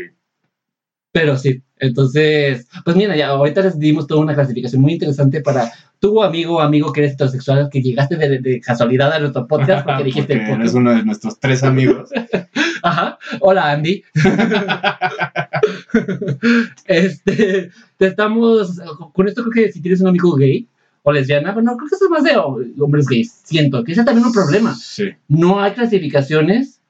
Pero 1.12 1.36
sí, 1.36 1.62
entonces, 1.78 2.66
pues 2.84 2.96
mira, 2.96 3.14
ya 3.14 3.28
ahorita 3.28 3.60
les 3.60 3.78
dimos 3.78 4.06
toda 4.06 4.22
una 4.22 4.34
clasificación 4.34 4.80
muy 4.80 4.94
interesante 4.94 5.42
para 5.42 5.70
tu 5.98 6.22
amigo 6.22 6.56
o 6.56 6.60
amigo 6.60 6.90
que 6.90 7.00
eres 7.00 7.12
heterosexual, 7.12 7.68
que 7.70 7.82
llegaste 7.82 8.16
de, 8.16 8.38
de 8.38 8.60
casualidad 8.60 9.12
a 9.12 9.20
nuestro 9.20 9.46
podcast 9.46 9.84
porque 9.84 10.04
dijiste 10.04 10.36
Porque 10.36 10.52
eres 10.52 10.74
uno 10.74 10.94
de 10.94 11.04
nuestros 11.04 11.38
tres 11.38 11.62
amigos. 11.62 12.08
Ajá. 12.82 13.18
Hola, 13.40 13.72
Andy. 13.72 14.02
este, 16.86 17.70
te 17.98 18.06
estamos, 18.06 18.80
con 19.12 19.28
esto 19.28 19.44
creo 19.44 19.66
que 19.66 19.72
si 19.72 19.82
tienes 19.82 20.00
un 20.00 20.08
amigo 20.08 20.34
gay 20.34 20.66
o 21.02 21.12
lesbiana, 21.12 21.52
bueno, 21.52 21.76
creo 21.76 21.90
que 21.90 21.94
eso 21.94 22.06
es 22.06 22.10
más 22.10 22.24
de 22.24 22.82
hombres 22.82 23.06
gays, 23.06 23.42
siento, 23.44 23.84
que 23.84 23.92
ese 23.92 24.00
es 24.00 24.06
también 24.06 24.26
un 24.26 24.32
problema. 24.32 24.74
Sí. 24.74 25.10
No 25.28 25.60
hay 25.60 25.72
clasificaciones 25.72 26.80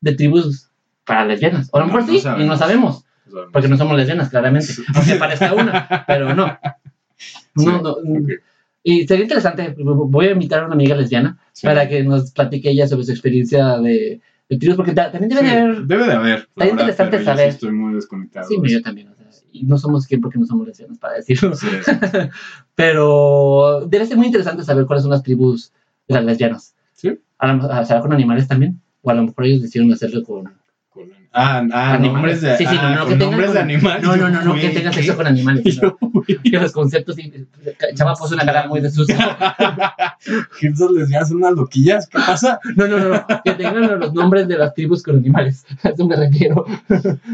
de 0.00 0.14
tribus 0.14 0.68
para 1.04 1.24
lesbianas. 1.24 1.68
O 1.72 1.78
a 1.78 1.80
lo 1.80 1.86
mejor 1.86 2.02
no 2.02 2.12
sí, 2.12 2.22
y 2.38 2.44
no 2.44 2.56
sabemos. 2.56 3.04
Porque 3.52 3.68
no 3.68 3.76
somos 3.76 3.96
lesbianas, 3.96 4.28
claramente. 4.30 4.72
Aunque 4.94 5.14
parezca 5.16 5.54
una, 5.54 6.04
pero 6.06 6.34
no. 6.34 6.58
No, 7.54 7.82
no. 7.82 7.90
Ok. 7.92 8.30
Y 8.84 9.06
sería 9.06 9.22
interesante, 9.24 9.74
voy 9.78 10.26
a 10.26 10.30
invitar 10.32 10.60
a 10.62 10.66
una 10.66 10.74
amiga 10.74 10.96
lesbiana 10.96 11.38
Sí. 11.52 11.66
para 11.66 11.88
que 11.88 12.02
nos 12.02 12.32
platique 12.32 12.70
ella 12.70 12.88
sobre 12.88 13.04
su 13.04 13.12
experiencia 13.12 13.78
de, 13.78 14.20
de 14.48 14.58
tribus, 14.58 14.76
porque 14.76 14.92
ta- 14.92 15.12
también 15.12 15.28
debe 15.28 15.42
Sí, 15.42 15.46
de 15.54 15.60
haber... 15.60 15.82
Debe 15.82 16.06
de 16.06 16.12
haber. 16.12 16.38
Está 16.56 16.66
interesante 16.68 17.10
pero 17.18 17.22
yo 17.22 17.24
saber. 17.30 17.50
sí 17.50 17.54
estoy 17.54 17.72
muy 17.72 17.94
desconectado. 17.94 18.48
Sí, 18.48 18.56
yo 18.64 18.82
también. 18.82 19.08
o 19.08 19.14
sea, 19.14 19.42
y 19.52 19.62
no 19.64 19.78
somos 19.78 20.06
quien 20.06 20.20
porque 20.20 20.38
no 20.38 20.46
somos 20.46 20.66
lesbianas, 20.66 20.98
para 20.98 21.14
decirlo. 21.14 21.52
Pero 22.74 23.86
debe 23.86 24.06
ser 24.06 24.16
muy 24.16 24.26
interesante 24.26 24.64
saber 24.64 24.86
cuáles 24.86 25.02
son 25.02 25.10
las 25.12 25.22
tribus 25.22 25.72
de 26.08 26.14
las 26.14 26.24
lesbianas. 26.24 26.74
Sí. 26.94 27.18
A 27.38 27.46
lo 27.48 27.54
mejor- 27.62 27.86
¿Será 27.86 28.00
con 28.00 28.12
animales 28.12 28.48
también? 28.48 28.80
O 29.02 29.10
a 29.10 29.14
lo 29.14 29.22
mejor 29.24 29.44
ellos 29.44 29.62
decidieron 29.62 29.92
hacerlo 29.92 30.22
con. 30.24 30.52
Ah, 31.34 31.66
ah 31.72 31.98
nombres 31.98 32.42
de, 32.42 32.56
Sí, 32.58 32.66
sí, 32.66 32.74
no, 32.74 32.80
ah, 32.82 32.94
no, 32.96 33.06
que 33.06 33.16
nombres 33.16 33.52
de 33.54 33.60
animales. 33.60 34.02
No, 34.04 34.16
no, 34.16 34.28
no, 34.28 34.42
no, 34.42 34.54
que 34.54 34.68
tengan 34.68 34.92
¿qué? 34.92 34.98
sexo 35.02 35.16
con 35.16 35.26
animales. 35.26 35.80
que 36.44 36.50
los 36.58 36.72
conceptos. 36.72 37.16
Chava 37.94 38.14
puso 38.14 38.34
una 38.34 38.44
cara 38.44 38.68
muy 38.68 38.80
de 38.80 38.90
susto. 38.90 39.14
¿Qué 40.60 40.66
esos 40.68 40.90
lesbianas 40.92 41.28
son 41.28 41.38
unas 41.38 41.52
loquillas? 41.52 42.06
¿Qué 42.06 42.18
pasa? 42.18 42.60
No, 42.76 42.86
no, 42.86 42.98
no, 42.98 43.08
no. 43.08 43.26
Que 43.44 43.52
tengan 43.52 43.98
los 43.98 44.12
nombres 44.12 44.46
de 44.48 44.58
las 44.58 44.74
tribus 44.74 45.02
con 45.02 45.16
animales. 45.16 45.64
A 45.82 45.88
eso 45.88 46.06
me 46.06 46.16
refiero. 46.16 46.66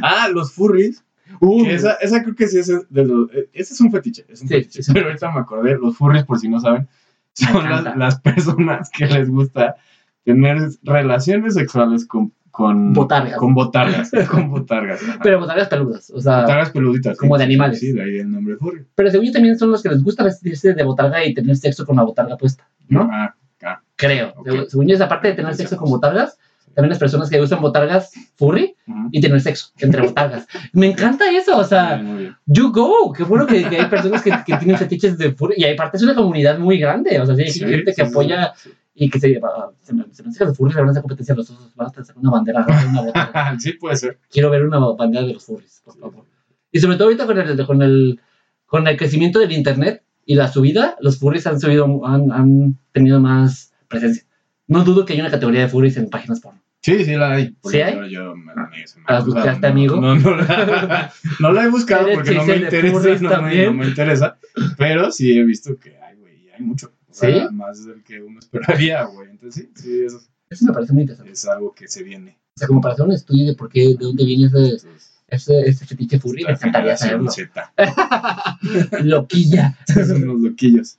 Ah, 0.02 0.28
los 0.32 0.52
furries. 0.52 1.02
Uh, 1.40 1.66
esa, 1.66 1.92
esa 1.94 2.22
creo 2.22 2.34
que 2.34 2.46
sí 2.48 2.58
es 2.58 2.68
de 2.68 3.04
los. 3.04 3.30
eh, 3.32 3.48
Ese 3.52 3.74
es 3.74 3.80
un 3.80 3.90
fetiche. 3.92 4.24
Es 4.28 4.42
un 4.42 4.48
Sí, 4.48 4.54
fetiche. 4.54 4.82
sí. 4.82 4.92
Pero 4.92 5.06
ahorita 5.06 5.30
me 5.32 5.40
acordé, 5.40 5.76
los 5.76 5.96
furries, 5.96 6.24
por 6.24 6.38
si 6.38 6.48
no 6.48 6.58
saben, 6.60 6.88
son 7.34 7.68
las, 7.68 7.96
las 7.96 8.20
personas 8.20 8.90
que 8.90 9.06
les 9.06 9.28
gusta 9.28 9.76
tener 10.24 10.58
relaciones 10.82 11.54
sexuales 11.54 12.06
con. 12.06 12.32
Con 12.58 12.92
Botargas. 12.92 13.36
Con 13.38 13.54
botargas. 13.54 14.10
con 14.28 14.50
botargas. 14.50 15.00
pero 15.22 15.38
botargas 15.38 15.68
peludas. 15.68 16.10
O 16.10 16.20
sea, 16.20 16.40
botargas 16.40 16.70
peluditas. 16.70 17.16
como 17.16 17.36
sí, 17.36 17.38
de 17.38 17.44
animales. 17.44 17.78
Sí, 17.78 17.92
de 17.92 18.02
ahí 18.02 18.18
el 18.18 18.28
nombre 18.32 18.56
furry. 18.56 18.84
pero 18.96 19.12
según 19.12 19.26
yo 19.26 19.32
también 19.32 19.56
son 19.56 19.70
los 19.70 19.80
que 19.80 19.90
les 19.90 20.02
gusta 20.02 20.24
vestirse 20.24 20.74
de 20.74 20.82
botarga 20.82 21.24
y 21.24 21.34
tener 21.34 21.56
sexo 21.56 21.86
con 21.86 21.94
la 21.94 22.02
botarga 22.02 22.36
puesta. 22.36 22.68
¿No? 22.88 23.08
Ah, 23.12 23.32
ah, 23.62 23.80
Creo. 23.94 24.32
Ok. 24.36 24.48
Según- 24.66 24.88
yo, 24.88 24.94
es 24.96 25.00
aparte 25.00 25.28
de 25.28 25.34
tener 25.34 25.54
sexo 25.54 25.76
con 25.76 25.88
botargas, 25.88 26.36
también 26.74 26.90
las 26.90 26.98
personas 26.98 27.30
que 27.30 27.40
usan 27.40 27.60
botargas 27.60 28.10
furry 28.34 28.74
ujú. 28.88 29.08
y 29.12 29.20
tener 29.20 29.40
sexo 29.40 29.68
entre 29.78 30.02
botargas. 30.02 30.48
Me 30.72 30.86
encanta 30.90 31.30
eso, 31.30 31.56
o 31.58 31.64
sea, 31.64 31.96
Muy 31.96 32.02
bien, 32.02 32.06
muy 32.12 32.22
bien. 32.24 32.36
you 32.46 32.72
go. 32.72 33.12
Qué 33.16 33.22
bueno 33.22 33.46
que, 33.46 33.68
que 33.68 33.76
hay 33.80 33.86
personas 33.86 34.20
que, 34.22 34.30
que 34.44 34.56
tienen 34.56 34.76
fetiches 34.76 35.16
de 35.16 35.30
furry 35.30 35.54
y 35.58 35.64
aparte 35.64 35.96
es 35.96 36.02
una 36.02 36.16
comunidad 36.16 36.58
muy 36.58 36.76
grande, 36.78 37.20
o 37.20 37.24
sea, 37.26 37.36
sí, 37.36 37.42
hay 37.42 37.50
Sí, 37.50 37.60
gente 37.60 37.92
que 37.94 38.02
apoya 38.02 38.52
y 39.00 39.08
que 39.10 39.20
se, 39.20 39.40
ah, 39.42 39.70
se 39.82 39.94
me 39.94 40.04
se 40.12 40.22
me 40.22 40.30
hace 40.30 40.38
que 40.40 40.44
los 40.46 40.56
furries 40.56 40.74
le 40.74 40.80
van 40.82 40.88
a 40.88 40.90
hacer 40.90 41.02
competencia 41.02 41.32
a 41.34 41.36
los 41.36 41.50
osos, 41.50 41.74
van 41.76 41.86
a 41.86 42.00
hacer 42.00 42.16
una 42.16 42.30
bandera, 42.30 42.60
van 42.60 42.70
a 42.72 42.76
hacer 42.78 42.88
una 42.90 43.02
botarga. 43.02 43.56
sí. 43.60 43.72
Puede 43.74 43.96
ser. 43.96 44.18
Quiero 44.30 44.50
ver 44.50 44.64
una 44.66 44.78
bandera 44.78 45.24
de 45.26 45.34
los 45.34 45.44
furries, 45.44 45.80
por 45.84 45.96
favor. 45.96 46.24
Y 46.72 46.80
sobre 46.80 46.96
todo 46.96 47.04
ahorita 47.08 47.26
con 47.26 47.38
el, 47.38 47.66
con 47.66 47.82
el, 47.82 48.20
con 48.66 48.86
el 48.88 48.96
crecimiento 48.96 49.38
del 49.38 49.52
internet 49.52 50.02
y 50.26 50.34
la 50.34 50.48
subida, 50.48 50.96
los 51.00 51.18
furries 51.18 51.46
han 51.46 51.60
subido, 51.60 52.04
han, 52.06 52.30
han 52.32 52.78
tenido 52.92 53.20
más 53.20 53.72
presencia. 53.88 54.24
No 54.66 54.84
dudo 54.84 55.04
que 55.06 55.14
hay 55.14 55.20
una 55.20 55.30
categoría 55.30 55.60
de 55.62 55.68
furries 55.68 55.96
en 55.96 56.10
páginas 56.10 56.40
porno. 56.40 56.60
Sí, 56.80 57.04
sí 57.04 57.14
la 57.16 57.32
hay. 57.32 57.56
¿Sí 57.64 57.80
hay? 57.80 57.94
Yo, 57.94 58.06
yo 58.06 58.36
me, 58.36 58.54
me- 58.54 58.86
se 58.86 58.98
me 59.00 59.04
¿Las 59.08 59.20
ha 59.20 59.24
cruzado, 59.24 59.32
buscaste, 59.34 59.66
no, 59.66 59.72
amigo? 59.72 59.96
No, 60.00 60.14
no, 60.16 60.36
la, 60.36 61.12
no 61.40 61.52
la 61.52 61.64
he 61.64 61.68
buscado 61.68 62.06
¿Eres 62.06 62.18
porque 62.18 62.34
no 62.34 62.44
me 62.44 62.56
interesa. 62.56 62.98
No 63.20 63.42
me, 63.42 63.64
no 63.66 63.72
me 63.74 63.86
interesa. 63.86 64.38
Pero 64.76 65.10
sí 65.10 65.38
he 65.38 65.44
visto 65.44 65.76
que 65.78 65.96
hay, 65.98 66.16
güey. 66.18 66.50
Hay 66.50 66.60
mucho. 66.62 66.92
¿Sí? 67.10 67.26
Más 67.52 67.84
del 67.86 68.02
que 68.02 68.20
uno 68.22 68.38
esperaría, 68.40 69.04
güey. 69.04 69.30
Entonces 69.30 69.66
sí, 69.74 69.82
sí, 69.82 70.02
eso 70.04 70.20
Eso 70.50 70.66
me 70.66 70.72
parece 70.72 70.92
muy 70.92 71.02
interesante. 71.02 71.32
es 71.32 71.46
algo 71.46 71.72
que 71.74 71.88
se 71.88 72.02
viene. 72.02 72.38
O 72.56 72.58
sea, 72.58 72.68
como 72.68 72.80
para 72.80 72.94
hacer 72.94 73.06
un 73.06 73.12
estudio 73.12 73.46
de 73.46 73.54
por 73.54 73.68
qué, 73.68 73.88
de 73.88 73.94
dónde 73.98 74.24
viene 74.24 74.46
ese, 74.46 74.56
Entonces, 74.58 75.20
ese, 75.28 75.60
ese 75.68 75.86
fetiche 75.86 76.18
furry, 76.18 76.44
me 76.44 76.52
encantaría 76.52 76.96
saberlo. 76.96 77.30
Loquilla. 79.04 79.76
Son 79.86 80.22
unos 80.22 80.40
loquillos. 80.40 80.98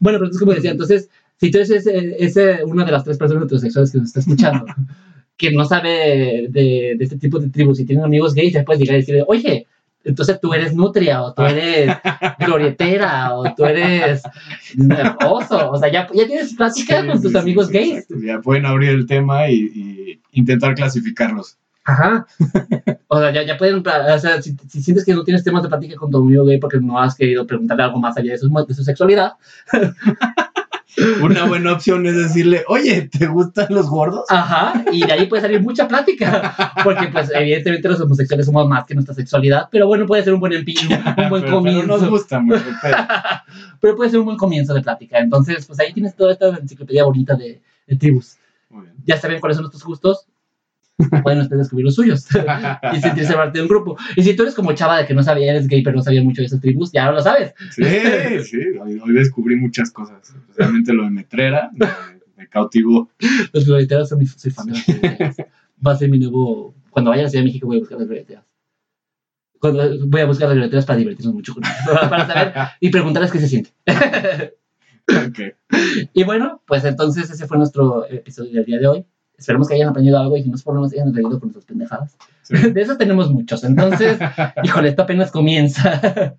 Bueno, 0.00 0.18
pero 0.18 0.24
entonces, 0.26 0.40
como 0.40 0.52
decía, 0.54 0.70
entonces, 0.70 1.08
si 1.40 1.50
tú 1.50 1.58
eres 1.58 1.70
ese, 1.70 2.16
ese- 2.24 2.64
una 2.64 2.84
de 2.84 2.92
las 2.92 3.04
tres 3.04 3.18
personas 3.18 3.44
heterosexuales 3.44 3.90
que 3.90 3.98
nos 3.98 4.06
está 4.08 4.20
escuchando, 4.20 4.64
que 5.36 5.50
no 5.52 5.64
sabe 5.64 6.46
de, 6.50 6.94
de 6.96 7.04
este 7.04 7.16
tipo 7.18 7.38
de 7.38 7.48
tribus 7.48 7.80
y 7.80 7.84
tiene 7.84 8.02
amigos 8.04 8.34
gays, 8.34 8.52
ya 8.52 8.64
puedes 8.64 8.80
llegar 8.80 8.96
y 8.96 9.00
decirle, 9.00 9.24
oye, 9.26 9.66
entonces 10.04 10.38
tú 10.40 10.52
eres 10.54 10.74
nutria, 10.74 11.22
o 11.22 11.32
tú 11.34 11.42
eres 11.42 11.96
glorietera, 12.38 13.34
o 13.34 13.44
tú 13.54 13.64
eres 13.64 14.22
oso, 15.26 15.70
o 15.70 15.78
sea, 15.78 15.90
ya, 15.90 16.06
ya 16.12 16.26
tienes 16.26 16.54
plática 16.54 17.00
Sí, 17.00 17.06
con 17.08 17.16
tus 17.22 17.32
sí, 17.32 17.36
sí, 17.36 17.38
amigos 17.38 17.66
sí, 17.68 17.72
gays. 17.72 17.94
exacto. 17.98 18.14
Ya 18.24 18.40
pueden 18.40 18.66
abrir 18.66 18.90
el 18.90 19.06
tema 19.06 19.48
y, 19.48 19.54
y 19.74 20.20
intentar 20.32 20.74
clasificarlos. 20.74 21.56
Ajá. 21.86 22.26
O 23.08 23.18
sea, 23.20 23.30
ya, 23.32 23.42
ya 23.42 23.58
pueden, 23.58 23.82
o 23.86 24.18
sea, 24.18 24.40
si, 24.40 24.56
si 24.68 24.82
sientes 24.82 25.04
que 25.04 25.12
no 25.12 25.22
tienes 25.22 25.44
temas 25.44 25.62
de 25.62 25.68
plática 25.68 25.96
con 25.96 26.10
tu 26.10 26.18
amigo 26.18 26.44
gay 26.46 26.58
porque 26.58 26.80
no 26.80 26.98
has 26.98 27.14
querido 27.14 27.46
preguntarle 27.46 27.82
algo 27.84 28.00
más 28.00 28.16
allá 28.16 28.32
de 28.32 28.38
su, 28.38 28.48
de 28.66 28.74
su 28.74 28.82
sexualidad, 28.82 29.32
Una 31.22 31.44
buena 31.46 31.72
opción 31.72 32.06
es 32.06 32.14
decirle, 32.16 32.64
oye, 32.68 33.08
¿te 33.08 33.26
gustan 33.26 33.66
los 33.70 33.88
gordos? 33.88 34.24
Ajá, 34.28 34.84
y 34.92 35.04
de 35.04 35.12
ahí 35.12 35.26
puede 35.26 35.42
salir 35.42 35.60
mucha 35.60 35.88
plática, 35.88 36.54
porque 36.84 37.08
pues 37.08 37.30
evidentemente 37.34 37.88
los 37.88 38.00
homosexuales 38.00 38.46
somos 38.46 38.68
más 38.68 38.84
que 38.84 38.94
nuestra 38.94 39.14
sexualidad, 39.14 39.68
pero 39.72 39.86
bueno, 39.86 40.06
puede 40.06 40.22
ser 40.22 40.34
un 40.34 40.40
buen 40.40 40.52
empillo, 40.52 40.88
un 40.88 40.88
buen 41.14 41.14
pero, 41.14 41.40
pero 41.40 41.50
comienzo, 41.56 41.86
nos 41.86 42.08
gusta 42.08 42.38
mucho. 42.40 42.62
pero- 42.82 42.96
pero 43.80 43.96
puede 43.96 44.10
ser 44.10 44.20
un 44.20 44.26
buen 44.26 44.36
comienzo 44.36 44.72
de 44.74 44.82
plática, 44.82 45.18
entonces 45.18 45.66
pues 45.66 45.80
ahí 45.80 45.92
tienes 45.92 46.14
toda 46.14 46.32
esta 46.32 46.48
enciclopedia 46.50 47.04
bonita 47.04 47.34
de, 47.34 47.60
de 47.86 47.96
tribus, 47.96 48.36
Muy 48.70 48.82
bien. 48.82 48.94
ya 49.04 49.16
saben 49.18 49.40
cuáles 49.40 49.56
son 49.56 49.64
nuestros 49.64 49.84
gustos, 49.84 50.26
pueden 51.22 51.40
ustedes 51.40 51.62
descubrir 51.62 51.84
los 51.84 51.94
suyos 51.94 52.26
y 52.92 53.00
sentirse 53.00 53.34
parte 53.34 53.58
de 53.58 53.62
un 53.62 53.68
grupo, 53.68 53.96
y 54.16 54.22
si 54.22 54.34
tú 54.34 54.42
eres 54.42 54.54
como 54.54 54.72
chava 54.72 54.98
de 54.98 55.06
que 55.06 55.14
no 55.14 55.22
sabía, 55.22 55.50
eres 55.50 55.66
gay 55.66 55.82
pero 55.82 55.96
no 55.96 56.02
sabía 56.02 56.22
mucho 56.22 56.42
de 56.42 56.46
esas 56.46 56.60
tribus, 56.60 56.92
ya 56.92 57.10
lo 57.10 57.20
sabes, 57.20 57.54
Sí, 57.70 57.84
sí, 58.44 58.58
hoy, 58.80 59.00
hoy 59.04 59.12
descubrí 59.12 59.56
muchas 59.56 59.90
cosas, 59.90 60.34
especialmente 60.34 60.92
lo 60.92 61.04
de 61.04 61.10
Metrera, 61.10 61.70
me, 61.72 61.86
me 62.36 62.48
cautivó. 62.48 63.10
los 63.52 63.66
glorieteros 63.66 64.08
son 64.08 64.18
mi, 64.18 64.26
soy 64.26 64.50
fan 64.50 64.66
de 64.66 65.34
va 65.86 65.92
a 65.92 65.96
ser 65.96 66.10
mi 66.10 66.18
nuevo, 66.18 66.74
cuando 66.90 67.10
vaya 67.10 67.22
a 67.22 67.24
la 67.24 67.30
Ciudad 67.30 67.42
de 67.42 67.48
México 67.48 67.66
voy 67.66 67.76
a 67.76 67.80
buscar 67.80 67.98
las 67.98 68.06
glorieteras. 68.06 68.44
Cuando, 69.60 70.06
voy 70.06 70.20
a 70.20 70.26
buscar 70.26 70.48
las 70.48 70.56
glorieteras 70.56 70.86
para 70.86 70.98
divertirnos 70.98 71.34
mucho 71.34 71.54
para 72.10 72.26
saber 72.26 72.54
y 72.80 72.90
preguntarles 72.90 73.32
qué 73.32 73.38
se 73.38 73.48
siente. 73.48 73.72
Ok. 75.08 75.38
Y 76.14 76.22
bueno, 76.22 76.62
pues 76.66 76.84
entonces 76.84 77.28
ese 77.30 77.46
fue 77.48 77.58
nuestro 77.58 78.08
episodio 78.08 78.52
del 78.52 78.64
día 78.64 78.78
de 78.78 78.86
hoy. 78.86 79.04
Esperemos 79.36 79.68
que 79.68 79.74
hayan 79.74 79.88
aprendido 79.88 80.18
algo 80.18 80.36
y 80.36 80.42
si 80.42 80.48
no 80.48 80.56
es 80.56 80.62
por 80.62 80.74
lo 80.74 80.80
menos 80.80 80.92
hayan 80.92 81.12
reído 81.12 81.30
con 81.30 81.48
nuestras 81.48 81.64
pendejadas. 81.64 82.16
Sí. 82.42 82.54
De 82.72 82.80
esos 82.80 82.98
tenemos 82.98 83.30
muchos. 83.30 83.64
Entonces, 83.64 84.18
híjole, 84.62 84.90
esto 84.90 85.02
apenas 85.02 85.30
comienza. 85.30 86.36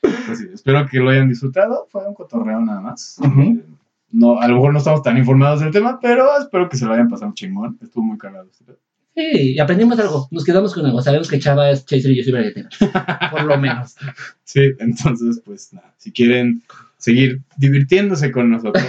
Pues 0.00 0.38
sí, 0.38 0.46
espero 0.54 0.86
que 0.86 0.98
lo 0.98 1.10
hayan 1.10 1.28
disfrutado. 1.28 1.86
Fue 1.90 2.06
un 2.06 2.14
cotorreo 2.14 2.60
nada 2.60 2.80
más. 2.80 3.18
Ujú. 3.20 3.40
Eh, 3.40 3.64
no, 4.10 4.40
a 4.40 4.48
lo 4.48 4.54
mejor 4.54 4.72
no 4.72 4.78
estamos 4.78 5.02
tan 5.02 5.18
informados 5.18 5.60
del 5.60 5.70
tema, 5.70 5.98
pero 6.00 6.28
espero 6.38 6.68
que 6.68 6.76
se 6.76 6.86
lo 6.86 6.94
hayan 6.94 7.08
pasado 7.08 7.32
chingón. 7.34 7.78
Estuvo 7.82 8.04
muy 8.04 8.18
cargado. 8.18 8.48
este. 8.50 8.78
Sí, 9.14 9.58
aprendimos 9.58 9.98
algo. 9.98 10.28
Nos 10.30 10.44
quedamos 10.44 10.72
con 10.72 10.86
algo. 10.86 11.02
Sabemos 11.02 11.28
que 11.28 11.40
Chava 11.40 11.70
es 11.70 11.84
Chaser 11.84 12.12
y 12.12 12.18
yo 12.18 12.22
soy 12.22 12.32
Braguetera. 12.32 12.68
Por 13.32 13.44
lo 13.44 13.58
menos. 13.58 13.96
Sí, 14.44 14.60
entonces, 14.78 15.42
pues 15.44 15.72
nada. 15.72 15.92
Si 15.96 16.12
quieren 16.12 16.62
seguir 16.98 17.40
divirtiéndose 17.56 18.30
con 18.30 18.48
nosotros, 18.50 18.84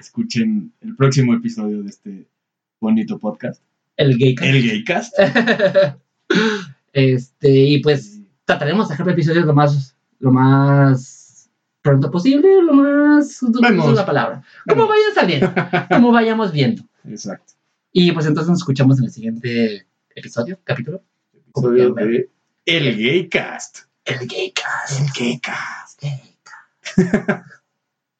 escuchen 0.00 0.72
el 0.80 0.96
próximo 0.96 1.34
episodio 1.34 1.82
de 1.82 1.90
este 1.90 2.26
bonito 2.80 3.18
podcast, 3.18 3.62
El 3.96 4.16
gay. 4.18 4.34
el 4.42 4.68
Gaycast. 4.68 5.14
Este, 6.92 7.50
y 7.50 7.82
pues 7.82 8.18
trataremos 8.44 8.88
de 8.88 8.96
sacar 8.96 9.12
episodios 9.12 9.44
lo 9.44 9.54
más, 9.54 9.94
lo 10.18 10.32
más 10.32 11.48
pronto 11.82 12.10
posible, 12.10 12.62
lo 12.62 12.72
más. 12.72 13.40
Vemos. 13.60 13.94
la 13.94 14.04
palabra. 14.06 14.42
Como 14.66 14.88
Vemos. 14.88 15.14
saliendo, 15.14 15.52
como 15.88 16.10
vayamos 16.10 16.50
viendo. 16.50 16.82
Exacto. 17.04 17.52
Y 17.92 18.10
pues 18.12 18.26
entonces 18.26 18.50
nos 18.50 18.58
escuchamos 18.58 18.98
en 18.98 19.04
el 19.04 19.10
siguiente 19.10 19.86
episodio, 20.14 20.58
capítulo. 20.64 21.02
Episodio 21.32 21.94
de 21.94 22.30
El 22.66 22.96
Gaycast. 22.96 23.80
El 24.04 24.26
Gaycast. 24.26 25.00
El 25.00 25.06
Gaycast. 25.16 26.02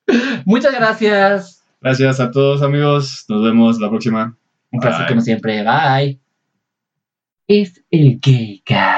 Muchas 0.45 0.75
gracias. 0.75 1.65
Gracias 1.81 2.21
a 2.21 2.31
todos, 2.31 2.63
amigos. 2.63 3.25
Nos 3.29 3.45
vemos 3.45 3.79
la 3.79 3.89
próxima. 3.89 4.37
Un 4.71 4.81
placer 4.81 5.03
Bye. 5.03 5.09
como 5.09 5.21
siempre. 5.21 5.65
Bye. 5.65 6.21
Es 7.47 7.83
el 7.91 8.19
Gaycast. 8.21 8.98